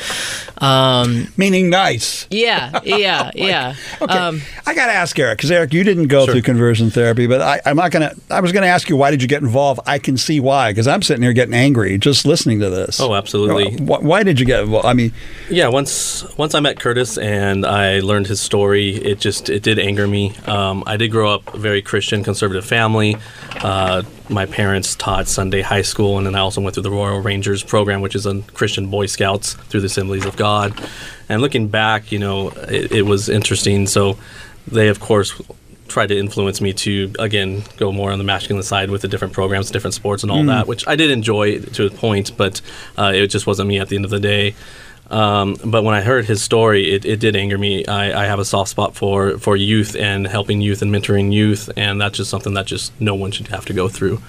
um, 0.58 1.32
meaning 1.36 1.70
nice. 1.70 2.26
Yeah, 2.30 2.80
yeah, 2.84 3.30
yeah. 3.34 3.74
Okay, 4.00 4.12
Um, 4.18 4.40
I 4.66 4.74
got 4.74 4.86
to 4.86 4.92
ask 4.92 5.18
Eric 5.18 5.38
because 5.38 5.50
Eric, 5.50 5.72
you 5.72 5.84
didn't 5.84 6.08
go 6.08 6.26
through 6.26 6.42
conversion 6.42 6.90
therapy, 6.90 7.26
but 7.26 7.40
I, 7.40 7.60
I'm 7.66 7.76
not 7.76 7.90
gonna. 7.90 8.12
I 8.30 8.40
was 8.40 8.52
gonna 8.52 8.66
ask 8.66 8.88
you 8.88 8.96
why 8.96 9.10
did 9.10 9.22
you 9.22 9.28
get 9.28 9.42
involved. 9.42 9.80
I 9.86 9.98
can 9.98 10.16
see 10.16 10.40
why 10.40 10.70
because 10.70 10.86
I'm 10.88 11.02
sitting 11.02 11.22
here 11.22 11.32
getting 11.32 11.54
angry 11.54 11.98
just 11.98 12.26
listening 12.26 12.60
to 12.60 12.70
this. 12.70 13.00
Oh, 13.00 13.14
absolutely. 13.14 13.76
Why, 13.76 13.98
why 13.98 14.22
did 14.22 14.40
you 14.40 14.46
get 14.46 14.60
involved? 14.64 14.86
I 14.86 14.92
mean, 14.92 15.12
Yeah, 15.50 15.68
once 15.68 16.24
once 16.36 16.54
I 16.54 16.60
met 16.60 16.78
Curtis 16.80 17.18
and 17.18 17.66
I 17.66 18.00
learned 18.00 18.26
his 18.26 18.40
story, 18.40 18.90
it 18.96 19.18
just 19.20 19.48
it 19.48 19.62
did 19.62 19.78
anger 19.78 20.06
me. 20.06 20.34
Um, 20.46 20.82
I 20.86 20.96
did 20.96 21.08
grow 21.10 21.30
up 21.32 21.54
a 21.54 21.58
very 21.58 21.82
Christian, 21.82 22.22
conservative 22.24 22.64
family. 22.64 23.16
Uh, 23.56 24.02
my 24.28 24.46
parents 24.46 24.94
taught 24.96 25.28
Sunday 25.28 25.62
high 25.62 25.82
school, 25.82 26.18
and 26.18 26.26
then 26.26 26.34
I 26.34 26.40
also 26.40 26.60
went 26.60 26.74
through 26.74 26.82
the 26.82 26.90
Royal 26.90 27.20
Rangers 27.20 27.62
program, 27.62 28.00
which 28.00 28.14
is 28.14 28.26
a 28.26 28.40
Christian 28.54 28.88
Boy 28.90 29.06
Scouts 29.06 29.54
through 29.54 29.80
the 29.80 29.86
Assemblies 29.86 30.24
of 30.26 30.36
God. 30.36 30.72
And 31.28 31.40
looking 31.40 31.68
back, 31.68 32.10
you 32.12 32.18
know, 32.18 32.48
it, 32.68 32.92
it 32.92 33.02
was 33.02 33.28
interesting. 33.28 33.86
So 33.86 34.18
they, 34.66 34.88
of 34.88 35.00
course, 35.00 35.40
tried 35.88 36.08
to 36.08 36.18
influence 36.18 36.60
me 36.60 36.72
to 36.72 37.12
again 37.20 37.62
go 37.76 37.92
more 37.92 38.10
on 38.10 38.18
the 38.18 38.24
masculine 38.24 38.62
side 38.64 38.90
with 38.90 39.02
the 39.02 39.08
different 39.08 39.32
programs, 39.32 39.70
different 39.70 39.94
sports, 39.94 40.24
and 40.24 40.32
all 40.32 40.42
Mm. 40.42 40.48
that, 40.48 40.66
which 40.66 40.86
I 40.88 40.96
did 40.96 41.10
enjoy 41.12 41.60
to 41.60 41.86
a 41.86 41.90
point, 41.90 42.36
but 42.36 42.60
uh, 42.98 43.12
it 43.14 43.28
just 43.28 43.46
wasn't 43.46 43.68
me 43.68 43.78
at 43.78 43.88
the 43.88 43.96
end 43.96 44.04
of 44.04 44.10
the 44.10 44.18
day. 44.20 44.54
Um, 45.08 45.56
but 45.64 45.84
when 45.84 45.94
I 45.94 46.00
heard 46.00 46.24
his 46.24 46.42
story, 46.42 46.92
it, 46.92 47.04
it 47.04 47.20
did 47.20 47.36
anger 47.36 47.58
me. 47.58 47.86
I, 47.86 48.24
I 48.24 48.26
have 48.26 48.38
a 48.38 48.44
soft 48.44 48.70
spot 48.70 48.96
for, 48.96 49.38
for 49.38 49.56
youth 49.56 49.94
and 49.94 50.26
helping 50.26 50.60
youth 50.60 50.82
and 50.82 50.92
mentoring 50.92 51.32
youth, 51.32 51.70
and 51.76 52.00
that's 52.00 52.16
just 52.16 52.30
something 52.30 52.54
that 52.54 52.66
just 52.66 52.92
no 53.00 53.14
one 53.14 53.30
should 53.30 53.48
have 53.48 53.64
to 53.66 53.72
go 53.72 53.88
through. 53.88 54.20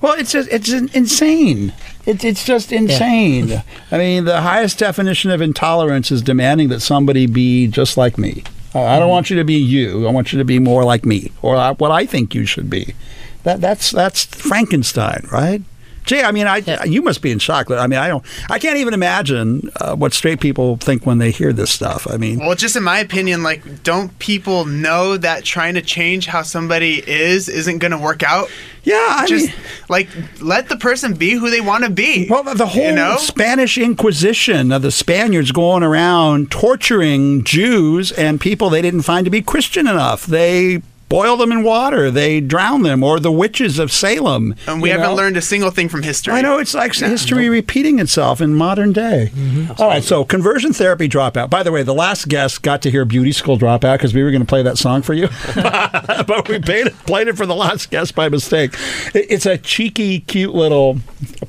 Well, 0.00 0.18
it's 0.18 0.32
just, 0.32 0.48
it's 0.52 0.70
insane. 0.70 1.72
It's 2.06 2.24
it's 2.24 2.44
just 2.44 2.72
insane. 2.72 3.62
I 3.90 3.98
mean, 3.98 4.24
the 4.24 4.40
highest 4.40 4.78
definition 4.78 5.30
of 5.30 5.40
intolerance 5.40 6.10
is 6.10 6.22
demanding 6.22 6.68
that 6.68 6.80
somebody 6.80 7.26
be 7.26 7.66
just 7.66 7.96
like 7.96 8.16
me. 8.16 8.44
Uh, 8.74 8.82
I 8.82 8.98
don't 8.98 9.08
want 9.08 9.28
you 9.28 9.36
to 9.36 9.44
be 9.44 9.54
you. 9.54 10.06
I 10.06 10.10
want 10.10 10.32
you 10.32 10.38
to 10.38 10.44
be 10.44 10.58
more 10.58 10.84
like 10.84 11.04
me, 11.04 11.32
or 11.42 11.56
uh, 11.56 11.74
what 11.74 11.90
I 11.90 12.06
think 12.06 12.34
you 12.34 12.46
should 12.46 12.70
be. 12.70 12.94
That 13.42 13.60
that's 13.60 13.90
that's 13.90 14.24
Frankenstein, 14.24 15.26
right? 15.32 15.62
Jay, 16.08 16.22
I 16.22 16.32
mean, 16.32 16.46
I 16.46 16.84
you 16.84 17.02
must 17.02 17.20
be 17.20 17.30
in 17.30 17.38
shock. 17.38 17.70
I 17.70 17.86
mean, 17.86 17.98
I 17.98 18.08
don't. 18.08 18.24
I 18.50 18.58
can't 18.58 18.78
even 18.78 18.94
imagine 18.94 19.70
uh, 19.78 19.94
what 19.94 20.14
straight 20.14 20.40
people 20.40 20.78
think 20.78 21.04
when 21.04 21.18
they 21.18 21.30
hear 21.30 21.52
this 21.52 21.70
stuff. 21.70 22.06
I 22.10 22.16
mean, 22.16 22.38
Well, 22.38 22.54
just 22.54 22.76
in 22.76 22.82
my 22.82 22.98
opinion, 22.98 23.42
like, 23.42 23.82
don't 23.82 24.18
people 24.18 24.64
know 24.64 25.18
that 25.18 25.44
trying 25.44 25.74
to 25.74 25.82
change 25.82 26.24
how 26.26 26.40
somebody 26.42 27.06
is 27.06 27.50
isn't 27.50 27.78
going 27.78 27.90
to 27.92 27.98
work 27.98 28.22
out? 28.22 28.48
Yeah, 28.84 29.16
I 29.18 29.26
just 29.26 29.48
mean- 29.48 29.56
like 29.90 30.08
let 30.40 30.70
the 30.70 30.76
person 30.78 31.12
be 31.12 31.32
who 31.32 31.50
they 31.50 31.60
want 31.60 31.84
to 31.84 31.90
be. 31.90 32.26
Well, 32.30 32.42
the 32.54 32.66
whole 32.66 32.82
you 32.82 32.94
know? 32.94 33.16
Spanish 33.18 33.76
Inquisition 33.76 34.72
of 34.72 34.80
the 34.80 34.90
Spaniards 34.90 35.52
going 35.52 35.82
around 35.82 36.50
torturing 36.50 37.44
Jews 37.44 38.12
and 38.12 38.40
people 38.40 38.70
they 38.70 38.80
didn't 38.80 39.02
find 39.02 39.26
to 39.26 39.30
be 39.30 39.42
Christian 39.42 39.86
enough. 39.86 40.24
They 40.24 40.80
boil 41.08 41.36
them 41.36 41.50
in 41.52 41.62
water, 41.62 42.10
they 42.10 42.40
drown 42.40 42.82
them, 42.82 43.02
or 43.02 43.18
the 43.20 43.32
witches 43.32 43.78
of 43.78 43.90
Salem. 43.90 44.54
and 44.66 44.82
we 44.82 44.90
haven't 44.90 45.06
know? 45.06 45.14
learned 45.14 45.36
a 45.36 45.42
single 45.42 45.70
thing 45.70 45.88
from 45.88 46.02
history. 46.02 46.34
I 46.34 46.42
know 46.42 46.58
it's 46.58 46.74
like 46.74 46.94
history 46.94 47.48
repeating 47.48 47.98
itself 47.98 48.40
in 48.40 48.54
modern 48.54 48.92
day. 48.92 49.30
Mm-hmm. 49.34 49.72
All 49.80 49.88
right, 49.88 50.04
so 50.04 50.24
conversion 50.24 50.72
therapy 50.72 51.08
dropout. 51.08 51.48
By 51.50 51.62
the 51.62 51.72
way, 51.72 51.82
the 51.82 51.94
last 51.94 52.28
guest 52.28 52.62
got 52.62 52.82
to 52.82 52.90
hear 52.90 53.04
Beauty 53.04 53.32
School 53.32 53.58
dropout 53.58 53.94
because 53.94 54.12
we 54.14 54.22
were 54.22 54.30
going 54.30 54.42
to 54.42 54.46
play 54.46 54.62
that 54.62 54.76
song 54.78 55.02
for 55.02 55.14
you, 55.14 55.28
but 55.54 56.48
we 56.48 56.58
played 56.58 56.88
it, 56.88 56.94
played 57.06 57.28
it 57.28 57.36
for 57.36 57.46
the 57.46 57.54
last 57.54 57.90
guest 57.90 58.14
by 58.14 58.28
mistake. 58.28 58.74
It- 59.14 59.26
it's 59.28 59.46
a 59.46 59.58
cheeky, 59.58 60.20
cute 60.20 60.54
little 60.54 60.98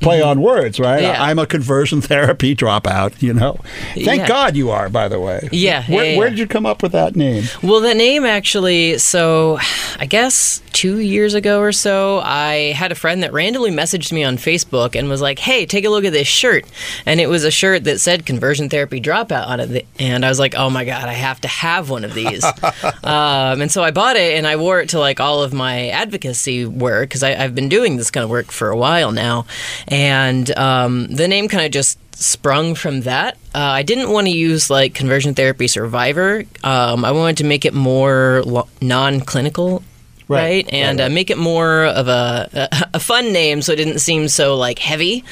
play 0.01 0.21
on 0.21 0.41
words, 0.41 0.79
right? 0.79 1.01
Yeah. 1.01 1.21
I'm 1.23 1.39
a 1.39 1.45
conversion 1.45 2.01
therapy 2.01 2.55
dropout. 2.55 3.21
You 3.21 3.33
know, 3.33 3.59
thank 3.93 4.21
Yeah. 4.21 4.27
God 4.27 4.55
you 4.55 4.69
are. 4.69 4.89
By 4.89 5.07
the 5.07 5.19
way, 5.19 5.47
Yeah, 5.51 5.83
Where, 5.85 6.05
yeah, 6.05 6.17
where 6.17 6.29
did 6.29 6.39
you 6.39 6.47
come 6.47 6.65
up 6.65 6.83
with 6.83 6.91
that 6.91 7.15
name? 7.15 7.43
Well, 7.63 7.79
that 7.81 7.97
name 7.97 8.25
actually, 8.25 8.97
so 8.97 9.48
I 9.57 10.05
guess 10.05 10.61
two 10.73 10.99
years 10.99 11.33
ago 11.33 11.59
or 11.59 11.71
so, 11.71 12.19
I 12.19 12.73
had 12.73 12.91
a 12.91 12.95
friend 12.95 13.23
that 13.23 13.33
randomly 13.33 13.71
messaged 13.71 14.11
me 14.11 14.23
on 14.23 14.37
Facebook 14.37 14.95
and 14.95 15.09
was 15.09 15.21
like, 15.21 15.39
hey, 15.39 15.65
take 15.65 15.85
a 15.85 15.89
look 15.89 16.05
at 16.05 16.13
this 16.13 16.27
shirt. 16.27 16.65
And 17.05 17.19
it 17.19 17.27
was 17.27 17.43
a 17.43 17.51
shirt 17.51 17.85
that 17.85 17.99
said 17.99 18.25
conversion 18.25 18.69
therapy 18.69 19.01
dropout 19.01 19.47
on 19.47 19.59
it. 19.59 19.87
And 19.99 20.25
I 20.25 20.29
was 20.29 20.39
like, 20.39 20.55
oh 20.55 20.69
my 20.69 20.85
God, 20.85 21.09
I 21.09 21.13
have 21.13 21.41
to 21.41 21.47
have 21.47 21.89
one 21.89 22.03
of 22.03 22.13
these. 22.13 22.43
um, 23.03 23.61
and 23.61 23.71
so 23.71 23.83
I 23.83 23.91
bought 23.91 24.15
it 24.15 24.37
and 24.37 24.47
I 24.47 24.55
wore 24.55 24.79
it 24.79 24.89
to 24.89 24.99
like 24.99 25.19
all 25.19 25.43
of 25.43 25.53
my 25.53 25.89
advocacy 25.89 26.65
work 26.65 27.09
because 27.09 27.23
I've 27.23 27.55
been 27.55 27.69
doing 27.69 27.97
this 27.97 28.11
kind 28.11 28.23
of 28.23 28.29
work 28.29 28.51
for 28.51 28.69
a 28.69 28.77
while 28.77 29.11
now. 29.11 29.45
And 29.87 30.55
um, 30.57 31.07
the 31.07 31.27
name 31.27 31.47
kind 31.47 31.65
of 31.65 31.71
just 31.71 31.97
sprung 32.13 32.75
from 32.75 33.01
that. 33.01 33.35
Uh, 33.55 33.59
I 33.59 33.83
didn't 33.83 34.11
want 34.11 34.27
to 34.27 34.31
use 34.31 34.69
like 34.69 34.93
conversion 34.93 35.33
therapy 35.33 35.67
survivor. 35.67 36.43
Um, 36.63 37.05
I 37.05 37.11
wanted 37.11 37.37
to 37.37 37.43
make 37.45 37.65
it 37.65 37.73
more 37.73 38.43
lo- 38.45 38.67
non-clinical. 38.81 39.83
Right, 40.29 40.39
Right, 40.39 40.69
and 40.73 40.99
right, 40.99 41.07
Uh, 41.07 41.09
make 41.09 41.29
it 41.31 41.37
more 41.39 41.85
of 41.85 42.07
a, 42.07 42.47
a 42.71 42.87
a 42.93 42.99
fun 42.99 43.33
name, 43.33 43.61
so 43.61 43.73
it 43.73 43.77
didn't 43.77 43.99
seem 43.99 44.27
so 44.27 44.55
like 44.55 44.77
heavy. 44.79 45.23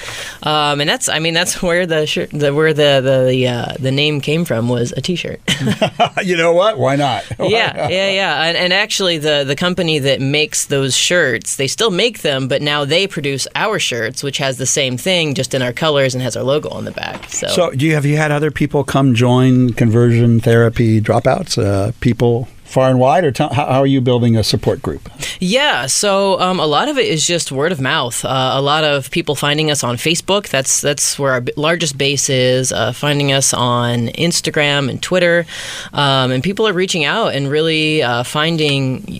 Um, 0.44 0.82
and 0.82 0.90
that's, 0.90 1.08
I 1.08 1.20
mean, 1.20 1.34
that's 1.36 1.62
where 1.62 1.86
the 1.86 2.06
shirt, 2.08 2.32
the, 2.32 2.54
where 2.54 2.74
the 2.74 3.00
the 3.04 3.26
the, 3.30 3.48
uh, 3.48 3.74
the 3.80 3.92
name 3.92 4.22
came 4.22 4.44
from 4.46 4.70
was 4.70 4.94
a 4.98 5.02
T-shirt. 5.02 5.40
you 6.24 6.36
know 6.36 6.52
what? 6.54 6.78
Why 6.80 6.96
not? 6.96 7.24
yeah, 7.40 7.88
yeah, 7.90 8.10
yeah. 8.10 8.44
And, 8.44 8.58
and 8.58 8.74
actually, 8.74 9.18
the 9.20 9.44
the 9.46 9.56
company 9.56 10.00
that 10.00 10.20
makes 10.20 10.66
those 10.66 10.96
shirts, 10.96 11.56
they 11.58 11.68
still 11.68 11.92
make 11.92 12.22
them, 12.22 12.48
but 12.48 12.62
now 12.62 12.84
they 12.86 13.06
produce 13.08 13.48
our 13.56 13.78
shirts, 13.80 14.24
which 14.24 14.40
has 14.40 14.58
the 14.58 14.66
same 14.66 14.98
thing, 14.98 15.36
just 15.36 15.54
in 15.54 15.62
our 15.62 15.74
colors 15.74 16.16
and 16.16 16.24
has 16.24 16.36
our 16.36 16.44
logo 16.44 16.70
on 16.70 16.86
the 16.86 16.92
back. 16.92 17.30
So, 17.30 17.48
So, 17.48 17.72
do 17.72 17.86
you 17.86 17.94
have 17.94 18.06
you 18.06 18.18
had 18.18 18.32
other 18.32 18.52
people 18.52 18.84
come 18.84 19.14
join 19.14 19.74
conversion 19.74 20.40
therapy 20.40 21.00
dropouts? 21.02 21.58
Uh, 21.62 21.92
people 22.00 22.48
far 22.68 22.90
and 22.90 23.00
wide, 23.00 23.24
or 23.26 23.32
tell, 23.32 23.50
how, 23.54 23.66
how 23.66 23.80
are 23.80 23.88
you 23.88 24.02
building 24.02 24.36
a 24.38 24.44
support 24.44 24.82
group? 24.82 25.10
Yeah, 25.40 25.86
so 25.88 26.40
um, 26.40 26.60
a 26.60 26.66
lot 26.66 26.90
of 26.90 26.98
it 26.98 27.06
is 27.08 27.26
just 27.26 27.52
word 27.52 27.72
of 27.72 27.80
mouth. 27.82 28.24
Uh, 28.26 28.52
a 28.54 28.62
lot 28.62 28.84
of 28.84 29.10
people 29.12 29.36
finding 29.36 29.72
us 29.72 29.84
on 29.84 29.96
Facebook. 29.96 30.50
That's 30.50 30.82
that's 30.82 31.18
where 31.18 31.32
our 31.34 31.42
b- 31.42 31.54
largest 31.56 31.98
base 31.98 32.30
is. 32.30 32.72
Uh, 32.72 32.92
finding 32.92 33.32
us 33.32 33.54
on 33.54 34.08
Instagram 34.10 34.90
and 34.90 35.02
Twitter, 35.02 35.46
um, 35.94 36.32
and 36.32 36.44
people 36.44 36.68
are 36.68 36.74
reaching 36.74 37.06
out 37.06 37.34
and 37.34 37.50
really 37.50 38.02
uh, 38.04 38.24
finding 38.24 39.04
y- 39.08 39.14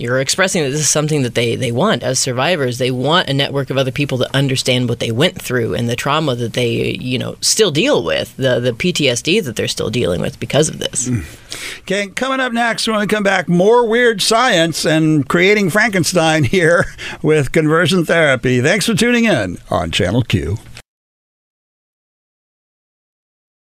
you're 0.00 0.20
expressing 0.20 0.62
that 0.62 0.70
this 0.70 0.80
is 0.80 0.90
something 0.90 1.22
that 1.22 1.34
they 1.34 1.56
they 1.56 1.72
want 1.72 2.02
as 2.02 2.18
survivors. 2.18 2.78
They 2.78 2.90
want 2.90 3.28
a 3.28 3.34
network 3.34 3.70
of 3.70 3.76
other 3.76 3.92
people 3.92 4.18
to 4.18 4.36
understand 4.36 4.88
what 4.88 5.00
they 5.00 5.10
went 5.10 5.40
through 5.40 5.74
and 5.74 5.88
the 5.88 5.96
trauma 5.96 6.34
that 6.36 6.52
they 6.54 6.96
you 7.00 7.18
know 7.18 7.36
still 7.40 7.70
deal 7.70 8.02
with, 8.04 8.36
the 8.36 8.60
the 8.60 8.72
PTSD 8.72 9.42
that 9.44 9.56
they're 9.56 9.68
still 9.68 9.90
dealing 9.90 10.20
with 10.20 10.38
because 10.40 10.68
of 10.68 10.78
this. 10.78 11.10
Okay, 11.80 12.08
coming 12.08 12.40
up 12.40 12.52
next, 12.52 12.77
when 12.86 13.00
we 13.00 13.06
come 13.06 13.22
back, 13.22 13.48
more 13.48 13.88
weird 13.88 14.20
science 14.22 14.84
and 14.84 15.26
creating 15.28 15.70
Frankenstein 15.70 16.44
here 16.54 16.84
with 17.22 17.50
conversion 17.52 18.04
therapy. 18.04 18.60
Thanks 18.60 18.86
for 18.86 18.94
tuning 18.94 19.24
in 19.24 19.58
on 19.70 19.90
Channel 19.90 20.22
Q. 20.22 20.58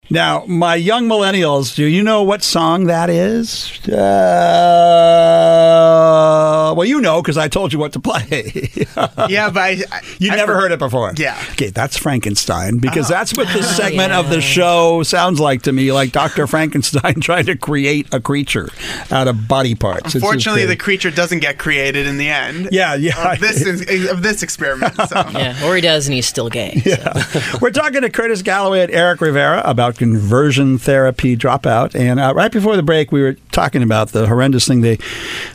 Now, 0.08 0.44
my 0.46 0.76
young 0.76 1.08
millennials, 1.08 1.74
do 1.74 1.84
you 1.84 2.00
know 2.02 2.22
what 2.22 2.44
song 2.44 2.84
that 2.84 3.10
is? 3.10 3.80
Uh, 3.88 3.96
Uh, 6.66 6.74
well, 6.74 6.86
you 6.86 7.00
know 7.00 7.22
because 7.22 7.36
I 7.38 7.48
told 7.48 7.72
you 7.72 7.78
what 7.78 7.92
to 7.92 8.00
play. 8.00 8.26
yeah, 9.28 9.50
but 9.50 9.60
I, 9.62 9.82
I, 9.92 10.00
you 10.18 10.30
I 10.32 10.36
never 10.36 10.54
for- 10.54 10.60
heard 10.60 10.72
it 10.72 10.78
before. 10.78 11.12
Yeah. 11.16 11.38
Okay, 11.52 11.70
that's 11.70 11.96
Frankenstein 11.96 12.78
because 12.78 13.06
Oh. 13.10 13.14
that's 13.14 13.36
what 13.36 13.46
this 13.48 13.76
segment 13.76 14.12
of 14.12 14.30
the 14.30 14.40
show 14.40 15.02
sounds 15.02 15.38
like 15.40 15.62
to 15.62 15.72
me, 15.72 15.92
like 15.92 16.12
Dr. 16.12 16.46
Frankenstein 16.46 17.14
trying 17.20 17.46
to 17.46 17.56
create 17.56 18.12
a 18.12 18.20
creature 18.20 18.68
out 19.10 19.28
of 19.28 19.46
body 19.48 19.74
parts. 19.74 20.14
Unfortunately, 20.14 20.64
the 20.66 20.76
creature 20.76 21.10
doesn't 21.10 21.40
get 21.40 21.58
created 21.58 22.06
in 22.06 22.18
the 22.18 22.28
end. 22.28 22.68
Yeah, 22.72 22.94
yeah. 22.94 23.32
Of 23.32 23.40
this 23.40 23.62
is, 23.64 24.10
of 24.10 24.22
this 24.22 24.42
experiment. 24.42 24.94
So. 25.08 25.24
Yeah, 25.32 25.64
or 25.66 25.74
he 25.76 25.80
does, 25.82 26.06
and 26.06 26.14
he's 26.14 26.26
still 26.26 26.48
gay. 26.48 26.82
Yeah. 26.84 27.24
We're 27.60 27.70
talking 27.70 28.02
to 28.02 28.10
Curtis 28.10 28.42
Galloway 28.42 28.80
and 28.82 28.90
Eric 28.90 29.20
Rivera 29.20 29.62
about 29.64 29.96
conversion 29.96 30.78
therapy 30.78 31.36
dropout. 31.36 31.94
And 31.94 32.18
uh, 32.18 32.32
right 32.34 32.50
before 32.50 32.76
the 32.76 32.82
break, 32.82 33.12
we 33.12 33.22
were 33.22 33.34
talking 33.52 33.82
about 33.82 34.08
the 34.08 34.26
horrendous 34.26 34.66
thing 34.66 34.80
they, 34.80 34.98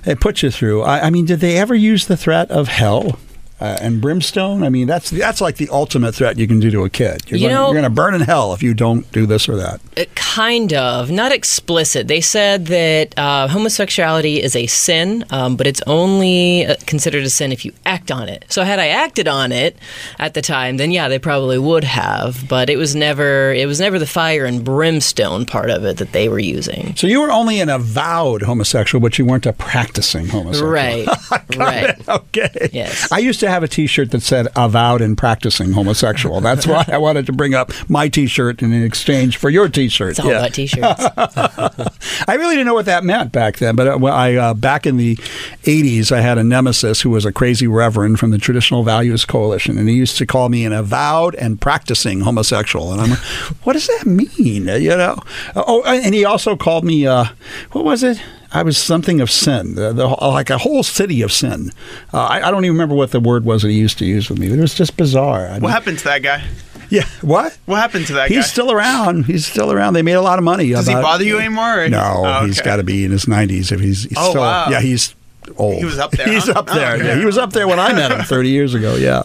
they 0.03 0.15
put 0.15 0.43
you 0.43 0.51
through. 0.51 0.83
I, 0.83 1.00
I 1.01 1.09
mean, 1.09 1.25
did 1.25 1.39
they 1.39 1.57
ever 1.57 1.75
use 1.75 2.05
the 2.07 2.17
threat 2.17 2.51
of 2.51 2.67
hell? 2.67 3.19
Uh, 3.61 3.77
and 3.79 4.01
brimstone. 4.01 4.63
I 4.63 4.69
mean, 4.69 4.87
that's 4.87 5.11
that's 5.11 5.39
like 5.39 5.57
the 5.57 5.69
ultimate 5.69 6.15
threat 6.15 6.39
you 6.39 6.47
can 6.47 6.59
do 6.59 6.71
to 6.71 6.83
a 6.83 6.89
kid. 6.89 7.21
You're 7.29 7.39
You 7.39 7.47
gonna, 7.49 7.53
know- 7.59 7.65
you're 7.67 7.73
going 7.81 7.83
to 7.83 7.89
burn 7.91 8.15
in 8.15 8.21
hell 8.21 8.53
if 8.53 8.63
you 8.63 8.73
don't 8.73 9.09
do 9.11 9.27
this 9.27 9.47
or 9.47 9.55
that. 9.57 9.79
It 9.95 10.15
kind 10.15 10.73
of, 10.73 11.11
not 11.11 11.31
explicit. 11.31 12.07
They 12.07 12.21
said 12.21 12.65
that 12.67 13.13
uh, 13.19 13.47
homosexuality 13.49 14.41
is 14.41 14.55
a 14.55 14.65
sin, 14.65 15.25
um, 15.29 15.57
but 15.57 15.67
it's 15.67 15.81
only 15.85 16.65
uh, 16.65 16.75
considered 16.87 17.23
a 17.23 17.29
sin 17.29 17.51
if 17.51 17.63
you 17.63 17.71
act 17.85 18.09
on 18.11 18.27
it. 18.29 18.45
So 18.49 18.63
had 18.63 18.79
I 18.79 18.87
acted 18.87 19.27
on 19.27 19.51
it 19.51 19.77
at 20.17 20.33
the 20.33 20.41
time, 20.41 20.77
then 20.77 20.89
yeah, 20.89 21.07
they 21.07 21.19
probably 21.19 21.59
would 21.59 21.83
have. 21.83 22.47
But 22.49 22.67
it 22.67 22.77
was 22.77 22.95
never, 22.95 23.53
it 23.53 23.67
was 23.67 23.79
never 23.79 23.99
the 23.99 24.07
fire 24.07 24.45
and 24.45 24.63
brimstone 24.65 25.45
part 25.45 25.69
of 25.69 25.85
it 25.85 25.97
that 25.97 26.13
they 26.13 26.29
were 26.29 26.39
using. 26.39 26.95
So 26.95 27.05
you 27.05 27.21
were 27.21 27.31
only 27.31 27.59
an 27.59 27.69
avowed 27.69 28.41
homosexual, 28.41 29.01
but 29.01 29.19
you 29.19 29.25
weren't 29.25 29.45
a 29.45 29.53
practicing 29.53 30.27
homosexual. 30.29 30.71
Right, 30.71 31.07
right. 31.57 32.09
Okay. 32.09 32.69
Yes. 32.73 33.11
I 33.11 33.19
used 33.19 33.39
to 33.41 33.50
have 33.51 33.63
a 33.63 33.67
T-shirt 33.67 34.11
that 34.11 34.21
said 34.21 34.47
"avowed 34.55 35.01
and 35.01 35.17
practicing 35.17 35.73
homosexual." 35.73 36.41
That's 36.41 36.65
why 36.65 36.85
I 36.87 36.97
wanted 36.97 37.25
to 37.27 37.33
bring 37.33 37.53
up 37.53 37.71
my 37.89 38.07
T-shirt 38.07 38.61
in 38.61 38.73
exchange 38.83 39.37
for 39.37 39.49
your 39.49 39.69
T-shirt. 39.69 40.11
It's 40.11 40.19
all 40.19 40.31
about 40.31 40.53
t-shirts. 40.53 41.03
I 42.27 42.35
really 42.35 42.55
didn't 42.55 42.67
know 42.67 42.73
what 42.73 42.85
that 42.85 43.03
meant 43.03 43.31
back 43.31 43.57
then, 43.57 43.75
but 43.75 43.87
uh, 43.87 44.05
I 44.05 44.35
uh, 44.35 44.53
back 44.53 44.85
in 44.85 44.97
the 44.97 45.15
'80s, 45.15 46.11
I 46.11 46.21
had 46.21 46.37
a 46.37 46.43
nemesis 46.43 47.01
who 47.01 47.09
was 47.09 47.25
a 47.25 47.31
crazy 47.31 47.67
reverend 47.67 48.19
from 48.19 48.31
the 48.31 48.37
Traditional 48.37 48.83
Values 48.83 49.25
Coalition, 49.25 49.77
and 49.77 49.87
he 49.87 49.95
used 49.95 50.17
to 50.17 50.25
call 50.25 50.49
me 50.49 50.65
an 50.65 50.73
avowed 50.73 51.35
and 51.35 51.59
practicing 51.59 52.21
homosexual. 52.21 52.91
And 52.91 53.01
I'm 53.01 53.09
like, 53.11 53.19
what 53.63 53.73
does 53.73 53.87
that 53.87 54.05
mean? 54.05 54.67
You 54.67 54.97
know? 54.97 55.17
Oh, 55.55 55.83
and 55.83 56.13
he 56.13 56.25
also 56.25 56.55
called 56.55 56.83
me 56.83 57.05
uh, 57.05 57.25
what 57.71 57.85
was 57.85 58.03
it? 58.03 58.21
I 58.53 58.63
was 58.63 58.77
something 58.77 59.21
of 59.21 59.31
sin, 59.31 59.75
the, 59.75 59.93
the, 59.93 60.07
like 60.07 60.49
a 60.49 60.57
whole 60.57 60.83
city 60.83 61.21
of 61.21 61.31
sin. 61.31 61.71
Uh, 62.13 62.19
I, 62.23 62.47
I 62.47 62.51
don't 62.51 62.65
even 62.65 62.75
remember 62.75 62.95
what 62.95 63.11
the 63.11 63.19
word 63.19 63.45
was 63.45 63.61
that 63.61 63.69
he 63.69 63.77
used 63.79 63.97
to 63.99 64.05
use 64.05 64.29
with 64.29 64.39
me. 64.39 64.49
But 64.49 64.57
it 64.59 64.61
was 64.61 64.73
just 64.73 64.97
bizarre. 64.97 65.47
I 65.47 65.53
What 65.53 65.61
mean- 65.61 65.71
happened 65.71 65.97
to 65.99 66.03
that 66.05 66.21
guy? 66.21 66.43
Yeah, 66.89 67.05
what? 67.21 67.57
What 67.67 67.77
happened 67.77 68.07
to 68.07 68.13
that 68.15 68.27
He's 68.27 68.35
guy? 68.35 68.41
He's 68.41 68.51
still 68.51 68.69
around. 68.71 69.25
He's 69.25 69.45
still 69.47 69.71
around. 69.71 69.93
They 69.93 70.01
made 70.01 70.13
a 70.15 70.21
lot 70.21 70.37
of 70.39 70.43
money. 70.43 70.69
Does 70.71 70.87
he 70.87 70.91
about- 70.93 71.03
bother 71.03 71.23
you 71.23 71.39
anymore? 71.39 71.83
Or 71.85 71.87
No, 71.89 72.23
Oh, 72.25 72.45
he's 72.45 72.59
okay. 72.59 72.65
got 72.69 72.75
to 72.77 72.83
be 72.83 73.05
in 73.05 73.11
his 73.11 73.25
90s 73.25 73.71
if 73.71 73.79
he's, 73.79 74.03
he's 74.03 74.17
Oh, 74.17 74.31
still. 74.31 74.41
wow. 74.41 74.67
Yeah, 74.69 74.81
he's 74.81 75.15
old. 75.55 75.77
He 75.77 75.85
was 75.85 75.97
up 75.99 76.11
there, 76.11 76.27
He's 76.33 76.47
huh? 76.47 76.53
up 76.59 76.67
there. 76.67 76.91
Oh, 76.91 76.95
okay. 76.95 77.05
Yeah, 77.07 77.15
he 77.17 77.23
was 77.23 77.37
up 77.37 77.53
there 77.53 77.65
when 77.69 77.79
I 77.79 77.93
met 77.93 78.11
him 78.11 78.21
30 78.25 78.49
years 78.49 78.73
ago. 78.73 78.95
Yeah. 78.95 79.23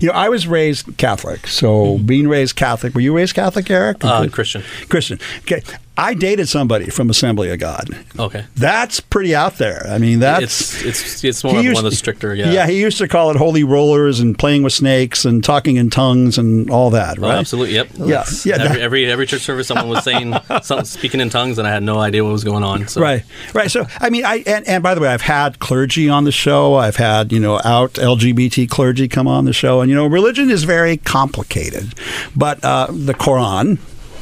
You 0.00 0.08
know, 0.08 0.14
I 0.14 0.28
was 0.28 0.46
raised 0.46 0.96
Catholic. 0.96 1.48
So 1.48 1.68
Mm-hmm. 1.96 2.06
being 2.06 2.28
raised 2.28 2.54
Catholic, 2.54 2.94
were 2.94 3.00
you 3.00 3.16
raised 3.16 3.34
Catholic, 3.34 3.68
Eric? 3.68 4.04
Uh, 4.04 4.28
Christian. 4.28 4.62
Christian. 4.88 5.18
Okay. 5.40 5.62
I 6.00 6.14
dated 6.14 6.48
somebody 6.48 6.90
from 6.90 7.10
Assembly 7.10 7.50
of 7.50 7.58
God. 7.58 7.90
Okay. 8.16 8.44
That's 8.54 9.00
pretty 9.00 9.34
out 9.34 9.58
there. 9.58 9.84
I 9.88 9.98
mean, 9.98 10.20
that's. 10.20 10.80
It's 10.84 10.84
it's 10.84 11.24
it's 11.24 11.42
more 11.44 11.58
of 11.58 11.64
used- 11.64 11.74
one 11.74 11.84
of 11.84 11.90
the 11.90 11.96
stricter. 11.96 12.34
Yeah. 12.36 12.52
Yeah, 12.52 12.66
he 12.68 12.80
used 12.80 12.98
to 12.98 13.08
call 13.08 13.30
it 13.32 13.36
holy 13.36 13.64
rollers 13.64 14.20
and 14.20 14.38
playing 14.38 14.62
with 14.62 14.72
snakes 14.72 15.24
and 15.24 15.42
talking 15.42 15.74
in 15.76 15.90
tongues 15.90 16.38
and 16.38 16.70
all 16.70 16.90
that, 16.90 17.18
Oh, 17.18 17.22
right? 17.22 17.34
absolutely. 17.38 17.74
Yep. 17.74 17.88
Yeah, 17.98 18.24
yeah, 18.44 18.62
Every, 18.62 18.80
every 18.80 19.06
every 19.06 19.26
church 19.26 19.42
service, 19.42 19.66
someone 19.66 19.88
was 19.88 20.04
saying 20.04 20.34
something, 20.62 20.84
speaking 20.84 21.20
in 21.20 21.30
tongues, 21.30 21.58
and 21.58 21.66
I 21.66 21.72
had 21.72 21.82
no 21.82 21.98
idea 21.98 22.22
what 22.22 22.32
was 22.32 22.44
going 22.44 22.62
on. 22.62 22.86
So. 22.86 23.00
Right, 23.00 23.24
right. 23.52 23.68
So, 23.68 23.84
I 23.98 24.08
mean, 24.08 24.24
I 24.24 24.44
and, 24.46 24.68
and 24.68 24.82
by 24.84 24.94
the 24.94 25.00
way, 25.00 25.08
I've 25.08 25.22
had 25.22 25.58
clergy 25.58 26.08
on 26.08 26.22
the 26.22 26.32
show. 26.32 26.76
I've 26.76 26.94
had 26.96 27.32
you 27.32 27.40
know 27.40 27.60
out 27.64 27.94
LGBT 27.94 28.70
clergy 28.70 29.08
come 29.08 29.26
on 29.26 29.46
the 29.46 29.52
show, 29.52 29.80
and 29.80 29.90
you 29.90 29.96
know, 29.96 30.06
religion 30.06 30.48
is 30.48 30.62
very 30.62 30.96
complicated, 30.96 31.94
but 32.36 32.64
uh, 32.64 32.86
the 32.88 33.14
Quran. 33.14 33.78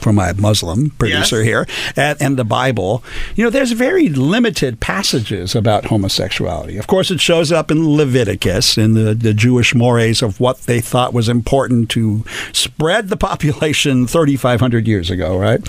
For 0.07 0.13
my 0.13 0.33
Muslim 0.35 0.91
producer 0.91 1.39
Yes. 1.39 1.47
here, 1.47 1.67
and, 1.97 2.23
and 2.23 2.37
the 2.37 2.45
Bible, 2.45 3.03
you 3.35 3.43
know, 3.43 3.51
there's 3.51 3.73
very 3.73 4.09
limited 4.09 4.79
passages 4.79 5.57
about 5.57 5.87
homosexuality. 5.87 6.77
Of 6.79 6.87
course, 6.87 7.11
it 7.11 7.21
shows 7.21 7.51
up 7.51 7.73
in 7.73 7.97
Leviticus, 7.97 8.79
in 8.79 8.95
the, 8.95 9.15
the 9.15 9.35
Jewish 9.35 9.75
mores 9.75 10.23
of 10.23 10.39
what 10.39 10.61
they 10.61 10.81
thought 10.81 11.13
was 11.13 11.29
important 11.29 11.91
to 11.91 12.25
spread 12.53 13.09
the 13.09 13.17
population 13.31 14.07
3,500 14.07 14.87
years 14.87 15.11
ago, 15.11 15.37
right? 15.37 15.61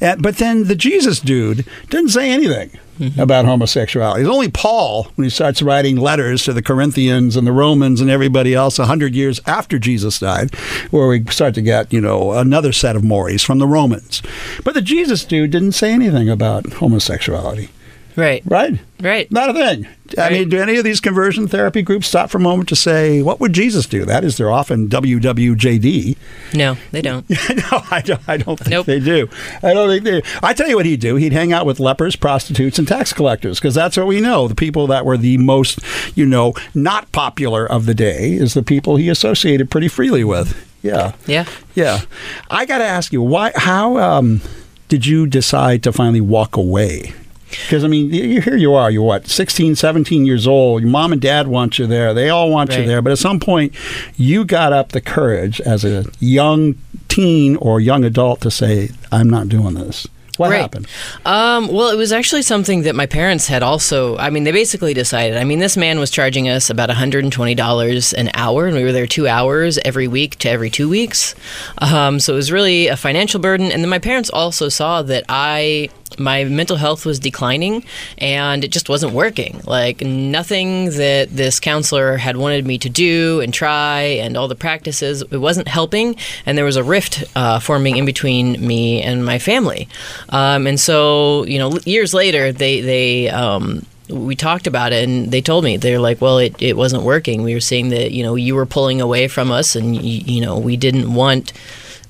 And, 0.00 0.20
but 0.20 0.38
then 0.38 0.64
the 0.64 0.74
Jesus 0.74 1.20
dude 1.20 1.64
didn't 1.88 2.08
say 2.10 2.32
anything 2.32 2.72
Mm-hmm. 2.98 3.20
about 3.20 3.44
homosexuality. 3.44 4.20
It's 4.20 4.30
only 4.30 4.48
Paul, 4.48 5.08
when 5.16 5.24
he 5.24 5.30
starts 5.30 5.60
writing 5.62 5.96
letters 5.96 6.44
to 6.44 6.52
the 6.52 6.62
Corinthians 6.62 7.36
and 7.36 7.44
the 7.44 7.50
Romans 7.50 8.00
and 8.00 8.08
everybody 8.08 8.54
else 8.54 8.78
100 8.78 9.16
years 9.16 9.40
after 9.46 9.80
Jesus 9.80 10.20
died, 10.20 10.54
where 10.92 11.08
we 11.08 11.24
start 11.24 11.54
to 11.54 11.62
get, 11.62 11.92
you 11.92 12.00
know, 12.00 12.30
another 12.34 12.72
set 12.72 12.94
of 12.94 13.02
mores 13.02 13.42
from 13.42 13.58
the 13.58 13.66
Romans. 13.66 14.22
But 14.62 14.74
the 14.74 14.80
Jesus 14.80 15.24
dude 15.24 15.50
didn't 15.50 15.72
say 15.72 15.92
anything 15.92 16.28
about 16.28 16.74
homosexuality. 16.74 17.70
Right. 18.16 18.42
Right? 18.46 18.78
Right. 19.00 19.30
Not 19.32 19.50
a 19.50 19.52
thing. 19.54 19.86
I 20.16 20.20
Right. 20.22 20.32
mean, 20.32 20.48
do 20.48 20.60
any 20.60 20.76
of 20.76 20.84
these 20.84 21.00
conversion 21.00 21.48
therapy 21.48 21.82
groups 21.82 22.06
stop 22.06 22.30
for 22.30 22.38
a 22.38 22.40
moment 22.40 22.68
to 22.68 22.76
say, 22.76 23.22
what 23.22 23.40
would 23.40 23.52
Jesus 23.52 23.86
do? 23.86 24.04
That 24.04 24.22
is, 24.22 24.36
they're 24.36 24.50
often 24.52 24.88
WWJD. 24.88 26.16
No, 26.54 26.76
they 26.92 27.02
don't. 27.02 27.28
no, 27.30 27.82
I 27.90 28.00
don't, 28.04 28.20
I 28.28 28.36
don't 28.36 28.56
think 28.58 28.70
Nope. 28.70 28.86
they 28.86 29.00
do. 29.00 29.28
I 29.62 29.74
don't 29.74 29.88
think 29.88 30.04
they 30.04 30.20
do. 30.20 30.26
I 30.42 30.52
tell 30.54 30.68
you 30.68 30.76
what 30.76 30.86
he'd 30.86 31.00
do. 31.00 31.16
He'd 31.16 31.32
hang 31.32 31.52
out 31.52 31.66
with 31.66 31.80
lepers, 31.80 32.16
prostitutes, 32.16 32.78
and 32.78 32.86
tax 32.86 33.12
collectors 33.12 33.58
because 33.58 33.74
that's 33.74 33.96
what 33.96 34.06
we 34.06 34.20
know. 34.20 34.46
The 34.46 34.54
people 34.54 34.86
that 34.88 35.04
were 35.04 35.16
the 35.16 35.38
most, 35.38 35.80
you 36.14 36.26
know, 36.26 36.54
not 36.74 37.10
popular 37.12 37.66
of 37.66 37.86
the 37.86 37.94
day 37.94 38.32
is 38.34 38.54
the 38.54 38.62
people 38.62 38.96
he 38.96 39.08
associated 39.08 39.70
pretty 39.70 39.88
freely 39.88 40.22
with. 40.24 40.54
Yeah. 40.82 41.12
Yeah. 41.26 41.46
Yeah. 41.74 42.02
I 42.50 42.66
got 42.66 42.78
to 42.78 42.84
ask 42.84 43.12
you, 43.12 43.22
why, 43.22 43.52
how 43.56 43.96
um, 43.98 44.40
did 44.88 45.06
you 45.06 45.26
decide 45.26 45.82
to 45.82 45.92
finally 45.92 46.20
walk 46.20 46.56
away? 46.56 47.12
Because, 47.62 47.84
I 47.84 47.88
mean, 47.88 48.12
you, 48.12 48.40
here 48.40 48.56
you 48.56 48.74
are, 48.74 48.90
you're 48.90 49.02
what, 49.02 49.26
16, 49.28 49.74
17 49.76 50.26
years 50.26 50.46
old. 50.46 50.82
Your 50.82 50.90
mom 50.90 51.12
and 51.12 51.20
dad 51.20 51.46
want 51.48 51.78
you 51.78 51.86
there. 51.86 52.12
They 52.14 52.28
all 52.30 52.50
want 52.50 52.76
you 52.76 52.84
there. 52.84 53.00
But 53.02 53.12
at 53.12 53.18
some 53.18 53.40
point, 53.40 53.74
you 54.16 54.44
got 54.44 54.72
up 54.72 54.92
the 54.92 55.00
courage 55.00 55.60
as 55.60 55.84
a 55.84 56.04
young 56.20 56.74
teen 57.08 57.56
or 57.56 57.80
young 57.80 58.04
adult 58.04 58.40
to 58.42 58.50
say, 58.50 58.90
I'm 59.12 59.28
not 59.30 59.48
doing 59.48 59.74
this. 59.74 60.06
What 60.36 60.50
Right. 60.50 60.62
happened? 60.62 60.88
Um, 61.24 61.68
well, 61.68 61.90
it 61.90 61.96
was 61.96 62.10
actually 62.12 62.42
something 62.42 62.82
that 62.82 62.96
my 62.96 63.06
parents 63.06 63.46
had 63.46 63.62
also. 63.62 64.16
I 64.16 64.30
mean, 64.30 64.42
they 64.42 64.50
basically 64.50 64.92
decided. 64.92 65.36
I 65.36 65.44
mean, 65.44 65.60
this 65.60 65.76
man 65.76 66.00
was 66.00 66.10
charging 66.10 66.48
us 66.48 66.70
about 66.70 66.88
$120 66.90 68.12
an 68.14 68.30
hour, 68.34 68.66
and 68.66 68.76
we 68.76 68.82
were 68.82 68.90
there 68.90 69.06
two 69.06 69.28
hours 69.28 69.78
every 69.84 70.08
week 70.08 70.36
to 70.40 70.50
every 70.50 70.70
two 70.70 70.88
weeks. 70.88 71.36
Um, 71.78 72.18
so 72.18 72.32
it 72.32 72.36
was 72.36 72.50
really 72.50 72.88
a 72.88 72.96
financial 72.96 73.38
burden. 73.38 73.70
And 73.70 73.80
then 73.82 73.88
my 73.88 74.00
parents 74.00 74.28
also 74.30 74.68
saw 74.68 75.02
that 75.02 75.22
I. 75.28 75.88
My 76.18 76.44
mental 76.44 76.76
health 76.76 77.04
was 77.04 77.18
declining 77.18 77.84
and 78.18 78.64
it 78.64 78.70
just 78.70 78.88
wasn't 78.88 79.12
working. 79.12 79.60
Like, 79.64 80.00
nothing 80.02 80.90
that 80.90 81.28
this 81.30 81.58
counselor 81.58 82.16
had 82.16 82.36
wanted 82.36 82.66
me 82.66 82.78
to 82.78 82.88
do 82.88 83.40
and 83.40 83.52
try 83.52 84.00
and 84.00 84.36
all 84.36 84.46
the 84.48 84.54
practices, 84.54 85.22
it 85.22 85.38
wasn't 85.38 85.68
helping. 85.68 86.16
And 86.46 86.56
there 86.56 86.64
was 86.64 86.76
a 86.76 86.84
rift 86.84 87.24
uh, 87.34 87.58
forming 87.58 87.96
in 87.96 88.04
between 88.04 88.64
me 88.64 89.02
and 89.02 89.24
my 89.24 89.38
family. 89.38 89.88
Um, 90.28 90.66
and 90.66 90.78
so, 90.78 91.44
you 91.46 91.58
know, 91.58 91.78
years 91.84 92.14
later, 92.14 92.52
they 92.52 92.80
they 92.80 93.28
um, 93.30 93.84
we 94.08 94.36
talked 94.36 94.66
about 94.66 94.92
it, 94.92 95.08
and 95.08 95.30
they 95.30 95.40
told 95.40 95.64
me 95.64 95.76
they're 95.76 95.98
like, 95.98 96.20
well, 96.20 96.38
it, 96.38 96.60
it 96.60 96.76
wasn't 96.76 97.02
working. 97.02 97.42
We 97.42 97.54
were 97.54 97.60
seeing 97.60 97.88
that 97.88 98.12
you 98.12 98.22
know 98.22 98.34
you 98.34 98.54
were 98.54 98.66
pulling 98.66 99.00
away 99.00 99.28
from 99.28 99.50
us, 99.50 99.76
and 99.76 99.96
you, 99.96 100.20
you 100.34 100.40
know 100.40 100.58
we 100.58 100.76
didn't 100.76 101.12
want. 101.14 101.52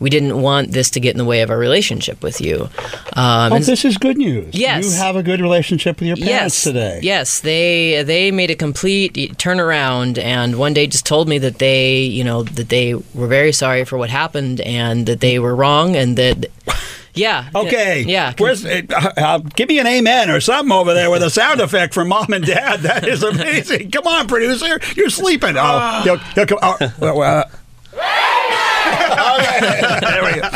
We 0.01 0.11
didn't 0.11 0.41
want 0.41 0.73
this 0.73 0.91
to 0.91 1.01
get 1.01 1.13
in 1.13 1.19
the 1.19 1.25
way 1.25 1.43
of 1.43 1.51
our 1.51 1.59
relationship 1.59 2.23
with 2.23 2.41
you. 2.41 2.69
Um, 3.15 3.53
oh, 3.53 3.57
and- 3.57 3.65
this 3.65 3.85
is 3.85 3.97
good 3.99 4.17
news. 4.17 4.55
Yes. 4.55 4.85
You 4.85 5.03
have 5.03 5.17
a 5.17 5.23
good 5.23 5.41
relationship 5.41 6.01
with 6.01 6.09
your 6.09 6.17
parents 6.17 6.57
yes, 6.57 6.63
today. 6.63 7.01
Yes, 7.03 7.41
they 7.41 8.03
they 8.03 8.31
made 8.31 8.51
a 8.51 8.55
complete 8.57 9.15
turnaround, 9.39 10.19
and 10.19 10.57
one 10.59 10.75
day 10.75 10.87
just 10.87 11.07
told 11.07 11.29
me 11.29 11.39
that 11.39 11.59
they, 11.59 12.01
you 12.03 12.25
know, 12.25 12.43
that 12.43 12.69
they 12.69 12.95
were 12.95 13.27
very 13.27 13.53
sorry 13.53 13.85
for 13.85 13.97
what 13.99 14.11
happened, 14.11 14.61
and 14.63 15.07
that 15.07 15.21
they 15.21 15.39
were 15.39 15.55
wrong, 15.55 15.97
and 15.97 16.17
that, 16.19 16.47
yeah, 17.15 17.49
Okay. 17.55 18.03
yeah, 18.07 18.33
Where's, 18.39 18.65
uh, 18.65 18.83
uh, 19.17 19.39
give 19.39 19.69
me 19.69 19.79
an 19.79 19.87
amen 19.87 20.31
or 20.31 20.41
something 20.41 20.73
over 20.73 20.93
there 20.95 21.11
with 21.11 21.23
a 21.23 21.31
sound 21.31 21.61
effect 21.61 21.95
for 21.95 22.05
mom 22.05 22.33
and 22.33 22.45
dad. 22.45 22.81
That 22.81 23.07
is 23.07 23.23
amazing. 23.23 23.91
Come 23.91 24.07
on, 24.07 24.27
producer. 24.27 24.81
You're 24.97 25.11
sleeping. 25.11 25.55
Oh, 25.57 26.03
you'll, 26.05 26.19
you'll 26.37 26.47
come, 26.47 26.59
oh, 26.63 26.77
well, 26.99 27.23
uh, 27.23 27.45
okay. 27.95 28.24
there 30.01 30.25
we 30.25 30.41
go. 30.41 30.49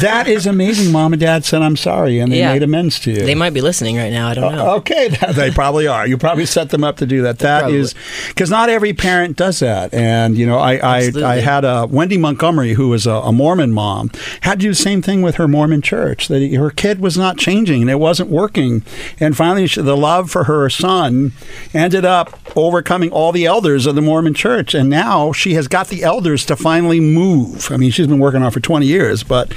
That 0.00 0.28
is 0.28 0.46
amazing. 0.46 0.92
Mom 0.92 1.12
and 1.12 1.20
dad 1.20 1.44
said, 1.44 1.62
I'm 1.62 1.76
sorry, 1.76 2.18
and 2.18 2.30
they 2.32 2.38
Yeah. 2.38 2.52
made 2.52 2.62
amends 2.62 2.98
to 3.00 3.10
you. 3.10 3.20
They 3.22 3.34
might 3.34 3.54
be 3.54 3.60
listening 3.60 3.96
right 3.96 4.10
now. 4.12 4.28
I 4.28 4.34
don't 4.34 4.54
know. 4.54 4.72
Uh, 4.72 4.76
okay, 4.76 5.08
they 5.32 5.50
probably 5.50 5.86
are. 5.86 6.06
You 6.06 6.16
probably 6.18 6.46
set 6.46 6.70
them 6.70 6.84
up 6.84 6.96
to 6.98 7.06
do 7.06 7.22
that. 7.22 7.38
That 7.40 7.70
is 7.70 7.94
because 8.28 8.50
not 8.50 8.68
every 8.68 8.92
parent 8.92 9.36
does 9.36 9.58
that. 9.60 9.92
And 9.94 10.36
you 10.36 10.46
know, 10.46 10.58
I 10.58 10.74
I, 10.76 11.10
I 11.24 11.40
had 11.40 11.64
a 11.64 11.86
Wendy 11.86 12.18
Montgomery 12.18 12.74
who 12.74 12.88
was 12.88 13.06
a, 13.06 13.12
a 13.12 13.32
Mormon 13.32 13.72
mom 13.72 14.10
had 14.42 14.60
to 14.60 14.66
do 14.66 14.68
the 14.70 14.74
same 14.74 15.02
thing 15.02 15.22
with 15.22 15.36
her 15.36 15.48
Mormon 15.48 15.82
church. 15.82 16.28
That 16.28 16.42
her 16.54 16.70
kid 16.70 17.00
was 17.00 17.16
not 17.18 17.38
changing 17.38 17.82
and 17.82 17.90
it 17.90 17.98
wasn't 18.00 18.30
working. 18.30 18.82
And 19.20 19.36
finally, 19.36 19.66
she, 19.66 19.80
the 19.82 19.96
love 19.96 20.30
for 20.30 20.44
her 20.44 20.68
son 20.70 21.32
ended 21.74 22.04
up 22.04 22.38
overcoming 22.56 23.10
all 23.10 23.32
the 23.32 23.46
elders 23.46 23.86
of 23.86 23.94
the 23.94 24.02
Mormon 24.02 24.34
church. 24.34 24.74
And 24.74 24.88
now 24.88 25.32
she 25.32 25.54
has 25.54 25.68
got 25.68 25.88
the 25.88 26.02
elders 26.02 26.44
to 26.46 26.56
finally 26.56 27.00
move. 27.00 27.70
I 27.70 27.76
mean, 27.76 27.90
she's 27.90 28.06
been 28.06 28.18
working 28.18 28.42
on 28.42 28.48
it 28.48 28.52
for 28.52 28.60
20 28.60 28.86
years, 28.86 29.22
but 29.22 29.52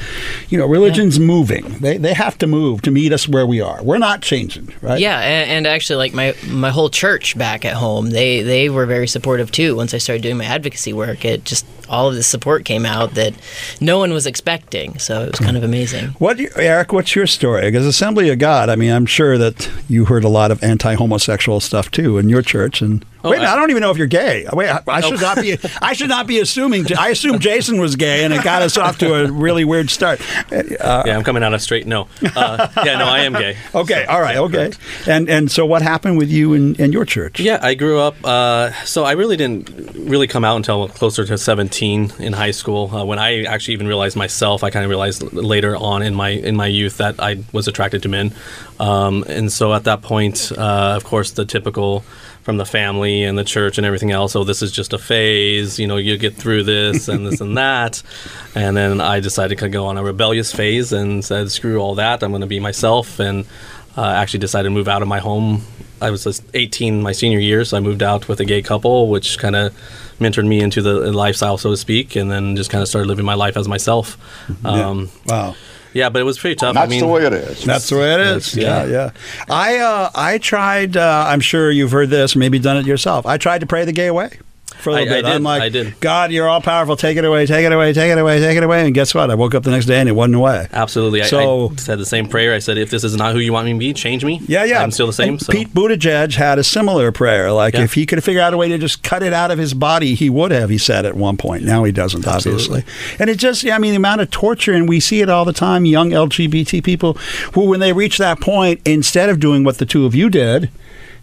you 0.49 0.57
know, 0.57 0.65
religion's 0.65 1.19
moving. 1.19 1.63
They 1.79 1.97
they 1.97 2.13
have 2.13 2.37
to 2.39 2.47
move 2.47 2.81
to 2.83 2.91
meet 2.91 3.11
us 3.13 3.27
where 3.27 3.45
we 3.45 3.61
are. 3.61 3.81
We're 3.83 3.97
not 3.97 4.21
changing, 4.21 4.73
right? 4.81 4.99
Yeah, 4.99 5.19
and, 5.19 5.49
and 5.51 5.67
actually, 5.67 5.97
like 5.97 6.13
my 6.13 6.35
my 6.47 6.69
whole 6.69 6.89
church 6.89 7.37
back 7.37 7.65
at 7.65 7.73
home, 7.75 8.09
they 8.11 8.41
they 8.41 8.69
were 8.69 8.85
very 8.85 9.07
supportive 9.07 9.51
too. 9.51 9.75
Once 9.75 9.93
I 9.93 9.97
started 9.97 10.21
doing 10.23 10.37
my 10.37 10.45
advocacy 10.45 10.93
work, 10.93 11.25
it 11.25 11.45
just 11.45 11.65
all 11.89 12.07
of 12.07 12.15
the 12.15 12.23
support 12.23 12.63
came 12.63 12.85
out 12.85 13.15
that 13.15 13.33
no 13.81 13.97
one 13.99 14.13
was 14.13 14.25
expecting. 14.25 14.97
So 14.97 15.23
it 15.23 15.31
was 15.31 15.39
kind 15.41 15.57
of 15.57 15.63
amazing. 15.63 16.09
What, 16.19 16.39
Eric? 16.55 16.93
What's 16.93 17.15
your 17.15 17.27
story? 17.27 17.63
Because 17.63 17.85
Assembly 17.85 18.29
of 18.29 18.39
God. 18.39 18.69
I 18.69 18.77
mean, 18.77 18.91
I'm 18.91 19.05
sure 19.05 19.37
that 19.37 19.69
you 19.89 20.05
heard 20.05 20.23
a 20.23 20.29
lot 20.29 20.51
of 20.51 20.63
anti-homosexual 20.63 21.59
stuff 21.59 21.91
too 21.91 22.17
in 22.17 22.29
your 22.29 22.41
church. 22.41 22.81
And 22.81 23.05
Oh, 23.23 23.29
wait, 23.29 23.41
I, 23.41 23.53
I- 23.53 23.55
don't 23.55 23.69
even 23.69 23.81
know 23.81 23.91
if 23.91 23.97
you're 23.97 24.07
gay. 24.07 24.47
Wait, 24.51 24.67
I, 24.69 24.81
I 24.87 25.01
should 25.01 25.19
Oh. 25.19 25.21
not 25.21 25.41
be. 25.41 25.55
I 25.81 25.93
should 25.93 26.09
not 26.09 26.25
be 26.27 26.39
assuming. 26.39 26.87
I 26.97 27.09
assumed 27.09 27.39
Jason 27.41 27.79
was 27.79 27.95
gay, 27.95 28.23
and 28.23 28.33
it 28.33 28.43
got 28.43 28.61
us 28.63 28.77
off 28.77 28.97
to 28.99 29.13
a 29.13 29.31
really 29.31 29.63
weird 29.63 29.89
start. 29.91 30.20
Uh, 30.51 31.03
yeah, 31.05 31.17
I'm 31.17 31.23
coming 31.23 31.43
out 31.43 31.53
of 31.53 31.61
straight. 31.61 31.87
No, 31.87 32.07
uh, 32.35 32.67
yeah, 32.85 32.97
no, 32.97 33.05
I 33.05 33.19
am 33.19 33.33
gay. 33.33 33.57
Okay, 33.73 34.05
all 34.05 34.21
right, 34.21 34.37
okay. 34.37 34.71
And 35.07 35.29
and 35.29 35.51
so 35.51 35.65
what 35.65 35.81
happened 35.81 36.17
with 36.17 36.29
you 36.29 36.53
and, 36.53 36.79
and 36.79 36.93
your 36.93 37.05
church? 37.05 37.39
Yeah, 37.39 37.59
I 37.61 37.73
grew 37.73 37.99
up. 37.99 38.15
Uh, 38.23 38.71
so 38.85 39.03
I 39.03 39.13
really 39.13 39.37
didn't 39.37 39.69
really 39.95 40.27
come 40.27 40.43
out 40.45 40.55
until 40.57 40.87
closer 40.89 41.25
to 41.25 41.37
17 41.37 42.13
in 42.19 42.33
high 42.33 42.51
school. 42.51 42.93
Uh, 42.93 43.05
when 43.05 43.19
I 43.19 43.43
actually 43.43 43.73
even 43.75 43.87
realized 43.87 44.15
myself, 44.15 44.63
I 44.63 44.69
kind 44.69 44.83
of 44.83 44.89
realized 44.89 45.23
later 45.33 45.75
on 45.75 46.01
in 46.01 46.15
my 46.15 46.29
in 46.29 46.55
my 46.55 46.67
youth 46.67 46.97
that 46.97 47.19
I 47.19 47.43
was 47.51 47.67
attracted 47.67 48.03
to 48.03 48.09
men. 48.09 48.33
Um, 48.79 49.23
and 49.27 49.51
so 49.51 49.73
at 49.73 49.83
that 49.83 50.01
point, 50.01 50.51
uh, 50.57 50.93
of 50.95 51.03
course, 51.03 51.31
the 51.31 51.45
typical 51.45 52.03
from 52.43 52.57
the 52.57 52.65
family 52.65 53.23
and 53.23 53.37
the 53.37 53.43
church 53.43 53.77
and 53.77 53.85
everything 53.85 54.11
else. 54.11 54.35
Oh, 54.35 54.43
this 54.43 54.61
is 54.61 54.71
just 54.71 54.93
a 54.93 54.97
phase. 54.97 55.79
You 55.79 55.87
know, 55.87 55.97
you 55.97 56.17
get 56.17 56.35
through 56.35 56.63
this 56.63 57.07
and 57.07 57.25
this 57.25 57.41
and 57.41 57.57
that. 57.57 58.01
And 58.55 58.75
then 58.75 58.99
I 58.99 59.19
decided 59.19 59.59
to 59.59 59.69
go 59.69 59.85
on 59.85 59.97
a 59.97 60.03
rebellious 60.03 60.51
phase 60.51 60.91
and 60.91 61.23
said, 61.23 61.51
screw 61.51 61.77
all 61.79 61.95
that. 61.95 62.23
I'm 62.23 62.31
going 62.31 62.41
to 62.41 62.47
be 62.47 62.59
myself. 62.59 63.19
And 63.19 63.45
uh, 63.97 64.05
actually 64.05 64.39
decided 64.39 64.69
to 64.69 64.73
move 64.73 64.87
out 64.87 65.01
of 65.01 65.07
my 65.07 65.19
home. 65.19 65.63
I 66.01 66.09
was 66.09 66.41
18 66.53 67.03
my 67.03 67.11
senior 67.11 67.39
year, 67.39 67.63
so 67.63 67.77
I 67.77 67.79
moved 67.79 68.01
out 68.01 68.27
with 68.27 68.39
a 68.39 68.45
gay 68.45 68.61
couple, 68.61 69.07
which 69.07 69.37
kind 69.37 69.55
of 69.55 69.73
mentored 70.19 70.47
me 70.47 70.59
into 70.59 70.81
the 70.81 71.11
lifestyle, 71.11 71.57
so 71.57 71.71
to 71.71 71.77
speak, 71.77 72.15
and 72.15 72.31
then 72.31 72.55
just 72.55 72.71
kind 72.71 72.81
of 72.81 72.87
started 72.87 73.07
living 73.07 73.25
my 73.25 73.35
life 73.35 73.55
as 73.55 73.67
myself. 73.67 74.17
Yeah. 74.63 74.87
Um, 74.89 75.11
wow. 75.27 75.55
Yeah, 75.93 76.09
but 76.09 76.21
it 76.21 76.25
was 76.25 76.39
pretty 76.39 76.55
tough. 76.55 76.75
I 76.75 76.81
That's 76.81 76.89
mean, 76.89 77.01
the 77.01 77.07
way 77.07 77.25
it 77.25 77.33
is. 77.33 77.63
That's 77.65 77.89
the 77.89 77.97
way 77.97 78.13
it 78.13 78.19
is. 78.19 78.55
Yeah, 78.55 78.85
yeah. 78.85 79.11
I 79.49 79.77
uh, 79.79 80.09
I 80.15 80.37
tried. 80.37 80.95
Uh, 80.95 81.25
I'm 81.27 81.41
sure 81.41 81.69
you've 81.69 81.91
heard 81.91 82.09
this, 82.09 82.35
maybe 82.35 82.59
done 82.59 82.77
it 82.77 82.85
yourself. 82.85 83.25
I 83.25 83.37
tried 83.37 83.59
to 83.59 83.65
pray 83.65 83.85
the 83.85 83.91
gay 83.91 84.07
away 84.07 84.31
for 84.81 84.89
a 84.89 84.93
I- 84.93 84.99
little 84.99 85.13
I 85.13 85.17
bit. 85.17 85.25
did, 85.25 85.35
I'm 85.35 85.43
like, 85.43 85.61
I 85.61 85.69
did. 85.69 85.99
God, 85.99 86.31
you're 86.31 86.47
all 86.49 86.61
powerful. 86.61 86.95
Take 86.95 87.17
it 87.17 87.25
away. 87.25 87.45
Take 87.45 87.65
it 87.65 87.71
away. 87.71 87.93
Take 87.93 88.11
it 88.11 88.17
away. 88.17 88.39
Take 88.39 88.57
it 88.57 88.63
away. 88.63 88.85
And 88.85 88.93
guess 88.93 89.13
what? 89.15 89.29
I 89.31 89.35
woke 89.35 89.55
up 89.55 89.63
the 89.63 89.71
next 89.71 89.85
day 89.85 89.99
and 89.99 90.09
it 90.09 90.13
wasn't 90.13 90.35
away. 90.35 90.67
Absolutely. 90.71 91.21
I- 91.21 91.25
So- 91.25 91.71
I, 91.71 91.75
said 91.75 91.99
the 91.99 92.05
same 92.05 92.27
prayer. 92.27 92.53
I 92.53 92.59
said, 92.59 92.77
if 92.77 92.89
this 92.89 93.03
is 93.03 93.15
not 93.15 93.33
who 93.33 93.39
you 93.39 93.53
want 93.53 93.65
me 93.65 93.73
to 93.73 93.79
be, 93.79 93.93
change 93.93 94.25
me. 94.25 94.41
Yeah, 94.47 94.63
yeah. 94.65 94.81
I'm 94.83 94.91
still 94.91 95.07
the 95.07 95.13
same. 95.13 95.39
So. 95.39 95.51
Pete 95.51 95.73
Buttigieg 95.73 96.35
had 96.35 96.59
a 96.59 96.63
similar 96.63 97.11
prayer. 97.11 97.51
Like 97.51 97.73
Yeah. 97.75 97.83
if 97.83 97.93
he 97.93 98.05
could 98.05 98.23
figure 98.23 98.41
out 98.41 98.53
a 98.53 98.57
way 98.57 98.67
to 98.69 98.77
just 98.77 99.03
cut 99.03 99.23
it 99.23 99.33
out 99.33 99.51
of 99.51 99.57
his 99.59 99.73
body, 99.73 100.15
he 100.15 100.29
would 100.29 100.51
have. 100.51 100.69
He 100.69 100.77
said 100.77 101.05
at 101.05 101.15
one 101.15 101.37
point. 101.37 101.63
Now 101.63 101.83
he 101.83 101.91
doesn't, 101.91 102.27
obviously. 102.27 102.83
And 103.19 103.29
it 103.29 103.37
just, 103.37 103.63
yeah, 103.63 103.75
I 103.75 103.79
mean, 103.79 103.91
the 103.91 103.97
amount 103.97 104.21
of 104.21 104.31
torture, 104.31 104.73
and 104.73 104.87
we 104.89 104.99
see 104.99 105.21
it 105.21 105.29
all 105.29 105.45
the 105.45 105.53
time. 105.53 105.85
Young 105.85 106.11
LGBT 106.11 106.83
people 106.83 107.13
who, 107.53 107.65
when 107.65 107.79
they 107.79 107.93
reach 107.93 108.17
that 108.17 108.39
point, 108.39 108.81
instead 108.85 109.29
of 109.29 109.39
doing 109.39 109.63
what 109.63 109.77
the 109.77 109.85
two 109.85 110.05
of 110.05 110.15
you 110.15 110.29
did. 110.29 110.69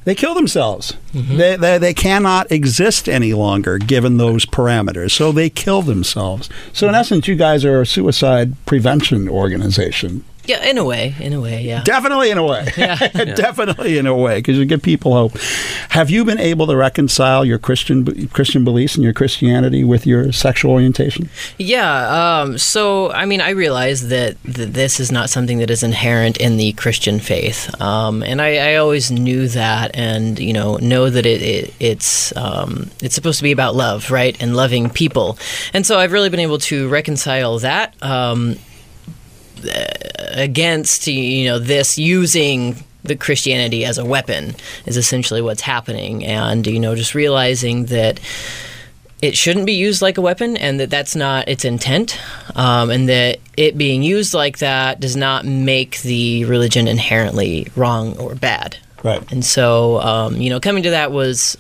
They 0.09 0.15
kill 0.15 0.33
themselves. 0.33 0.95
They, 1.37 1.57
they, 1.57 1.77
they 1.77 1.93
cannot 1.93 2.51
exist 2.51 3.11
any 3.11 3.35
longer 3.35 3.77
given 3.77 4.17
those 4.17 4.47
parameters. 4.47 5.11
So 5.11 5.33
they 5.33 5.51
kill 5.51 5.83
themselves. 5.83 6.49
So, 6.73 6.89
in 6.89 6.95
essence, 6.95 7.29
you 7.29 7.35
guys 7.37 7.63
are 7.63 7.83
a 7.83 7.87
suicide 7.87 8.55
prevention 8.65 9.29
organization. 9.29 10.25
Yeah, 10.49 10.65
in 10.65 10.79
a 10.79 10.85
way, 10.85 11.15
in 11.21 11.35
a 11.35 11.41
way, 11.43 11.61
yeah. 11.61 11.83
Definitely 11.83 12.31
in 12.31 12.39
a 12.39 12.43
way. 12.43 12.67
Yeah. 12.75 12.97
Definitely 13.35 13.99
in 13.99 14.07
a 14.07 14.17
way, 14.17 14.39
because 14.39 14.57
you 14.57 14.65
give 14.65 14.81
people 14.81 15.13
hope. 15.13 15.37
Have 15.91 16.09
you 16.09 16.25
been 16.25 16.41
able 16.41 16.67
to 16.69 16.75
reconcile 16.75 17.45
your 17.45 17.59
Christian 17.59 18.29
Christian 18.29 18.65
beliefs 18.65 18.95
and 18.95 19.05
your 19.05 19.13
Christianity 19.13 19.85
with 19.85 20.07
your 20.07 20.33
sexual 20.33 20.73
orientation? 20.73 21.29
Yeah. 21.59 22.41
Um, 22.41 22.57
so, 22.57 23.13
I 23.13 23.27
mean, 23.27 23.43
I 23.43 23.51
realize 23.51 24.09
that, 24.09 24.43
that 24.45 24.73
this 24.73 25.01
is 25.01 25.13
not 25.13 25.29
something 25.29 25.59
that 25.59 25.69
is 25.69 25.83
inherent 25.83 26.39
in 26.39 26.57
the 26.57 26.73
Christian 26.73 27.21
faith, 27.21 27.79
um, 27.79 28.23
and 28.23 28.41
I, 28.41 28.73
I 28.73 28.77
always 28.77 29.11
knew 29.11 29.49
that, 29.49 29.91
and 29.95 30.39
you 30.39 30.55
know, 30.55 30.79
know 30.79 31.11
that 31.11 31.27
it, 31.27 31.43
it 31.43 31.75
it's 31.79 32.35
um, 32.39 32.91
it's 33.03 33.15
supposed 33.15 33.37
to 33.37 33.43
be 33.45 33.53
about 33.53 33.75
love, 33.75 34.11
right, 34.11 34.35
and 34.41 34.57
loving 34.57 34.89
people, 34.89 35.39
and 35.75 35.85
so 35.85 35.99
I've 35.99 36.13
really 36.13 36.31
been 36.31 36.41
able 36.41 36.59
to 36.59 36.89
reconcile 36.89 37.59
that. 37.59 37.95
Um, 39.59 40.09
against 40.39 41.07
you 41.07 41.47
know 41.47 41.59
this 41.59 41.99
using 41.99 42.85
the 43.03 43.17
Christianity 43.17 43.85
as 43.85 43.99
a 43.99 44.05
weapon 44.05 44.55
is 44.87 44.97
essentially 44.97 45.43
what's 45.43 45.63
happening, 45.63 46.25
and 46.25 46.67
you 46.67 46.81
know 46.81 46.95
just 46.95 47.15
realizing 47.15 47.87
that 47.87 48.21
it 49.21 49.37
shouldn't 49.37 49.67
be 49.67 49.73
used 49.73 50.01
like 50.01 50.17
a 50.17 50.21
weapon, 50.21 50.57
and 50.57 50.79
that 50.81 50.91
that's 50.91 51.17
not 51.17 51.49
its 51.49 51.65
intent, 51.65 52.21
um, 52.55 52.91
and 52.91 53.09
that 53.09 53.39
it 53.57 53.77
being 53.77 54.03
used 54.03 54.35
like 54.35 54.59
that 54.59 55.01
does 55.01 55.17
not 55.17 55.45
make 55.45 56.01
the 56.03 56.45
religion 56.45 56.87
inherently 56.87 57.67
wrong 57.75 58.17
or 58.19 58.35
bad. 58.35 58.77
Right. 59.03 59.23
And 59.31 59.45
so 59.45 60.01
um, 60.01 60.37
you 60.37 60.51
know 60.51 60.61
coming 60.61 60.83
to 60.85 60.91
that 60.91 61.13
was 61.13 61.57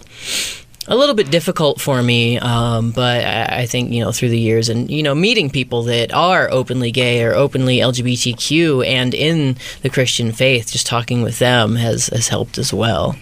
a 0.88 0.96
little 0.96 1.14
bit 1.14 1.30
difficult 1.30 1.80
for 1.80 2.02
me, 2.02 2.38
um, 2.38 2.90
but 2.90 3.24
I, 3.24 3.60
I 3.60 3.66
think 3.66 3.92
you 3.92 4.02
know 4.02 4.10
through 4.10 4.30
the 4.30 4.38
years 4.38 4.68
and 4.68 4.90
you 4.90 5.02
know 5.02 5.14
meeting 5.14 5.50
people 5.50 5.82
that 5.84 6.12
are 6.12 6.50
openly 6.50 6.90
gay 6.90 7.22
or 7.22 7.34
openly 7.34 7.78
LGBTQ 7.78 8.86
and 8.86 9.14
in 9.14 9.56
the 9.82 9.90
Christian 9.90 10.32
faith, 10.32 10.72
just 10.72 10.86
talking 10.86 11.22
with 11.22 11.38
them 11.38 11.76
has 11.76 12.08
has 12.08 12.28
helped 12.28 12.58
as 12.58 12.72
well. 12.72 13.16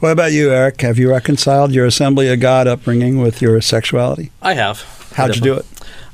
What 0.00 0.12
about 0.12 0.32
you, 0.32 0.50
Eric? 0.50 0.80
Have 0.80 0.98
you 0.98 1.10
reconciled 1.10 1.72
your 1.72 1.84
Assembly 1.84 2.32
of 2.32 2.40
God 2.40 2.66
upbringing 2.66 3.20
with 3.20 3.42
your 3.42 3.60
sexuality? 3.60 4.30
I 4.40 4.54
have. 4.54 4.80
How'd 5.14 5.36
you 5.36 5.42
do 5.42 5.54
it? 5.54 5.66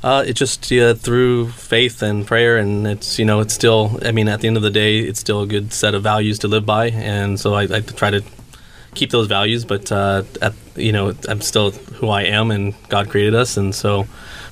Uh, 0.03 0.25
it 0.27 0.35
just 0.35 0.73
uh, 0.73 0.95
through 0.95 1.49
faith 1.51 2.03
and 2.03 2.27
prayer, 2.27 2.57
and 2.57 2.87
it's 2.87 3.19
you 3.19 3.25
know 3.25 3.41
it's 3.41 3.55
still. 3.55 3.99
I 4.05 4.13
mean, 4.13 4.29
at 4.29 4.41
the 4.41 4.49
end 4.49 4.57
of 4.57 4.63
the 4.63 4.71
day, 4.71 4.99
it's 4.99 5.21
still 5.21 5.43
a 5.43 5.47
good 5.47 5.73
set 5.73 5.95
of 5.95 6.03
values 6.03 6.39
to 6.41 6.49
live 6.49 6.67
by, 6.67 6.91
and 6.91 7.39
so 7.41 7.55
I, 7.55 7.63
I 7.63 7.81
try 7.81 8.11
to 8.11 8.23
keep 8.97 9.11
those 9.11 9.29
values. 9.29 9.65
But 9.65 9.93
uh, 9.93 10.25
at, 10.43 10.55
you 10.75 10.93
know, 10.93 11.15
I'm 11.29 11.41
still 11.41 11.71
who 11.71 12.09
I 12.09 12.23
am, 12.23 12.51
and 12.51 12.75
God 12.89 13.09
created 13.09 13.35
us, 13.35 13.57
and 13.57 13.75
so 13.75 14.07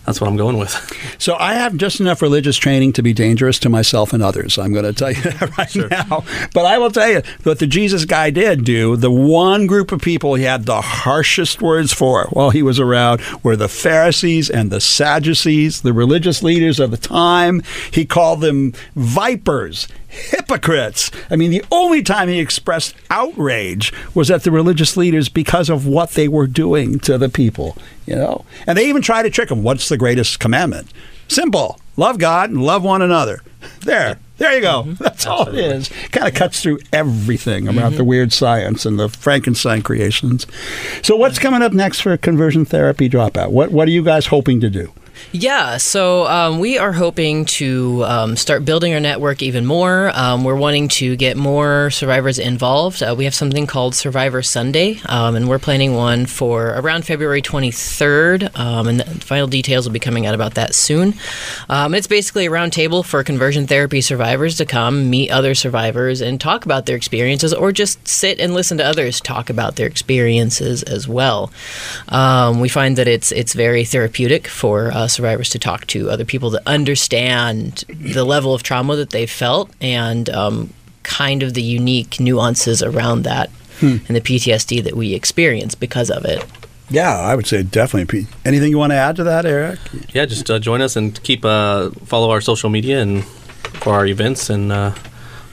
that's 0.05 0.21
what 0.21 0.29
I'm 0.29 0.37
going 0.37 0.59
with. 0.59 0.75
So 1.17 1.37
I 1.37 1.55
have 1.55 1.77
just 1.77 2.01
enough 2.01 2.21
religious 2.21 2.57
training 2.57 2.93
to 2.95 3.03
be 3.03 3.15
dangerous 3.15 3.59
to 3.61 3.71
myself 3.71 4.13
and 4.13 4.23
others. 4.23 4.59
I'm 4.59 4.75
going 4.75 4.85
to 4.85 4.93
tell 4.93 5.11
you 5.11 5.23
that 5.23 5.57
right 5.57 5.91
now. 5.91 6.25
But 6.53 6.67
I 6.67 6.77
will 6.77 6.91
tell 6.91 7.09
you 7.09 7.23
what 7.45 7.61
the 7.61 7.67
Jesus 7.67 8.05
guy 8.05 8.29
did 8.29 8.65
do. 8.65 8.97
The 8.97 9.11
one 9.11 9.67
group 9.67 9.91
of 9.91 10.03
people 10.03 10.35
he 10.35 10.45
had 10.45 10.67
the 10.67 10.83
harshest 10.83 11.63
words 11.63 11.95
for 11.95 12.27
while 12.31 12.51
he 12.51 12.63
was 12.63 12.79
around 12.79 13.23
were 13.43 13.57
the 13.57 13.69
Pharisees 13.69 14.51
and 14.51 14.71
the 14.71 14.81
Sadducees, 14.81 15.81
the 15.81 15.95
religious 15.95 16.43
leaders 16.43 16.79
of 16.79 16.91
the 16.91 16.99
time. 16.99 17.63
He 17.91 18.05
called 18.05 18.43
them 18.43 18.75
vipers. 18.97 19.89
Hypocrites. 20.15 21.11
I 21.31 21.37
mean, 21.37 21.51
the 21.51 21.65
only 21.71 22.03
time 22.03 22.29
he 22.29 22.39
expressed 22.39 22.95
outrage 23.11 23.93
was 24.15 24.31
at 24.31 24.43
the 24.43 24.51
religious 24.51 24.97
leaders 24.97 25.29
because 25.29 25.69
of 25.69 25.87
what 25.87 26.11
they 26.11 26.29
were 26.29 26.47
doing 26.47 26.99
to 27.01 27.19
the 27.19 27.29
people, 27.29 27.77
you 28.07 28.15
know? 28.15 28.45
And 28.67 28.79
they 28.79 28.89
even 28.89 29.03
tried 29.03 29.25
to 29.25 29.31
trick 29.31 29.51
him. 29.51 29.63
What's 29.63 29.89
the 29.89 29.99
greatest 29.99 30.41
commandment? 30.41 30.93
Simple. 31.29 31.79
Love 31.97 32.19
God 32.19 32.51
and 32.51 32.63
love 32.63 32.83
one 32.83 33.03
another. 33.03 33.41
There. 33.81 34.19
There 34.37 34.53
you 34.55 34.61
go. 34.61 34.83
Mm-hmm. 34.83 34.95
That's 35.03 35.27
all 35.27 35.49
it 35.49 35.55
is. 35.55 35.91
Kind 36.11 36.27
of 36.27 36.35
cuts 36.35 36.63
through 36.63 36.81
everything 36.93 37.69
about 37.69 37.89
mm-hmm. 37.89 37.97
the 37.99 38.05
weird 38.05 38.33
science 38.33 38.85
and 38.85 38.99
the 38.99 39.09
Frankenstein 39.09 39.83
creations. 39.83 40.47
So, 41.03 41.15
what's 41.15 41.39
coming 41.39 41.63
up 41.63 41.73
next 41.73 42.01
for 42.01 42.17
conversion 42.17 42.65
therapy 42.65 43.09
dropout? 43.09 43.51
What 43.51 43.71
What 43.71 43.87
are 43.87 43.93
you 43.93 44.03
guys 44.03 44.27
hoping 44.27 44.61
to 44.61 44.71
do? 44.71 44.93
Yeah, 45.33 45.79
so 45.79 46.27
um, 46.27 46.61
we 46.61 46.79
are 46.79 46.93
hoping 46.93 47.45
to 47.47 48.05
um, 48.05 48.37
start 48.37 48.65
building 48.65 48.95
our 48.95 49.01
network 49.01 49.43
even 49.43 49.67
more. 49.67 50.11
Um, 50.15 50.45
we're 50.45 50.55
wanting 50.55 50.89
to 50.89 51.17
get 51.17 51.37
more 51.37 51.91
survivors 51.91 52.39
involved. 52.39 53.03
Uh, 53.03 53.15
we 53.17 53.25
have 53.25 53.35
something 53.35 53.67
called 53.67 53.95
Survivor 53.95 54.43
Sunday, 54.43 55.01
um, 55.07 55.35
and 55.35 55.49
we're 55.49 55.59
planning 55.59 55.95
one 55.95 56.27
for 56.27 56.69
around 56.69 57.05
February 57.05 57.43
23rd. 57.43 58.57
Um, 58.59 58.87
and 58.87 59.01
the 59.01 59.05
final 59.25 59.49
details 59.49 59.87
will 59.87 59.93
be 59.93 59.99
coming 59.99 60.25
out 60.27 60.35
about 60.35 60.55
that 60.55 60.75
soon. 60.75 61.15
Um, 61.69 61.95
it's 61.95 62.07
basically 62.07 62.47
a 62.47 62.51
roundtable 62.51 63.05
for 63.05 63.25
conversion 63.25 63.67
therapy 63.67 64.01
survivors 64.01 64.57
to 64.59 64.67
come 64.67 65.11
meet 65.11 65.31
other 65.31 65.57
survivors 65.57 66.21
and 66.21 66.41
talk 66.41 66.65
about 66.65 66.87
their 66.87 66.97
experiences, 66.97 67.53
or 67.53 67.73
just 67.73 68.07
sit 68.07 68.39
and 68.39 68.55
listen 68.55 68.79
to 68.79 68.85
others 68.85 69.21
talk 69.21 69.51
about 69.51 69.77
their 69.77 69.89
experiences 69.89 70.85
as 70.85 71.09
well. 71.09 71.53
We 72.11 72.69
find 72.69 72.97
that 72.97 73.09
it's 73.09 73.33
it's 73.33 73.53
very 73.53 73.85
therapeutic 73.85 74.47
for 74.47 74.93
uh, 74.93 75.09
survivors 75.15 75.49
to 75.51 75.59
talk 75.59 75.87
to 75.89 76.11
other 76.11 76.25
people 76.25 76.51
that 76.51 76.63
understand 76.67 77.85
the 77.89 78.25
level 78.25 78.53
of 78.55 78.63
trauma 78.63 78.97
that 78.97 79.11
they 79.11 79.27
felt 79.27 79.71
and 79.81 80.29
um, 80.31 80.73
kind 81.03 81.43
of 81.43 81.55
the 81.55 81.63
unique 81.63 82.19
nuances 82.21 82.83
around 82.83 83.23
that 83.23 83.51
Hmm. 83.81 83.97
and 84.07 84.15
the 84.15 84.21
PTSD 84.21 84.85
that 84.85 84.95
we 84.95 85.15
experience 85.15 85.75
because 85.75 86.09
of 86.09 86.25
it. 86.25 86.45
Yeah, 86.91 87.19
I 87.19 87.35
would 87.35 87.47
say 87.49 87.65
definitely. 87.65 88.29
Anything 88.45 88.71
you 88.71 88.79
want 88.79 88.93
to 88.93 88.97
add 88.97 89.17
to 89.17 89.25
that, 89.25 89.45
Eric? 89.45 89.81
Yeah, 90.13 90.27
just 90.27 90.49
uh, 90.49 90.61
join 90.61 90.81
us 90.81 90.95
and 90.95 91.21
keep 91.25 91.45
uh, 91.45 91.91
follow 92.05 92.31
our 92.31 92.41
social 92.41 92.71
media 92.71 93.01
and 93.03 93.25
for 93.83 93.93
our 93.95 94.07
events, 94.07 94.49
and 94.49 94.71
uh, 94.71 94.93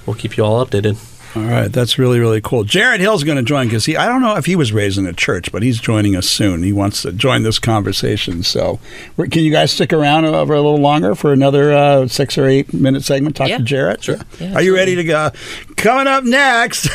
we'll 0.05 0.15
keep 0.15 0.37
you 0.37 0.45
all 0.45 0.63
updated. 0.63 0.97
All 1.35 1.43
right, 1.43 1.67
that's 1.71 1.97
really 1.97 2.19
really 2.19 2.41
cool. 2.41 2.63
Jared 2.63 2.99
Hill's 3.01 3.23
going 3.23 3.37
to 3.37 3.43
join 3.43 3.67
because 3.67 3.85
he 3.85 3.95
I 3.95 4.05
don't 4.07 4.21
know 4.21 4.35
if 4.35 4.45
he 4.45 4.55
was 4.55 4.73
raised 4.73 4.97
in 4.97 5.05
a 5.05 5.13
church, 5.13 5.51
but 5.51 5.63
he's 5.63 5.79
joining 5.79 6.15
us 6.15 6.27
soon. 6.27 6.63
He 6.63 6.73
wants 6.73 7.03
to 7.03 7.11
join 7.13 7.43
this 7.43 7.57
conversation. 7.59 8.43
So, 8.43 8.79
can 9.17 9.43
you 9.43 9.51
guys 9.51 9.71
stick 9.71 9.93
around 9.93 10.25
over 10.25 10.53
a 10.53 10.61
little 10.61 10.79
longer 10.81 11.15
for 11.15 11.31
another 11.31 11.71
uh, 11.71 12.07
six 12.07 12.37
or 12.37 12.45
eight 12.47 12.73
minute 12.73 13.03
segment? 13.03 13.35
Talk 13.35 13.49
Yeah. 13.49 13.57
to 13.59 13.63
Jared. 13.63 14.03
Sure. 14.03 14.17
Yeah, 14.39 14.55
Are 14.55 14.61
you 14.61 14.75
ready 14.75 14.95
to 14.95 15.03
go? 15.03 15.31
Coming 15.77 16.07
up 16.07 16.23
next. 16.23 16.89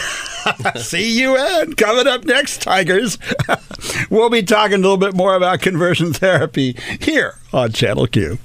See 0.77 1.19
you 1.19 1.37
in. 1.37 1.75
Coming 1.75 2.07
up 2.07 2.25
next, 2.25 2.63
Tigers. 2.63 3.19
we'll 4.11 4.31
be 4.31 4.43
talking 4.43 4.75
a 4.75 4.79
little 4.79 4.97
bit 4.97 5.15
more 5.15 5.35
about 5.35 5.61
conversion 5.61 6.13
therapy 6.13 6.77
here 7.01 7.35
on 7.53 7.73
Channel 7.73 8.07
Q. 8.07 8.39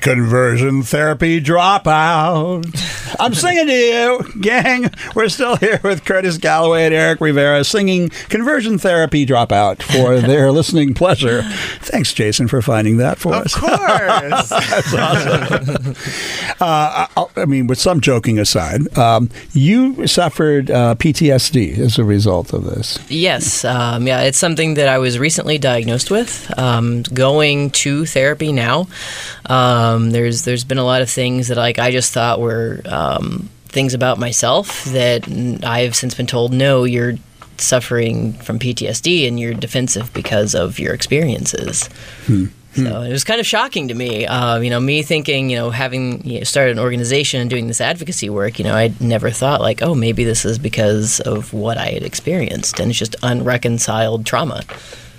Conversion 0.00 0.82
therapy 0.82 1.40
dropout. 1.40 2.64
I'm 3.20 3.34
singing 3.34 3.66
to 3.66 3.72
you, 3.72 4.40
gang. 4.40 4.90
We're 5.14 5.28
still 5.28 5.56
here 5.56 5.80
with 5.82 6.04
Curtis 6.04 6.38
Galloway 6.38 6.84
and 6.86 6.94
Eric 6.94 7.20
Rivera 7.20 7.62
singing 7.64 8.08
Conversion 8.28 8.78
Therapy 8.78 9.26
Dropout 9.26 9.82
for 9.82 10.20
their 10.26 10.50
listening 10.50 10.94
pleasure. 10.94 11.42
Thanks, 11.80 12.12
Jason, 12.14 12.48
for 12.48 12.62
finding 12.62 12.96
that 12.98 13.18
for 13.18 13.34
Of 13.34 13.42
us. 13.46 13.54
Of 13.54 13.60
course. 13.60 14.48
That's 14.48 14.94
awesome. 14.94 15.94
uh, 16.60 17.06
I, 17.16 17.26
I 17.36 17.44
mean, 17.44 17.66
with 17.66 17.78
some 17.78 18.00
joking 18.00 18.38
aside, 18.38 18.96
um, 18.96 19.28
you 19.52 20.06
suffered 20.06 20.70
uh, 20.70 20.94
PTSD 20.94 21.78
as 21.78 21.98
a 21.98 22.04
result 22.04 22.52
of 22.52 22.64
this. 22.64 22.98
Yes, 23.10 23.64
um, 23.64 24.06
yeah, 24.06 24.22
it's 24.22 24.38
something 24.38 24.74
that 24.74 24.88
I 24.88 24.98
was 24.98 25.18
recently 25.18 25.58
diagnosed 25.58 26.10
with. 26.10 26.52
Um, 26.58 27.02
going 27.02 27.70
to 27.70 28.06
therapy 28.06 28.52
now, 28.52 28.86
um, 29.82 30.10
there's 30.10 30.42
there's 30.42 30.64
been 30.64 30.78
a 30.78 30.84
lot 30.84 31.02
of 31.02 31.10
things 31.10 31.48
that 31.48 31.56
like 31.56 31.78
I 31.78 31.90
just 31.90 32.12
thought 32.12 32.40
were 32.40 32.82
um, 32.86 33.48
things 33.64 33.94
about 33.94 34.18
myself 34.18 34.84
that 34.84 35.28
I've 35.64 35.96
since 35.96 36.14
been 36.14 36.26
told 36.26 36.52
no, 36.52 36.84
you're 36.84 37.14
suffering 37.58 38.32
from 38.34 38.58
PTSD 38.58 39.26
and 39.26 39.38
you're 39.38 39.54
defensive 39.54 40.12
because 40.12 40.54
of 40.54 40.78
your 40.78 40.94
experiences. 40.94 41.88
Hmm. 42.26 42.46
So 42.74 43.02
it 43.02 43.12
was 43.12 43.22
kind 43.22 43.38
of 43.38 43.46
shocking 43.46 43.88
to 43.88 43.94
me. 43.94 44.26
Uh, 44.26 44.58
you 44.58 44.70
know, 44.70 44.80
me 44.80 45.02
thinking, 45.02 45.50
you 45.50 45.56
know, 45.56 45.68
having 45.68 46.26
you 46.26 46.38
know, 46.38 46.44
started 46.44 46.72
an 46.72 46.78
organization 46.78 47.42
and 47.42 47.50
doing 47.50 47.66
this 47.66 47.82
advocacy 47.82 48.30
work, 48.30 48.58
you 48.58 48.64
know, 48.64 48.74
I 48.74 48.94
never 48.98 49.30
thought 49.30 49.60
like, 49.60 49.82
oh, 49.82 49.94
maybe 49.94 50.24
this 50.24 50.46
is 50.46 50.58
because 50.58 51.20
of 51.20 51.52
what 51.52 51.76
I 51.76 51.88
had 51.88 52.02
experienced, 52.02 52.80
and 52.80 52.90
it's 52.90 52.98
just 52.98 53.14
unreconciled 53.22 54.24
trauma. 54.24 54.62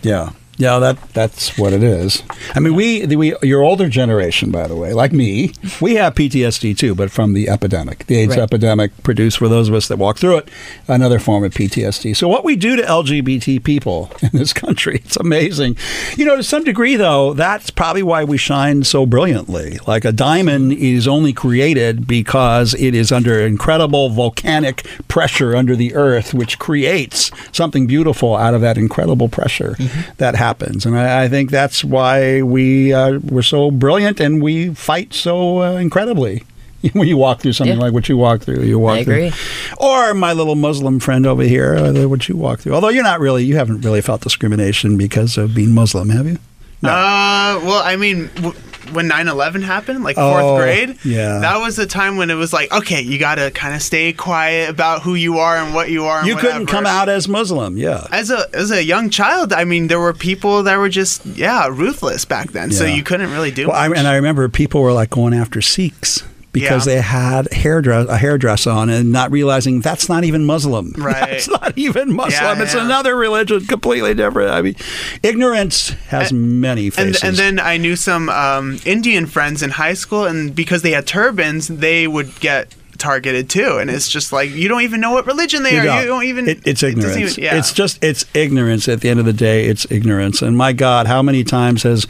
Yeah. 0.01 0.31
Yeah, 0.57 0.79
that 0.79 1.01
that's 1.13 1.57
what 1.57 1.73
it 1.73 1.81
is. 1.81 2.21
I 2.53 2.59
mean, 2.59 2.75
we 2.75 3.05
the, 3.05 3.15
we 3.15 3.35
your 3.41 3.63
older 3.63 3.89
generation, 3.89 4.51
by 4.51 4.67
the 4.67 4.75
way, 4.75 4.93
like 4.93 5.11
me, 5.11 5.53
we 5.81 5.95
have 5.95 6.13
PTSD 6.13 6.77
too, 6.77 6.93
but 6.93 7.11
from 7.11 7.33
the 7.33 7.49
epidemic, 7.49 8.05
the 8.05 8.17
AIDS 8.17 8.33
Right. 8.33 8.43
epidemic 8.43 8.91
produced 9.03 9.37
for 9.37 9.47
those 9.47 9.69
of 9.69 9.75
us 9.75 9.87
that 9.87 9.97
walk 9.97 10.17
through 10.17 10.37
it 10.37 10.49
another 10.87 11.19
form 11.19 11.43
of 11.43 11.53
PTSD. 11.53 12.15
So 12.15 12.27
what 12.27 12.43
we 12.43 12.55
do 12.55 12.75
to 12.75 12.83
LGBT 12.83 13.63
people 13.63 14.11
in 14.21 14.29
this 14.33 14.53
country, 14.53 15.01
it's 15.03 15.17
amazing. 15.17 15.77
You 16.17 16.25
know, 16.25 16.35
to 16.35 16.43
some 16.43 16.63
degree, 16.63 16.95
though, 16.95 17.33
that's 17.33 17.69
probably 17.69 18.03
why 18.03 18.23
we 18.23 18.37
shine 18.37 18.83
so 18.83 19.05
brilliantly. 19.05 19.79
Like 19.87 20.05
a 20.05 20.11
diamond 20.11 20.73
is 20.73 21.07
only 21.07 21.33
created 21.33 22.07
because 22.07 22.73
it 22.75 22.93
is 22.93 23.11
under 23.11 23.39
incredible 23.39 24.09
volcanic 24.09 24.85
pressure 25.07 25.55
under 25.55 25.75
the 25.75 25.95
earth, 25.95 26.33
which 26.33 26.59
creates 26.59 27.31
something 27.51 27.87
beautiful 27.87 28.35
out 28.35 28.53
of 28.53 28.61
that 28.61 28.77
incredible 28.77 29.29
pressure 29.29 29.75
mm-hmm. 29.79 30.11
that 30.17 30.35
happens. 30.47 30.85
And 30.85 30.93
I, 30.97 31.23
I 31.23 31.27
think 31.29 31.51
that's 31.51 31.83
why 31.83 32.41
we 32.41 32.93
uh, 32.93 33.19
we're 33.33 33.41
so 33.57 33.71
brilliant 33.71 34.19
and 34.19 34.41
we 34.47 34.73
fight 34.75 35.13
so 35.13 35.35
uh, 35.63 35.77
incredibly. 35.87 36.43
When 36.93 37.07
you 37.07 37.15
walk 37.17 37.39
through 37.41 37.53
something 37.55 37.77
Yeah. 37.79 37.85
like 37.85 37.93
what 37.97 38.09
you 38.09 38.17
walk 38.17 38.41
through, 38.45 38.63
you 38.71 38.77
walk 38.77 38.97
I 38.99 39.03
through. 39.05 39.13
agree. 39.27 39.31
Or 39.79 40.13
my 40.13 40.33
little 40.39 40.55
Muslim 40.55 40.99
friend 40.99 41.25
over 41.25 41.43
here, 41.55 41.75
uh, 41.79 42.07
what 42.11 42.27
you 42.27 42.35
walk 42.35 42.59
through. 42.59 42.73
Although 42.75 42.91
you're 42.95 43.09
not 43.13 43.21
really, 43.21 43.43
you 43.49 43.55
haven't 43.55 43.81
really 43.87 44.01
felt 44.01 44.19
discrimination 44.21 44.97
because 44.97 45.37
of 45.41 45.55
being 45.55 45.71
Muslim, 45.73 46.09
have 46.09 46.27
you? 46.27 46.37
Uh, 46.83 47.55
well, 47.63 47.81
I 47.91 47.95
mean, 47.95 48.27
w- 48.35 48.55
when 48.91 49.09
9/11 49.09 49.63
happened, 49.63 50.03
like 50.03 50.17
Oh, 50.17 50.31
fourth 50.39 50.61
grade, 50.61 50.97
yeah. 51.03 51.39
that 51.39 51.57
was 51.57 51.75
the 51.75 51.85
time 51.85 52.17
when 52.17 52.29
it 52.29 52.35
was 52.35 52.53
like, 52.53 52.71
okay, 52.73 53.01
you 53.01 53.17
got 53.17 53.35
to 53.35 53.51
kind 53.51 53.73
of 53.75 53.81
stay 53.81 54.13
quiet 54.13 54.69
about 54.69 55.01
who 55.01 55.15
you 55.15 55.39
are 55.39 55.57
and 55.57 55.73
what 55.73 55.89
you 55.89 56.05
are. 56.05 56.19
And 56.19 56.27
You 56.27 56.35
couldn't 56.35 56.67
come 56.67 56.85
out 56.85 57.09
as 57.09 57.27
Muslim, 57.27 57.77
yeah. 57.77 58.07
As 58.11 58.29
a 58.29 58.47
as 58.53 58.71
a 58.71 58.83
young 58.83 59.09
child, 59.09 59.53
I 59.53 59.63
mean, 59.63 59.87
there 59.87 59.99
were 59.99 60.13
people 60.13 60.63
that 60.63 60.77
were 60.77 60.89
just 60.89 61.25
yeah 61.25 61.67
ruthless 61.67 62.25
back 62.25 62.51
then, 62.51 62.71
so 62.71 62.85
you 62.85 63.03
couldn't 63.03 63.31
really 63.31 63.51
do. 63.51 63.67
Well, 63.67 63.77
I, 63.77 63.87
and 63.87 64.07
I 64.07 64.15
remember 64.15 64.47
people 64.49 64.81
were 64.81 64.93
like 64.93 65.09
going 65.09 65.33
after 65.33 65.61
Sikhs 65.61 66.23
because 66.53 66.87
Yeah. 66.87 66.93
they 66.95 67.01
had 67.01 67.51
hairdress, 67.51 68.07
a 68.07 68.17
hairdress 68.17 68.65
on 68.65 68.89
and 68.89 69.11
not 69.11 69.31
realizing 69.31 69.81
that's 69.81 70.07
not 70.07 70.23
even 70.23 70.45
Muslim. 70.45 70.93
Right. 71.03 71.31
That's 71.31 71.49
not 71.49 71.73
even 71.75 72.13
Muslim. 72.13 72.57
Yeah, 72.57 72.63
it's 72.63 72.73
yeah. 72.75 72.85
another 72.85 73.15
religion, 73.17 73.65
completely 73.65 74.13
different. 74.13 74.51
I 74.51 74.61
mean, 74.61 74.75
ignorance 75.21 75.89
has 76.07 76.31
many 76.31 76.85
and, 76.85 76.93
faces. 76.93 77.23
and 77.23 77.35
then 77.35 77.59
I 77.59 77.77
knew 77.77 77.95
some 77.97 78.29
um, 78.29 78.79
Indian 78.85 79.25
friends 79.25 79.61
in 79.61 79.71
high 79.71 79.95
school, 79.95 80.25
and 80.25 80.55
because 80.55 80.81
they 80.81 80.91
had 80.91 81.05
turbans, 81.07 81.67
they 81.67 82.07
would 82.07 82.39
get 82.39 82.73
targeted 83.03 83.49
too. 83.49 83.77
And 83.79 83.89
it's 83.89 84.07
just 84.07 84.31
like 84.31 84.49
you 84.49 84.69
don't 84.69 84.81
even 84.81 85.01
know 85.01 85.11
what 85.11 85.27
religion 85.27 85.63
they 85.63 85.73
You 85.73 85.81
are. 85.81 85.83
don't. 85.83 86.01
You 86.01 86.07
don't 86.07 86.23
even. 86.23 86.47
It, 86.47 86.65
it's 86.65 86.81
it 86.81 86.93
ignorance. 86.93 87.17
even- 87.17 87.43
yeah. 87.43 87.57
It's 87.57 87.73
just 87.73 88.01
it's 88.03 88.25
ignorance. 88.33 88.87
At 88.87 89.01
the 89.01 89.09
end 89.09 89.19
of 89.19 89.25
the 89.25 89.33
day, 89.33 89.65
it's 89.65 89.85
ignorance. 89.91 90.41
And 90.41 90.57
my 90.57 90.71
God, 90.71 91.05
how 91.05 91.21
many 91.21 91.43
times 91.43 91.83
has 91.83 92.07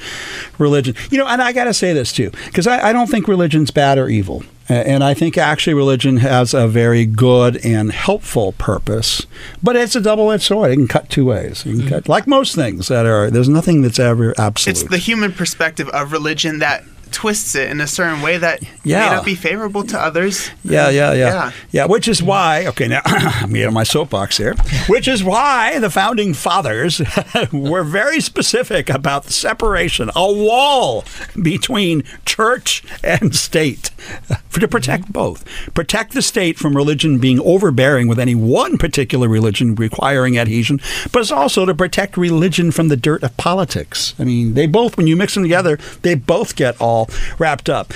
religion? 0.59 0.95
You 1.09 1.17
know, 1.17 1.27
and 1.27 1.41
I 1.41 1.51
got 1.51 1.65
to 1.65 1.73
say 1.73 1.93
this 1.93 2.13
too, 2.13 2.29
because 2.45 2.67
I, 2.67 2.89
I 2.89 2.93
don't 2.93 3.09
think 3.09 3.27
religion's 3.27 3.71
bad 3.71 3.97
or 3.97 4.07
evil. 4.07 4.43
And 4.69 5.03
I 5.03 5.13
think 5.13 5.37
actually 5.37 5.73
religion 5.73 6.17
has 6.17 6.53
a 6.53 6.69
very 6.69 7.05
good 7.05 7.65
and 7.65 7.91
helpful 7.91 8.53
purpose, 8.53 9.25
but 9.61 9.75
it's 9.75 9.93
a 9.93 9.99
double-edged 9.99 10.43
sword. 10.43 10.71
It 10.71 10.75
can 10.75 10.87
cut 10.87 11.09
two 11.09 11.25
ways. 11.25 11.65
It 11.65 11.71
can 11.71 11.79
mm-hmm. 11.79 11.89
cut, 11.89 12.07
like 12.07 12.27
most 12.27 12.55
things 12.55 12.87
that 12.87 13.05
are. 13.05 13.29
There's 13.29 13.49
nothing 13.49 13.81
that's 13.81 13.99
ever 13.99 14.33
absolute. 14.37 14.71
it's 14.79 14.89
the 14.89 14.97
human 14.97 15.33
perspective 15.33 15.89
of 15.89 16.13
religion 16.13 16.59
that 16.59 16.85
twists 17.13 17.55
it 17.55 17.69
in 17.69 17.79
a 17.79 17.87
certain 17.87 18.21
way 18.21 18.37
that 18.37 18.61
Yeah. 18.83 18.99
may 19.09 19.15
not 19.15 19.25
be 19.25 19.35
favorable 19.35 19.83
to 19.83 19.97
others. 19.99 20.49
Yeah, 20.63 20.89
yeah, 20.89 21.13
yeah, 21.13 21.27
Yeah. 21.27 21.51
yeah. 21.71 21.85
Which 21.85 22.07
is 22.07 22.21
why, 22.21 22.65
okay, 22.67 22.87
now 22.87 23.01
I'm 23.05 23.51
getting 23.53 23.67
on 23.67 23.73
my 23.73 23.83
soapbox 23.83 24.37
here. 24.37 24.55
Which 24.87 25.07
is 25.07 25.23
why 25.23 25.79
the 25.79 25.89
founding 25.89 26.33
fathers 26.33 27.01
were 27.53 27.83
very 27.83 28.19
specific 28.19 28.89
about 28.89 29.25
the 29.25 29.33
separation, 29.33 30.09
a 30.15 30.31
wall 30.31 31.05
between 31.41 32.03
church 32.25 32.83
and 33.03 33.35
state, 33.35 33.89
for, 34.49 34.59
to 34.59 34.67
protect 34.67 35.11
both. 35.13 35.45
Protect 35.73 36.13
the 36.13 36.21
state 36.21 36.57
from 36.57 36.75
religion 36.75 37.19
being 37.19 37.39
overbearing 37.39 38.07
with 38.07 38.19
any 38.19 38.35
one 38.35 38.77
particular 38.77 39.27
religion 39.29 39.75
requiring 39.75 40.37
adhesion, 40.37 40.79
but 41.11 41.19
it's 41.19 41.31
also 41.31 41.65
to 41.65 41.73
protect 41.75 42.17
religion 42.17 42.71
from 42.71 42.87
the 42.87 42.97
dirt 42.97 43.23
of 43.23 43.35
politics. 43.37 44.13
I 44.19 44.23
mean, 44.23 44.53
they 44.55 44.67
both, 44.67 44.97
when 44.97 45.07
you 45.07 45.15
mix 45.15 45.33
them 45.35 45.43
together, 45.43 45.77
they 46.01 46.15
both 46.15 46.55
get 46.55 46.79
all 46.81 47.02
wrapped 47.39 47.69
up. 47.69 47.93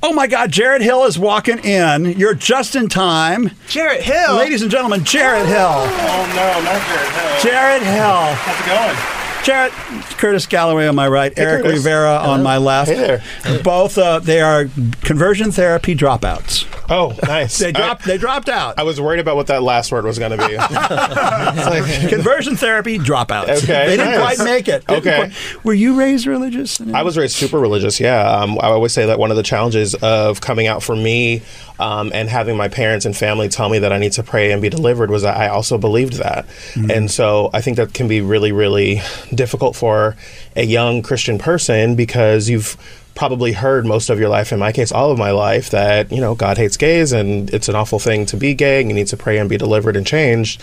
Oh 0.00 0.12
my 0.12 0.28
God, 0.28 0.52
Jared 0.52 0.80
Hill 0.82 1.04
is 1.04 1.18
walking 1.18 1.58
in. 1.58 2.04
You're 2.18 2.34
just 2.34 2.76
in 2.76 2.88
time. 2.88 3.50
Jared 3.68 4.02
Hill. 4.02 4.36
Ladies 4.36 4.62
and 4.62 4.70
gentlemen, 4.70 5.02
Jared 5.04 5.46
Hill. 5.46 5.56
Oh 5.58 6.32
no, 6.36 6.62
not 6.62 6.80
Jared 6.86 7.10
Hill. 7.12 7.52
Jared 7.52 7.82
Hill. 7.82 8.34
How's 8.34 8.60
it 8.60 8.66
going? 8.66 9.14
Jared, 9.44 9.72
Curtis 10.18 10.46
Galloway 10.46 10.86
on 10.86 10.94
my 10.94 11.08
right, 11.08 11.32
Hey, 11.36 11.44
Eric 11.44 11.62
Curtis. 11.62 11.78
Rivera 11.78 12.16
on 12.16 12.42
my 12.42 12.58
left. 12.58 12.90
Hey 12.90 12.96
there. 13.44 13.62
Both, 13.62 13.96
uh, 13.98 14.18
they 14.20 14.40
are 14.40 14.66
conversion 15.02 15.50
therapy 15.52 15.94
dropouts. 15.96 16.64
Oh, 16.90 17.14
nice. 17.26 17.58
They 17.68 17.72
dropped. 17.72 18.04
they 18.04 18.18
dropped 18.18 18.48
out. 18.48 18.78
I 18.78 18.82
was 18.82 19.00
worried 19.00 19.20
about 19.20 19.36
what 19.36 19.48
that 19.48 19.62
last 19.62 19.92
word 19.92 20.04
was 20.04 20.18
going 20.18 20.36
to 20.38 20.48
be. 20.48 20.54
Conversion 22.08 22.56
therapy 22.56 22.98
dropouts. 22.98 23.62
Okay, 23.62 23.86
they 23.88 23.96
didn't 23.96 24.14
nice. 24.18 24.36
quite 24.36 24.44
make 24.44 24.68
it. 24.68 24.86
Didn't 24.86 25.06
Okay. 25.06 25.16
quite- 25.32 25.64
Were 25.64 25.74
you 25.74 25.98
raised 25.98 26.26
religious? 26.26 26.80
I 26.80 27.02
was 27.02 27.16
raised 27.16 27.34
super 27.34 27.58
religious. 27.58 28.00
Yeah, 28.00 28.20
um, 28.30 28.58
I 28.60 28.66
always 28.68 28.92
say 28.92 29.06
that 29.06 29.18
one 29.18 29.30
of 29.30 29.36
the 29.36 29.42
challenges 29.42 29.94
of 29.96 30.40
coming 30.40 30.66
out 30.66 30.82
for 30.82 30.96
me 30.96 31.42
um, 31.78 32.10
and 32.14 32.28
having 32.28 32.56
my 32.56 32.68
parents 32.68 33.04
and 33.06 33.16
family 33.16 33.48
tell 33.48 33.68
me 33.68 33.78
that 33.80 33.92
I 33.92 33.98
need 33.98 34.12
to 34.12 34.22
pray 34.22 34.52
and 34.52 34.60
be 34.62 34.68
delivered 34.68 35.10
was 35.10 35.22
that 35.22 35.36
I 35.36 35.48
also 35.48 35.78
believed 35.78 36.14
that, 36.14 36.46
Mm-hmm. 36.48 36.90
and 36.90 37.10
so 37.10 37.50
I 37.52 37.60
think 37.60 37.76
that 37.76 37.92
can 37.94 38.08
be 38.08 38.20
really, 38.20 38.52
really 38.52 39.00
difficult 39.34 39.76
for 39.76 40.16
a 40.56 40.64
young 40.64 41.02
Christian 41.02 41.38
person 41.38 41.94
because 41.96 42.48
you've 42.48 42.76
probably 43.18 43.50
heard 43.50 43.84
most 43.84 44.10
of 44.10 44.20
your 44.20 44.28
life 44.28 44.52
in 44.52 44.60
my 44.60 44.70
case 44.70 44.92
all 44.92 45.10
of 45.10 45.18
my 45.18 45.32
life 45.32 45.70
that 45.70 46.12
you 46.12 46.20
know 46.20 46.36
god 46.36 46.56
hates 46.56 46.76
gays 46.76 47.10
and 47.10 47.50
it's 47.50 47.68
an 47.68 47.74
awful 47.74 47.98
thing 47.98 48.24
to 48.24 48.36
be 48.36 48.54
gay 48.54 48.80
and 48.80 48.88
you 48.88 48.94
need 48.94 49.08
to 49.08 49.16
pray 49.16 49.38
and 49.38 49.48
be 49.50 49.56
delivered 49.56 49.96
and 49.96 50.06
changed 50.06 50.62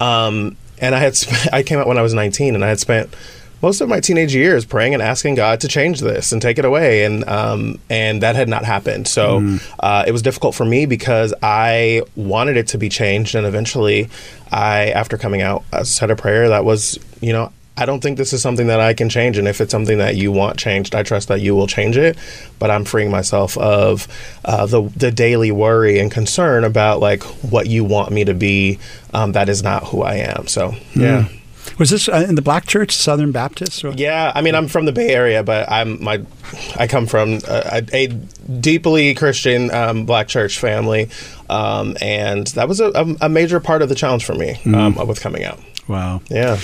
um, 0.00 0.54
and 0.82 0.94
i 0.94 0.98
had 0.98 1.16
sp- 1.16 1.32
i 1.54 1.62
came 1.62 1.78
out 1.78 1.86
when 1.86 1.96
i 1.96 2.02
was 2.02 2.12
19 2.12 2.54
and 2.54 2.62
i 2.62 2.68
had 2.68 2.78
spent 2.78 3.08
most 3.62 3.80
of 3.80 3.88
my 3.88 3.98
teenage 3.98 4.34
years 4.34 4.66
praying 4.66 4.92
and 4.92 5.02
asking 5.02 5.36
God 5.36 5.62
to 5.62 5.68
change 5.68 6.00
this 6.00 6.32
and 6.32 6.42
take 6.42 6.58
it 6.58 6.66
away, 6.66 7.04
and 7.04 7.26
um, 7.26 7.78
and 7.88 8.22
that 8.22 8.36
had 8.36 8.46
not 8.46 8.66
happened. 8.66 9.08
So 9.08 9.58
uh, 9.80 10.04
it 10.06 10.12
was 10.12 10.20
difficult 10.20 10.54
for 10.54 10.66
me 10.66 10.84
because 10.84 11.32
I 11.42 12.02
wanted 12.14 12.58
it 12.58 12.68
to 12.68 12.78
be 12.78 12.90
changed, 12.90 13.34
and 13.34 13.46
eventually, 13.46 14.10
I 14.52 14.90
after 14.90 15.16
coming 15.16 15.40
out, 15.40 15.64
I 15.72 15.84
said 15.84 16.10
a 16.10 16.16
prayer 16.16 16.50
that 16.50 16.66
was, 16.66 16.98
you 17.22 17.32
know. 17.32 17.52
I 17.76 17.86
don't 17.86 18.00
think 18.00 18.18
this 18.18 18.32
is 18.32 18.40
something 18.40 18.68
that 18.68 18.78
I 18.78 18.94
can 18.94 19.08
change, 19.08 19.36
and 19.36 19.48
if 19.48 19.60
it's 19.60 19.72
something 19.72 19.98
that 19.98 20.14
you 20.14 20.30
want 20.30 20.58
changed, 20.58 20.94
I 20.94 21.02
trust 21.02 21.28
that 21.28 21.40
you 21.40 21.56
will 21.56 21.66
change 21.66 21.96
it. 21.96 22.16
But 22.58 22.70
I'm 22.70 22.84
freeing 22.84 23.10
myself 23.10 23.58
of 23.58 24.06
uh, 24.44 24.66
the 24.66 24.82
the 24.96 25.10
daily 25.10 25.50
worry 25.50 25.98
and 25.98 26.10
concern 26.10 26.62
about 26.64 27.00
like 27.00 27.22
what 27.22 27.66
you 27.66 27.84
want 27.84 28.12
me 28.12 28.24
to 28.24 28.34
be. 28.34 28.78
Um, 29.12 29.32
that 29.32 29.48
is 29.48 29.62
not 29.62 29.88
who 29.88 30.02
I 30.02 30.14
am. 30.14 30.46
So 30.46 30.74
yeah. 30.94 31.28
Was 31.78 31.90
this 31.90 32.08
uh, 32.08 32.24
in 32.28 32.36
the 32.36 32.42
Black 32.42 32.66
Church, 32.66 32.94
Southern 32.94 33.32
Baptist? 33.32 33.84
Or? 33.84 33.90
Yeah, 33.90 34.30
I 34.34 34.42
mean, 34.42 34.54
I'm 34.54 34.68
from 34.68 34.84
the 34.84 34.92
Bay 34.92 35.08
Area, 35.08 35.42
but 35.42 35.68
I'm 35.68 36.02
my, 36.02 36.22
I 36.76 36.86
come 36.86 37.06
from 37.06 37.40
a, 37.48 37.82
a 37.92 38.06
deeply 38.06 39.14
Christian 39.14 39.72
um, 39.72 40.04
Black 40.04 40.28
church 40.28 40.58
family, 40.58 41.08
um, 41.50 41.96
and 42.00 42.46
that 42.48 42.68
was 42.68 42.80
a, 42.80 42.90
a, 42.90 43.16
a 43.22 43.28
major 43.28 43.58
part 43.58 43.82
of 43.82 43.88
the 43.88 43.94
challenge 43.94 44.24
for 44.24 44.34
me 44.34 44.60
um, 44.66 44.94
with 45.08 45.20
coming 45.20 45.42
out. 45.44 45.58
Wow. 45.88 46.20
Yeah. 46.30 46.60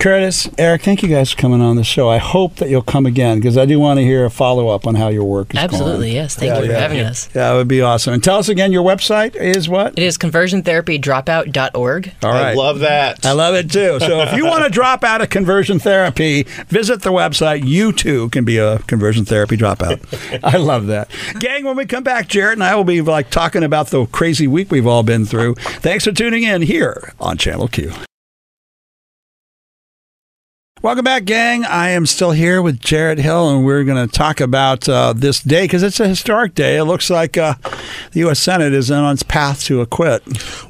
Curtis, 0.00 0.48
Eric, 0.56 0.80
thank 0.80 1.02
you 1.02 1.10
guys 1.10 1.30
for 1.30 1.36
coming 1.36 1.60
on 1.60 1.76
the 1.76 1.84
show. 1.84 2.08
I 2.08 2.16
hope 2.16 2.56
that 2.56 2.70
you'll 2.70 2.80
come 2.80 3.04
again 3.04 3.38
because 3.38 3.58
I 3.58 3.66
do 3.66 3.78
want 3.78 3.98
to 3.98 4.02
hear 4.02 4.24
a 4.24 4.30
follow 4.30 4.68
up 4.68 4.86
on 4.86 4.94
how 4.94 5.08
your 5.08 5.24
work 5.24 5.48
is 5.50 5.56
going. 5.56 5.64
Absolutely, 5.64 6.14
yes. 6.14 6.34
Thank 6.34 6.58
you 6.58 6.70
for 6.70 6.74
having 6.74 7.00
us. 7.00 7.28
Yeah, 7.34 7.52
it 7.52 7.56
would 7.58 7.68
be 7.68 7.82
awesome. 7.82 8.14
And 8.14 8.24
tell 8.24 8.38
us 8.38 8.48
again, 8.48 8.72
your 8.72 8.82
website 8.82 9.36
is 9.36 9.68
what? 9.68 9.98
It 9.98 10.02
is 10.02 10.16
conversiontherapydropout.org. 10.16 12.14
All 12.22 12.30
right. 12.30 12.56
love 12.56 12.78
that. 12.78 13.26
I 13.26 13.32
love 13.32 13.54
it 13.54 13.70
too. 13.70 14.00
So 14.00 14.20
if 14.22 14.32
you 14.32 14.46
want 14.46 14.64
to 14.64 14.70
drop 14.70 15.04
out 15.04 15.20
of 15.20 15.28
conversion 15.28 15.78
therapy, 15.78 16.44
visit 16.68 17.02
the 17.02 17.12
website. 17.12 17.66
You 17.66 17.92
too 17.92 18.30
can 18.30 18.46
be 18.46 18.56
a 18.56 18.78
conversion 18.78 19.26
therapy 19.26 19.58
dropout. 19.58 20.00
I 20.42 20.56
love 20.56 20.86
that. 20.86 21.10
Gang, 21.38 21.64
when 21.66 21.76
we 21.76 21.84
come 21.84 22.04
back, 22.04 22.26
Jared 22.26 22.54
and 22.54 22.64
I 22.64 22.74
will 22.74 22.84
be 22.84 23.02
like 23.02 23.28
talking 23.28 23.62
about 23.62 23.88
the 23.88 24.06
crazy 24.06 24.46
week 24.46 24.70
we've 24.70 24.86
all 24.86 25.02
been 25.02 25.26
through. 25.26 25.56
Thanks 25.56 26.06
for 26.06 26.12
tuning 26.12 26.44
in 26.44 26.62
here 26.62 27.12
on 27.20 27.36
Channel 27.36 27.68
Q. 27.68 27.92
Welcome 30.82 31.04
back, 31.04 31.26
gang. 31.26 31.66
I 31.66 31.90
am 31.90 32.06
still 32.06 32.30
here 32.30 32.62
with 32.62 32.80
Jared 32.80 33.18
Hill, 33.18 33.54
and 33.54 33.66
we're 33.66 33.84
going 33.84 34.08
to 34.08 34.10
talk 34.10 34.40
about 34.40 34.88
uh, 34.88 35.12
this 35.14 35.40
day 35.40 35.64
because 35.64 35.82
it's 35.82 36.00
a 36.00 36.08
historic 36.08 36.54
day. 36.54 36.78
It 36.78 36.84
looks 36.84 37.10
like 37.10 37.36
uh, 37.36 37.56
the 38.12 38.20
U.S. 38.20 38.38
Senate 38.40 38.72
is 38.72 38.90
on 38.90 39.12
its 39.12 39.22
path 39.22 39.62
to 39.64 39.82
acquit. 39.82 40.22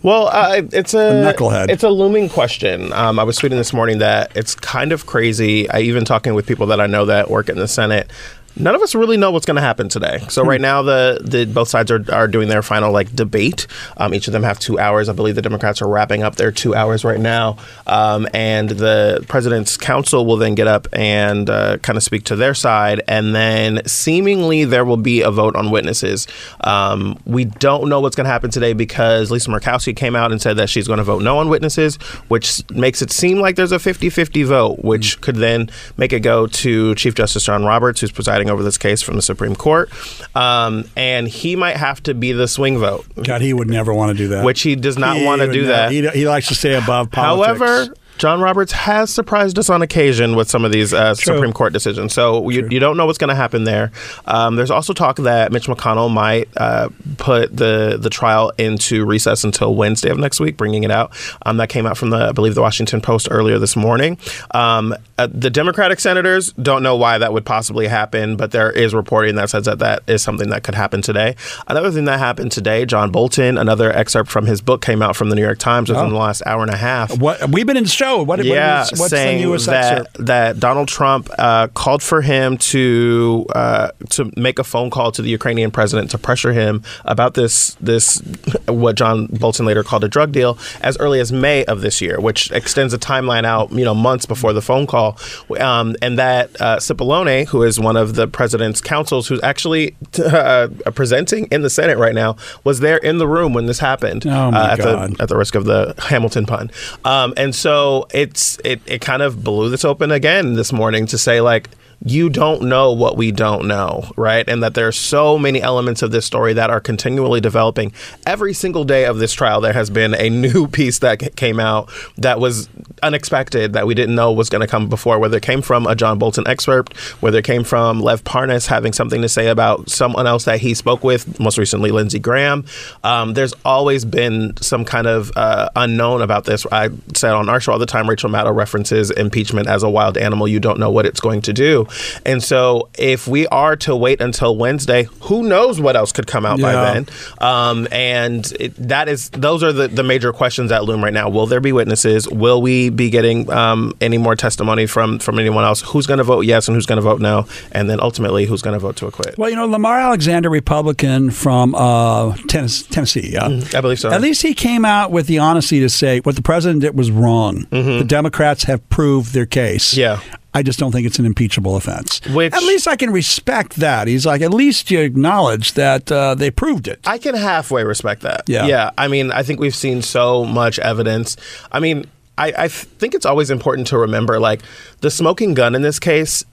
Well, 0.03 0.27
uh, 0.27 0.63
it's 0.73 0.95
a, 0.95 0.99
A 0.99 1.33
knucklehead. 1.33 1.71
It's 1.71 1.85
a 1.85 1.91
looming 1.91 2.29
question. 2.29 2.93
Um, 2.93 3.21
I 3.21 3.23
was 3.23 3.39
tweeting 3.39 3.51
this 3.51 3.73
morning 3.73 3.99
that 3.99 4.37
it's 4.37 4.57
kind 4.57 4.91
of 4.91 5.07
crazy. 5.07 5.71
I 5.71 5.83
even 5.83 6.05
talking 6.05 6.35
with 6.35 6.45
people 6.45 6.67
that 6.67 6.81
I 6.81 6.89
know 6.89 7.05
that 7.05 7.31
work 7.31 7.49
in 7.49 7.57
the 7.57 7.69
Senate. 7.69 8.11
None 8.57 8.75
of 8.75 8.83
us 8.83 8.95
really 8.95 9.17
know 9.17 9.31
what's 9.31 9.47
going 9.47 9.57
to 9.57 9.63
happen 9.63 9.89
today. 9.89 10.19
So 10.29 10.45
right 10.45 10.61
now, 10.61 10.83
the, 10.83 11.21
the 11.23 11.45
both 11.45 11.69
sides 11.69 11.91
are, 11.91 12.05
are 12.13 12.29
doing 12.29 12.49
their 12.49 12.63
final 12.63 12.93
like 12.93 13.15
debate. 13.15 13.67
Um, 13.97 14.13
each 14.13 14.27
of 14.27 14.33
them 14.33 14.43
have 14.43 14.59
two 14.59 14.79
hours. 14.79 15.09
I 15.09 15.13
believe 15.13 15.35
the 15.35 15.43
Democrats 15.43 15.81
are 15.81 15.89
wrapping 15.89 16.23
up 16.23 16.37
their 16.37 16.53
two 16.53 16.75
hours 16.75 17.05
right 17.05 17.21
now, 17.21 17.57
um, 17.87 18.27
and 18.35 18.71
the 18.71 19.25
president's 19.29 19.77
counsel 19.77 20.27
will 20.27 20.37
then 20.37 20.55
get 20.55 20.67
up 20.67 20.89
and 20.93 21.49
uh, 21.49 21.79
kind 21.79 21.97
of 21.97 22.03
speak 22.03 22.25
to 22.25 22.37
their 22.37 22.55
side, 22.55 23.03
and 23.09 23.35
then 23.35 23.83
seemingly 23.87 24.65
there 24.65 24.85
will 24.85 24.97
be 24.97 25.23
a 25.23 25.31
vote 25.31 25.57
on 25.57 25.71
witnesses. 25.71 26.27
Um, 26.63 27.19
we 27.25 27.45
don't 27.45 27.89
know 27.89 28.01
what's 28.01 28.17
going 28.17 28.25
to 28.27 28.31
happen 28.31 28.51
today 28.51 28.73
because 28.73 29.31
Lisa 29.31 29.51
Murkowski 29.51 29.95
came 29.95 30.17
out 30.17 30.33
and 30.33 30.41
said 30.43 30.57
that 30.57 30.69
she's 30.69 30.87
going 30.87 30.99
to 30.99 31.05
vote 31.05 31.23
no 31.23 31.39
on 31.39 31.49
witnesses, 31.49 31.97
which 32.29 32.69
makes 32.71 33.01
it 33.01 33.11
seem 33.11 33.39
like 33.39 33.57
there's 33.57 33.73
a 33.73 33.77
50-50 33.77 34.45
vote, 34.45 34.85
which 34.85 35.21
could 35.21 35.37
then 35.37 35.71
make 35.97 36.13
it 36.13 36.21
go 36.21 36.47
to 36.47 36.95
Chief 36.97 37.15
Justice 37.15 37.45
John 37.45 37.65
Roberts, 37.65 38.01
who's 38.01 38.13
presiding 38.13 38.40
over 38.49 38.63
this 38.63 38.79
case 38.79 39.03
from 39.03 39.17
the 39.17 39.23
Supreme 39.23 39.57
Court, 39.57 39.91
um, 40.37 40.85
and 40.97 41.29
he 41.29 41.57
might 41.57 41.77
have 41.77 42.03
to 42.05 42.15
be 42.15 42.33
the 42.33 42.49
swing 42.49 42.79
vote. 42.79 43.05
God, 43.23 43.43
he 43.43 43.53
would 43.53 43.69
never 43.69 43.93
want 43.93 44.13
to 44.13 44.17
do 44.17 44.29
that. 44.29 44.45
Which 44.45 44.63
he 44.63 44.77
does 44.77 44.97
not 44.97 45.23
want 45.23 45.43
to 45.43 45.53
do 45.53 45.63
never- 45.63 45.73
that. 45.73 45.91
He, 45.93 46.09
he 46.09 46.29
likes 46.29 46.49
to 46.49 46.55
stay 46.55 46.75
above 46.75 47.11
politics. 47.11 47.59
However, 47.59 47.95
John 48.21 48.43
Roberts 48.43 48.73
has 48.73 49.09
surprised 49.11 49.59
us 49.59 49.71
on 49.71 49.81
occasion 49.81 50.37
with 50.37 50.51
some 50.51 50.63
of 50.67 50.73
these 50.73 50.93
uh, 50.93 51.15
Supreme 51.15 51.55
Court 51.55 51.73
decisions. 51.73 52.13
So 52.13 52.51
you, 52.51 52.69
you 52.71 52.79
don't 52.79 52.99
know 52.99 53.07
what's 53.07 53.17
going 53.17 53.31
to 53.31 53.35
happen 53.35 53.65
there. 53.65 53.93
Um, 54.27 54.57
there's 54.57 54.71
also 54.71 54.93
talk 54.93 55.17
that 55.17 55.51
Mitch 55.53 55.69
McConnell 55.69 56.13
might 56.13 56.47
uh, 56.59 56.91
put 57.17 57.57
the 57.57 57.97
the 57.99 58.11
trial 58.11 58.53
into 58.59 59.07
recess 59.07 59.43
until 59.43 59.75
Wednesday 59.75 60.11
of 60.11 60.19
next 60.19 60.39
week, 60.39 60.59
bringing 60.59 60.85
it 60.85 60.91
out. 60.91 61.13
Um, 61.47 61.57
that 61.57 61.71
came 61.71 61.87
out 61.87 61.97
from 61.97 62.11
the 62.11 62.29
I 62.29 62.33
believe 62.33 62.55
the 62.55 62.61
Washington 62.61 63.01
Post 63.01 63.29
earlier 63.31 63.59
this 63.59 63.75
morning. 63.75 64.19
Um, 64.51 64.95
uh, 65.17 65.27
the 65.33 65.49
Democratic 65.49 65.99
senators 65.99 66.53
don't 66.53 66.83
know 66.83 66.97
why 66.97 67.17
that 67.17 67.33
would 67.33 67.47
possibly 67.47 67.87
happen, 67.87 68.37
but 68.37 68.51
there 68.51 68.71
is 68.71 68.95
reporting 68.95 69.37
that 69.37 69.49
says 69.49 69.65
that 69.65 69.79
that 69.79 70.03
is 70.07 70.21
something 70.23 70.51
that 70.51 70.63
could 70.63 70.75
happen 70.75 71.01
today. 71.01 71.37
Another 71.69 71.91
thing 71.91 72.05
that 72.05 72.19
happened 72.19 72.53
today, 72.53 72.85
John 72.85 73.11
Bolton, 73.11 73.57
another 73.57 73.91
excerpt 73.91 74.31
from 74.31 74.45
his 74.45 74.61
book 74.61 74.83
came 74.83 75.01
out 75.01 75.17
from 75.17 75.31
the 75.31 75.37
New 75.37 75.43
York 75.43 75.59
Times 75.59 75.89
within 75.89 76.05
Oh. 76.05 76.11
the 76.11 76.17
last 76.17 76.43
hour 76.45 76.61
and 76.61 76.71
a 76.71 76.77
half. 76.77 77.19
What 77.19 77.49
we've 77.51 77.67
been 77.67 77.79
in 77.79 77.85
the 77.85 77.89
show. 78.11 78.23
What, 78.23 78.45
yeah, 78.45 78.81
what 78.81 78.93
is, 78.93 79.01
what's 79.01 79.11
the 79.11 79.17
saying 79.17 79.41
newest 79.43 79.67
that 79.67 79.99
excerpt? 79.99 80.27
that 80.27 80.61
Donald 80.61 80.89
Trump 80.89 81.29
uh, 81.39 81.69
called 81.69 82.03
for 82.03 82.23
him 82.23 82.57
to 82.59 83.47
uh, 83.55 83.91
to 84.11 84.31
make 84.37 84.59
a 84.59 84.65
phone 84.65 84.91
call 84.91 85.13
to 85.13 85.23
the 85.23 85.31
Ukrainian 85.31 85.71
president 85.71 86.11
to 86.11 86.19
pressure 86.19 86.53
him 86.53 86.83
about 87.05 87.35
this 87.35 87.75
this 87.81 88.21
what 88.69 88.97
John 88.97 89.27
Bolton 89.27 89.67
later 89.67 89.83
called 89.83 90.05
a 90.05 90.09
drug 90.09 90.33
deal 90.33 90.59
as 90.81 90.99
early 90.99 91.21
as 91.21 91.33
May 91.33 91.65
of 91.65 91.81
this 91.81 92.01
year, 92.01 92.21
which 92.21 92.51
extends 92.53 92.93
the 92.93 92.99
timeline 92.99 93.45
out 93.45 93.73
you 93.73 93.85
know 93.85 93.95
months 93.95 94.27
before 94.27 94.53
the 94.53 94.63
phone 94.63 94.87
call, 94.87 95.19
um, 95.59 95.97
and 96.03 96.19
that 96.19 96.61
uh, 96.61 96.77
Cipollone, 96.79 97.47
who 97.49 97.63
is 97.63 97.79
one 97.79 97.97
of 97.97 98.15
the 98.15 98.27
president's 98.27 98.81
counsels, 98.81 99.29
who's 99.29 99.43
actually 99.43 99.95
uh, 100.25 100.69
presenting 100.95 101.47
in 101.47 101.63
the 101.63 101.71
Senate 101.71 101.99
right 101.99 102.15
now, 102.15 102.37
was 102.65 102.81
there 102.81 102.99
in 102.99 103.19
the 103.19 103.27
room 103.27 103.55
when 103.55 103.67
this 103.67 103.79
happened 103.79 104.27
Oh, 104.27 104.51
my 104.51 104.59
uh, 104.59 104.73
at 104.73 104.79
God. 104.79 105.17
the 105.17 105.23
at 105.23 105.29
the 105.29 105.37
risk 105.37 105.55
of 105.55 105.65
the 105.65 105.95
Hamilton 105.99 106.47
pun. 106.47 106.71
Um, 107.05 107.35
and 107.37 107.55
so 107.55 107.90
it's 108.13 108.59
it, 108.65 108.81
it 108.87 109.01
kind 109.01 109.23
of 109.23 109.43
blew 109.45 109.71
this 109.71 109.85
open 109.85 110.11
again 110.11 110.55
this 110.55 110.73
morning 110.73 111.07
to 111.07 111.19
say 111.19 111.41
like 111.41 111.69
you 112.05 112.31
don't 112.31 112.63
know 112.63 112.93
what 112.93 113.17
we 113.17 113.31
don't 113.31 113.67
know, 113.67 114.11
right? 114.17 114.49
And 114.49 114.63
that 114.63 114.75
there 114.75 114.89
are 114.89 114.93
so 114.93 115.39
many 115.39 115.61
elements 115.61 116.01
of 116.01 116.11
this 116.13 116.25
story 116.25 116.55
that 116.55 116.71
are 116.71 116.81
continually 116.81 117.41
developing. 117.41 117.93
Every 118.27 118.55
single 118.55 118.85
day 118.85 119.05
of 119.05 119.19
this 119.19 119.35
trial, 119.35 119.61
there 119.61 119.75
has 119.75 119.91
been 119.91 120.15
a 120.15 120.31
new 120.31 120.67
piece 120.81 121.01
that 121.01 121.37
came 121.37 121.61
out 121.61 121.91
that 122.17 122.41
was 122.41 122.69
unexpected 123.03 123.75
that 123.75 123.87
we 123.87 123.95
didn't 123.95 124.15
know 124.15 124.33
was 124.33 124.49
going 124.49 124.61
to 124.61 124.67
come 124.67 124.89
before, 124.89 125.19
whether 125.19 125.37
it 125.37 125.43
came 125.43 125.61
from 125.61 125.87
a 125.87 125.95
John 125.95 126.19
Bolton 126.19 126.47
excerpt, 126.47 126.97
whether 127.23 127.39
it 127.39 127.45
came 127.45 127.65
from 127.65 128.01
Lev 128.01 128.25
Parnas 128.25 128.67
having 128.67 128.93
something 128.93 129.21
to 129.21 129.29
say 129.29 129.49
about 129.49 129.91
someone 129.91 130.27
else 130.27 130.45
that 130.45 130.61
he 130.61 130.73
spoke 130.73 131.05
with, 131.05 131.39
most 131.39 131.59
recently 131.59 131.91
Lindsey 131.91 132.19
Graham. 132.19 132.65
Um, 133.05 133.35
there's 133.35 133.55
always 133.65 134.07
been 134.07 134.57
some 134.57 134.87
kind 134.87 135.07
of 135.07 135.33
uh, 135.37 135.69
unknown 135.77 136.23
about 136.23 136.45
this. 136.45 136.67
I 136.73 136.91
said 137.15 137.33
on 137.33 137.49
our 137.51 137.61
show 137.61 137.73
all 137.73 137.79
the 137.79 137.87
time, 137.87 138.09
Rachel 138.09 138.31
Maddow 138.31 138.55
references 138.55 139.11
impeachment 139.11 139.69
as 139.69 139.83
a 139.83 139.91
wild 139.91 140.17
animal. 140.17 140.49
You 140.49 140.61
don't 140.61 140.79
know 140.79 140.91
what 140.91 141.05
it's 141.05 141.21
going 141.21 141.43
to 141.43 141.53
do. 141.53 141.87
And 142.25 142.43
so 142.43 142.89
if 142.99 143.27
we 143.27 143.47
are 143.49 143.77
to 143.77 143.97
wait 143.97 144.21
until 144.21 144.57
Wednesday, 144.57 145.05
who 145.23 145.43
knows 145.43 145.81
what 145.81 145.97
else 145.97 146.13
could 146.13 146.27
come 146.27 146.45
out 146.47 146.61
by 146.61 146.73
then? 146.73 147.07
Um, 147.41 147.89
and 147.91 148.51
it, 148.59 148.75
that 148.77 149.09
is 149.09 149.31
those 149.31 149.63
are 149.63 149.73
the, 149.73 149.89
the 149.89 150.03
major 150.03 150.33
questions 150.33 150.71
that 150.71 150.85
loom 150.85 151.03
right 151.03 151.13
now. 151.13 151.29
Will 151.29 151.47
there 151.47 151.61
be 151.61 151.73
witnesses? 151.73 152.29
Will 152.29 152.61
we 152.63 152.91
be 152.91 153.11
getting 153.11 153.51
um, 153.51 153.95
any 154.01 154.19
more 154.19 154.37
testimony 154.37 154.87
from 154.87 155.19
from 155.19 155.39
anyone 155.39 155.65
else? 155.65 155.81
Who's 155.83 156.07
going 156.07 156.19
to 156.19 156.25
vote 156.25 156.43
yes 156.43 156.69
and 156.69 156.75
who's 156.75 156.87
going 156.87 156.97
to 156.97 157.03
vote 157.03 157.21
no? 157.21 157.47
And 157.73 157.89
then 157.89 158.01
ultimately, 158.01 158.45
who's 158.47 158.63
going 158.63 158.75
to 158.75 158.81
vote 158.81 158.97
to 158.97 159.07
acquit? 159.07 159.37
Well, 159.39 159.51
you 159.51 159.57
know, 159.57 159.67
Lamar 159.67 159.99
Alexander, 159.99 160.51
Republican 160.51 161.31
from 161.31 161.75
uh, 161.75 162.33
Tennes- 162.49 162.89
Tennessee, 162.89 163.31
yeah. 163.33 163.49
Mm-hmm. 163.49 163.77
I 163.77 163.81
believe 163.81 164.01
so. 164.01 164.11
At 164.11 164.21
least 164.21 164.43
he 164.43 164.55
came 164.55 164.85
out 164.85 165.11
with 165.11 165.27
the 165.27 165.39
honesty 165.39 165.81
to 165.81 165.89
say 165.89 166.21
what 166.21 166.37
the 166.37 166.43
president 166.43 166.83
did 166.83 166.97
was 166.97 167.11
wrong. 167.11 167.67
The 167.71 168.05
Democrats 168.07 168.65
have 168.65 168.87
proved 168.89 169.33
their 169.35 169.47
case. 169.47 169.95
Mm-hmm. 169.95 170.01
Yeah. 170.01 170.37
I 170.53 170.63
just 170.63 170.79
don't 170.79 170.91
think 170.93 171.07
it's 171.07 171.19
an 171.19 171.27
impeachable 171.27 171.77
offense. 171.77 172.21
Which- 172.29 172.53
at 172.53 172.63
least 172.63 172.89
I 172.89 172.97
can 172.97 173.11
respect 173.11 173.77
that. 173.77 174.09
He's 174.09 174.27
like, 174.27 174.43
at 174.43 174.53
least 174.53 174.91
you 174.91 175.01
acknowledge 175.01 175.75
that 175.75 176.11
uh, 176.11 176.35
they 176.35 176.51
proved 176.51 176.89
it. 176.89 177.01
I 177.07 177.19
can 177.19 177.35
halfway 177.35 177.85
respect 177.85 178.23
that. 178.23 178.43
Yeah. 178.49 178.67
Yeah. 178.67 178.91
I 178.99 179.09
mean, 179.09 179.31
I 179.31 179.43
think 179.43 179.61
we've 179.61 179.75
seen 179.75 180.03
so 180.03 180.45
much 180.45 180.79
evidence. 180.81 181.37
I 181.71 181.79
mean, 181.81 182.05
I, 182.37 182.53
I 182.57 182.69
think 182.69 183.15
it's 183.15 183.27
always 183.27 183.51
important 183.51 183.87
to 183.89 183.99
remember 183.99 184.41
like 184.41 184.63
the 185.01 185.11
smoking 185.11 185.55
gun 185.55 185.75
in 185.75 185.83
this 185.83 185.99
case 185.99 186.45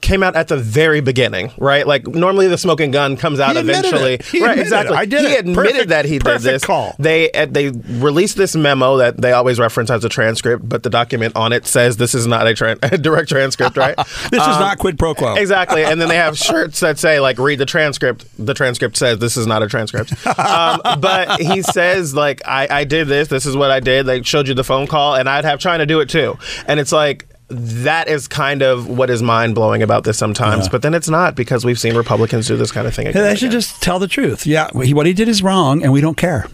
came 0.00 0.22
out 0.22 0.36
at 0.36 0.48
the 0.48 0.56
very 0.56 1.00
beginning, 1.00 1.50
right? 1.58 1.86
Like 1.86 2.06
normally 2.06 2.46
the 2.48 2.56
smoking 2.58 2.90
gun 2.90 3.16
comes 3.16 3.40
out 3.40 3.56
eventually. 3.56 4.12
right, 4.18 4.26
admitted 4.34 4.58
it. 4.58 4.60
exactly. 4.60 4.96
I 4.96 5.04
did 5.04 5.20
he 5.22 5.32
it. 5.34 5.40
admitted 5.40 5.70
Perfect- 5.72 5.88
that 5.90 6.04
he 6.04 6.18
did 6.18 6.40
this. 6.40 6.64
call. 6.64 6.94
They 6.98 7.30
uh, 7.32 7.46
they 7.46 7.70
released 7.70 8.36
this 8.36 8.54
memo 8.54 8.98
that 8.98 9.20
they 9.20 9.32
always 9.32 9.58
reference 9.58 9.90
as 9.90 10.04
a 10.04 10.08
transcript, 10.08 10.68
but 10.68 10.82
the 10.82 10.90
document 10.90 11.34
on 11.36 11.52
it 11.52 11.66
says 11.66 11.96
this 11.96 12.14
is 12.14 12.26
not 12.26 12.46
a, 12.46 12.50
tran- 12.50 12.78
a 12.92 12.96
direct 12.98 13.28
transcript, 13.28 13.76
right? 13.76 13.96
This 14.30 14.40
is 14.42 14.46
Um, 14.48 14.60
not 14.60 14.78
quid 14.78 14.98
pro 14.98 15.14
quo. 15.14 15.34
Exactly. 15.34 15.84
And 15.84 16.00
then 16.00 16.08
they 16.08 16.16
have 16.16 16.36
shirts 16.48 16.80
that 16.80 16.98
say, 16.98 17.18
like, 17.20 17.38
read 17.38 17.58
the 17.58 17.66
transcript. 17.66 18.24
The 18.38 18.54
transcript 18.54 18.96
says 18.96 19.18
this 19.18 19.36
is 19.36 19.46
not 19.46 19.62
a 19.62 19.68
transcript. 19.68 20.12
Um, 20.38 20.80
but 21.00 21.40
he 21.40 21.62
says, 21.62 22.14
like, 22.14 22.42
I, 22.46 22.68
I 22.70 22.84
did 22.84 23.08
this. 23.08 23.28
This 23.28 23.46
is 23.46 23.56
what 23.56 23.70
I 23.70 23.80
did. 23.80 24.06
They 24.06 24.22
showed 24.22 24.48
you 24.48 24.54
the 24.54 24.64
phone 24.64 24.86
call, 24.86 25.14
and 25.14 25.28
I'd 25.28 25.44
have 25.44 25.58
trying 25.60 25.78
to 25.80 25.86
do 25.86 26.00
it 26.00 26.08
too. 26.08 26.38
And 26.66 26.78
it's 26.78 26.92
like, 26.92 27.27
that 27.48 28.08
is 28.08 28.28
kind 28.28 28.62
of 28.62 28.88
what 28.88 29.08
is 29.10 29.22
mind 29.22 29.54
blowing 29.54 29.82
about 29.82 30.04
this 30.04 30.18
sometimes. 30.18 30.66
Yeah. 30.66 30.72
But 30.72 30.82
then 30.82 30.94
it's 30.94 31.08
not 31.08 31.34
because 31.34 31.64
we've 31.64 31.78
seen 31.78 31.96
Republicans 31.96 32.46
do 32.46 32.56
this 32.56 32.70
kind 32.70 32.86
of 32.86 32.94
thing 32.94 33.06
again. 33.06 33.22
they 33.22 33.36
should 33.36 33.50
just 33.50 33.80
tell 33.82 33.98
the 33.98 34.08
truth. 34.08 34.46
Yeah, 34.46 34.68
what 34.72 35.06
he 35.06 35.12
did 35.14 35.28
is 35.28 35.42
wrong, 35.42 35.82
and 35.82 35.92
we 35.92 36.00
don't 36.00 36.16
care. 36.16 36.46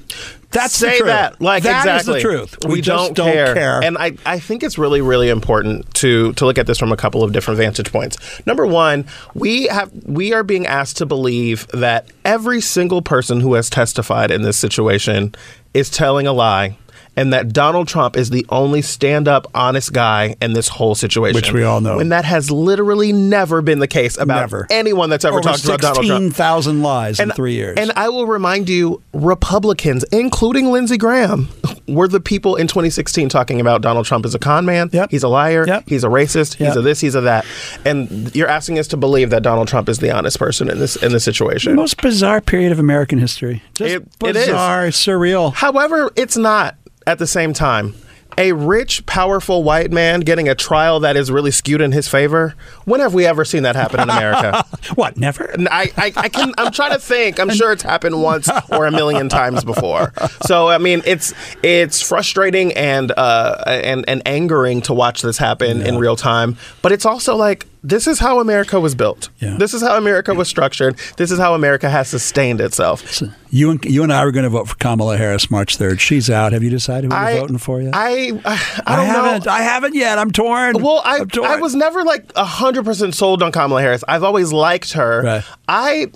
That's 0.51 0.79
the 0.79 0.87
say 0.87 0.99
truth. 0.99 1.09
that 1.09 1.41
like 1.41 1.65
That 1.65 1.85
is 1.85 2.03
exactly 2.03 2.15
the 2.15 2.21
truth. 2.21 2.59
We, 2.65 2.75
We 2.75 2.81
just 2.81 3.07
don't, 3.15 3.27
don't 3.27 3.33
care. 3.35 3.55
care. 3.55 3.81
and 3.83 3.99
I, 3.99 4.13
I 4.25 4.39
think 4.39 4.63
it's 4.63 4.79
really 4.79 5.01
really 5.01 5.29
important 5.29 5.93
to 5.95 6.33
to 6.35 6.45
look 6.47 6.59
at 6.59 6.69
this 6.69 6.79
from 6.79 6.93
a 6.93 6.97
couple 6.97 7.25
of 7.25 7.33
different 7.33 7.59
vantage 7.59 7.91
points. 7.91 8.17
Number 8.47 8.65
one, 8.65 9.05
we 9.35 9.67
have 9.67 9.91
we 10.05 10.33
are 10.33 10.45
being 10.45 10.65
asked 10.65 10.97
to 10.99 11.07
believe 11.07 11.67
that 11.73 12.07
every 12.25 12.61
single 12.61 13.03
person 13.03 13.41
who 13.41 13.55
has 13.55 13.69
testified 13.69 14.31
in 14.31 14.43
this 14.43 14.57
situation 14.57 15.35
is 15.75 15.91
telling 15.91 16.29
a 16.29 16.33
lie. 16.33 16.79
And 17.17 17.33
that 17.33 17.53
Donald 17.53 17.87
Trump 17.89 18.17
is 18.17 18.31
the 18.31 18.45
only 18.49 18.83
stand 18.83 19.29
up, 19.29 19.47
honest 19.55 19.93
guy 19.93 20.35
in 20.43 20.53
this 20.53 20.67
whole 20.69 20.95
situation. 20.95 21.37
Which 21.37 21.53
we 21.53 21.63
all 21.63 21.81
know. 21.81 21.97
When 21.99 22.09
that 22.09 22.25
has 22.25 22.51
literally 22.51 23.13
never 23.13 23.63
been 23.63 23.79
the 23.79 23.87
case 23.87 24.17
about 24.19 24.41
Never. 24.41 24.67
anyone 24.71 25.11
that's 25.11 25.25
ever 25.25 25.37
Over 25.39 25.49
talked 25.51 25.65
about 25.65 25.81
Donald 25.81 26.05
Trump. 26.07 26.09
sixteen 26.23 26.31
thousand 26.33 26.83
lies 26.83 27.21
in 27.21 27.31
three 27.31 27.55
years. 27.55 27.79
And 27.79 27.93
I 27.95 28.09
will 28.09 28.27
remind 28.27 28.69
you, 28.69 29.01
Republicans, 29.13 30.05
including 30.13 30.71
Lindsey 30.71 30.97
Graham, 30.97 31.49
were 31.89 32.09
the 32.09 32.21
people 32.21 32.57
in 32.57 32.67
2016 32.67 33.29
talking 33.29 33.61
about 33.61 33.81
Donald 33.83 34.07
Trump 34.07 34.25
as 34.25 34.35
a 34.35 34.39
con 34.39 34.65
man. 34.65 34.91
He's 35.11 35.23
a 35.23 35.29
liar. 35.29 35.65
Yep. 35.67 35.85
He's 35.87 36.05
a 36.05 36.09
racist. 36.09 36.55
He's 36.55 36.77
a 36.77 36.83
this. 36.83 37.01
He's 37.01 37.15
a 37.15 37.21
that. 37.23 37.45
And 37.85 38.35
you're 38.35 38.49
asking 38.49 38.79
us 38.79 38.89
to 38.89 38.97
believe 38.97 39.31
that 39.31 39.43
Donald 39.43 39.69
Trump 39.69 39.89
is 39.89 39.99
the 39.99 40.11
honest 40.11 40.39
person 40.39 40.69
in 40.71 40.79
this 40.79 40.97
in 40.97 41.13
this 41.13 41.25
situation. 41.25 41.75
most 41.75 42.01
bizarre 42.01 42.41
period 42.41 42.73
of 42.73 42.79
American 42.79 43.19
history. 43.19 43.63
Just 43.75 43.95
It- 43.95 44.03
it 44.25 44.37
is. 44.37 44.47
bizarre, 44.47 44.87
surreal. 44.89 45.53
However, 45.55 46.11
it's 46.17 46.37
not 46.37 46.77
at 47.07 47.19
the 47.19 47.27
same 47.27 47.53
time. 47.53 47.95
A 48.37 48.51
rich, 48.51 49.07
powerful 49.07 49.63
white 49.63 49.93
man 49.93 50.21
getting 50.21 50.49
a 50.49 50.57
trial 50.57 50.99
that 51.01 51.17
is 51.17 51.31
really 51.31 51.53
skewed 51.53 51.81
in 51.81 51.93
his 51.93 52.09
favor. 52.09 52.57
When 52.85 52.99
have 52.99 53.15
we 53.15 53.27
ever 53.27 53.45
seen 53.45 53.63
that 53.63 53.77
happen 53.77 54.01
in 54.01 54.11
America? 54.11 54.67
what? 54.97 55.17
Never. 55.17 55.55
I, 55.71 55.93
I, 55.97 56.13
I 56.17 56.29
can. 56.29 56.53
I'm 56.59 56.73
trying 56.73 56.93
to 56.93 56.99
think. 56.99 57.39
I'm 57.39 57.51
sure 57.51 57.71
it's 57.71 57.85
happened 57.85 58.21
once 58.21 58.51
or 58.73 58.87
a 58.87 58.91
million 58.91 59.29
times 59.29 59.63
before. 59.63 60.13
So 60.47 60.69
I 60.69 60.79
mean, 60.79 61.03
it's 61.07 61.33
it's 61.63 62.03
frustrating 62.03 62.73
and 62.73 63.13
uh 63.17 63.63
and 63.67 64.05
and 64.09 64.21
angering 64.27 64.83
to 64.83 64.95
watch 64.95 65.23
this 65.23 65.39
happen 65.39 65.81
in 65.81 65.97
real 65.99 66.17
time. 66.17 66.57
But 66.83 66.91
it's 66.91 67.07
also 67.07 67.37
like 67.37 67.67
this 67.87 68.07
is 68.07 68.19
how 68.19 68.41
America 68.41 68.81
was 68.81 68.95
built. 68.95 69.29
This 69.41 69.75
is 69.75 69.83
how 69.83 69.97
America 69.99 70.33
was 70.35 70.49
structured. 70.49 70.97
This 71.19 71.31
is 71.31 71.39
how 71.39 71.55
America 71.55 71.89
has 71.91 72.09
sustained 72.09 72.61
itself. 72.61 73.23
You 73.51 73.71
and 73.71 73.85
you 73.85 74.03
and 74.03 74.13
I 74.13 74.25
were 74.25 74.33
going 74.33 74.45
to 74.45 74.51
vote 74.51 74.69
for 74.69 74.75
Kamala 74.77 75.17
Harris 75.19 75.51
March 75.51 75.77
third. 75.77 76.01
She's 76.01 76.31
out. 76.31 76.53
Have 76.53 76.63
you 76.63 76.71
decided 76.71 77.13
who 77.13 77.17
I- 77.17 77.33
you're 77.33 77.41
voting 77.43 77.59
for 77.59 77.81
yet? 77.83 77.93
I 77.95 78.33
I, 78.45 78.83
I 78.87 78.97
don't 78.97 79.07
haven't. 79.07 79.45
know. 79.47 79.53
I 79.53 79.61
haven't 79.61 79.95
yet. 79.95 80.19
I'm 80.19 80.31
torn. 80.31 80.83
Well, 80.83 81.03
I 81.05 81.25
torn. 81.25 81.47
I 81.47 81.57
was 81.57 81.75
never 81.75 82.03
like 82.03 82.33
hundred 82.35 82.85
percent 82.87 83.15
sold 83.15 83.43
on 83.43 83.53
Kamala 83.53 83.83
Harris. 83.83 84.03
I've 84.09 84.25
always 84.25 84.51
liked 84.53 84.95
her. 84.95 85.43
I 85.69 86.07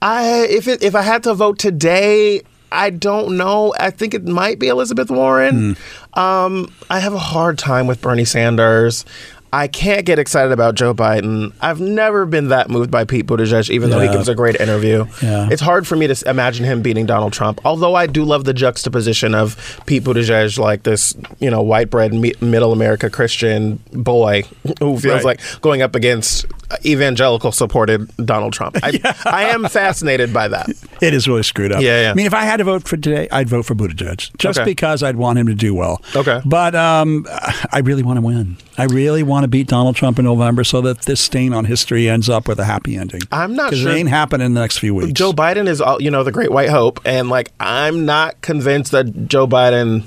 I 0.00 0.46
if 0.48 0.68
it 0.68 0.82
if 0.82 0.94
I 0.94 1.02
had 1.02 1.24
to 1.24 1.34
vote 1.34 1.58
today, 1.58 2.42
I 2.72 2.90
don't 2.90 3.36
know. 3.36 3.74
I 3.78 3.90
think 3.90 4.14
it 4.14 4.24
might 4.24 4.58
be 4.58 4.68
Elizabeth 4.68 5.10
Warren. 5.10 5.76
Um, 6.14 6.72
I 6.88 7.00
have 7.00 7.12
a 7.12 7.18
hard 7.18 7.58
time 7.58 7.86
with 7.86 8.00
Bernie 8.00 8.24
Sanders. 8.24 9.04
I 9.52 9.66
can't 9.66 10.06
get 10.06 10.18
excited 10.20 10.52
about 10.52 10.76
Joe 10.76 10.94
Biden. 10.94 11.52
I've 11.60 11.80
never 11.80 12.24
been 12.24 12.48
that 12.48 12.70
moved 12.70 12.90
by 12.90 13.04
Pete 13.04 13.26
Buttigieg, 13.26 13.68
even 13.70 13.90
though 13.90 13.98
he 13.98 14.08
gives 14.08 14.28
a 14.28 14.34
great 14.34 14.54
interview. 14.60 15.06
Yeah. 15.20 15.48
It's 15.50 15.60
hard 15.60 15.88
for 15.88 15.96
me 15.96 16.06
to 16.06 16.30
imagine 16.30 16.64
him 16.64 16.82
beating 16.82 17.04
Donald 17.06 17.32
Trump. 17.32 17.60
Although 17.64 17.96
I 17.96 18.06
do 18.06 18.22
love 18.24 18.44
the 18.44 18.54
juxtaposition 18.54 19.34
of 19.34 19.82
Pete 19.86 20.04
Buttigieg, 20.04 20.56
like 20.58 20.84
this, 20.84 21.16
you 21.40 21.50
know, 21.50 21.62
white 21.62 21.90
bread, 21.90 22.12
middle 22.14 22.72
America 22.72 23.10
Christian 23.10 23.80
boy 23.92 24.44
who 24.78 24.98
feels 24.98 25.04
Right. 25.04 25.24
like 25.24 25.40
going 25.60 25.82
up 25.82 25.96
against 25.96 26.46
evangelical 26.84 27.52
supported 27.52 28.10
Donald 28.24 28.52
Trump. 28.52 28.76
I, 28.82 28.98
I 29.26 29.44
am 29.50 29.68
fascinated 29.68 30.32
by 30.32 30.48
that. 30.48 30.68
It 31.00 31.14
is 31.14 31.26
really 31.28 31.42
screwed 31.42 31.72
up. 31.72 31.82
Yeah, 31.82 32.02
yeah. 32.02 32.10
I 32.10 32.14
mean, 32.14 32.26
if 32.26 32.34
I 32.34 32.44
had 32.44 32.58
to 32.58 32.64
vote 32.64 32.86
for 32.86 32.96
today, 32.96 33.28
I'd 33.32 33.48
vote 33.48 33.64
for 33.66 33.74
Buttigieg 33.74 34.36
just 34.38 34.58
Okay. 34.60 34.64
because 34.70 35.02
I'd 35.02 35.16
want 35.16 35.38
him 35.38 35.46
to 35.46 35.54
do 35.54 35.74
well. 35.74 36.00
Okay. 36.14 36.40
But 36.44 36.74
um, 36.74 37.26
I 37.72 37.80
really 37.84 38.02
want 38.02 38.18
to 38.18 38.20
win. 38.22 38.56
I 38.78 38.84
really 38.84 39.22
want 39.22 39.44
to 39.44 39.48
beat 39.48 39.66
Donald 39.66 39.96
Trump 39.96 40.18
in 40.18 40.24
November 40.24 40.64
so 40.64 40.80
that 40.82 41.02
this 41.02 41.20
stain 41.20 41.52
on 41.52 41.64
history 41.64 42.08
ends 42.08 42.28
up 42.28 42.48
with 42.48 42.58
a 42.58 42.64
happy 42.64 42.96
ending. 42.96 43.20
I'm 43.32 43.54
not 43.54 43.70
because 43.70 43.82
sure- 43.82 43.92
it 43.92 43.96
ain't 43.96 44.08
happening 44.08 44.46
in 44.46 44.54
the 44.54 44.60
next 44.60 44.78
few 44.78 44.94
weeks. 44.94 45.12
Joe 45.12 45.32
Biden 45.32 45.68
is, 45.68 45.80
all- 45.80 46.00
you 46.00 46.10
know, 46.10 46.24
the 46.24 46.32
great 46.32 46.50
white 46.50 46.70
hope, 46.70 47.00
and 47.04 47.28
like 47.28 47.52
I'm 47.60 48.04
not 48.06 48.40
convinced 48.42 48.92
that 48.92 49.28
Joe 49.28 49.46
Biden, 49.46 50.04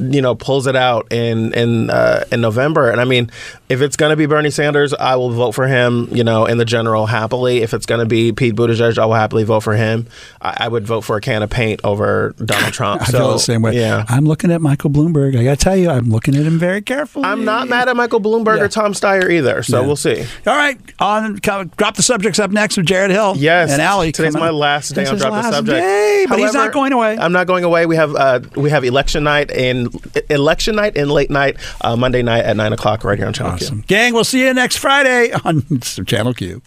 you 0.00 0.20
know, 0.20 0.34
pulls 0.34 0.66
it 0.66 0.76
out 0.76 1.10
in 1.12 1.52
in 1.54 1.88
uh, 1.90 2.24
in 2.32 2.40
November. 2.40 2.90
And 2.90 3.00
I 3.00 3.04
mean, 3.04 3.30
if 3.68 3.80
it's 3.80 3.96
going 3.96 4.10
to 4.10 4.16
be 4.16 4.26
Bernie 4.26 4.50
Sanders, 4.50 4.94
I 4.94 5.16
will 5.16 5.30
vote 5.30 5.52
for 5.52 5.66
him. 5.66 6.08
You 6.12 6.22
know, 6.24 6.46
in 6.46 6.58
the 6.58 6.64
general 6.64 7.06
happily. 7.06 7.62
If 7.62 7.74
it's 7.74 7.86
going 7.86 8.00
to 8.00 8.06
be 8.06 8.32
Pete 8.32 8.54
Buttigieg, 8.54 8.96
I 8.98 9.06
will 9.06 9.14
happily 9.14 9.44
vote 9.44 9.60
for 9.60 9.74
him. 9.74 10.06
I, 10.40 10.56
I 10.60 10.68
would 10.68 10.86
vote 10.86 11.00
for 11.02 11.16
a 11.16 11.20
can 11.20 11.42
of 11.42 11.50
paint 11.50 11.80
over 11.84 12.34
Donald 12.44 12.72
Trump. 12.72 13.02
I 13.02 13.06
so 13.06 13.18
feel 13.18 13.32
the 13.32 13.38
same 13.38 13.62
way. 13.62 13.74
Yeah. 13.76 14.04
I'm 14.08 14.24
looking 14.24 14.50
at 14.52 14.60
Michael 14.60 14.90
Bloomberg. 14.90 15.38
I 15.38 15.42
got 15.44 15.58
to 15.58 15.64
tell 15.64 15.76
you, 15.76 15.90
I'm 15.90 16.10
looking 16.10 16.36
at 16.36 16.42
him 16.44 16.58
very 16.58 16.80
carefully. 16.82 17.24
I'm 17.24 17.44
not 17.44 17.68
mad 17.68 17.88
at 17.88 17.96
Michael 17.96 18.20
Bloomberg 18.20 18.60
or 18.60 18.68
Tom 18.68 18.92
Steyer 18.92 19.30
either, 19.30 19.62
so 19.62 19.80
Yeah. 19.80 19.86
we'll 19.86 19.96
see. 19.96 20.20
All 20.46 20.56
right, 20.56 20.78
on 21.00 21.38
come- 21.40 21.68
drop 21.76 21.96
the 21.96 22.02
subjects 22.02 22.38
up 22.38 22.50
next 22.52 22.76
with 22.76 22.86
Jared 22.86 23.10
Hill. 23.10 23.34
Yes, 23.36 23.72
and 23.72 23.82
Allie. 23.82 24.12
Today's 24.12 24.34
my 24.34 24.50
last 24.50 24.90
day 24.94 25.02
This 25.02 25.10
on 25.10 25.18
Drop 25.18 25.32
the 25.42 25.50
Subject. 25.52 25.80
day, 25.80 26.26
but 26.28 26.38
he's 26.38 26.54
not 26.54 26.72
going 26.72 26.92
away. 26.92 27.18
I'm 27.18 27.32
not 27.32 27.46
going 27.46 27.64
away. 27.64 27.86
We 27.86 27.96
have 27.96 28.14
uh, 28.14 28.40
we 28.54 28.70
have 28.70 28.84
election 28.84 29.24
night 29.24 29.50
and 29.50 29.88
election 30.30 30.76
night 30.76 30.96
and 30.96 31.10
late 31.10 31.30
night 31.30 31.56
uh, 31.80 31.96
Monday 31.96 32.22
night 32.22 32.44
at 32.44 32.56
nine 32.56 32.72
o'clock 32.72 33.02
right 33.02 33.18
here 33.18 33.26
on 33.26 33.32
Channel 33.32 33.55
Q. 33.56 33.82
Gang, 33.86 34.14
we'll 34.14 34.24
see 34.24 34.44
you 34.46 34.54
next 34.54 34.76
Friday 34.78 35.32
on 35.44 35.62
Channel 35.80 36.34
Q. 36.34 36.62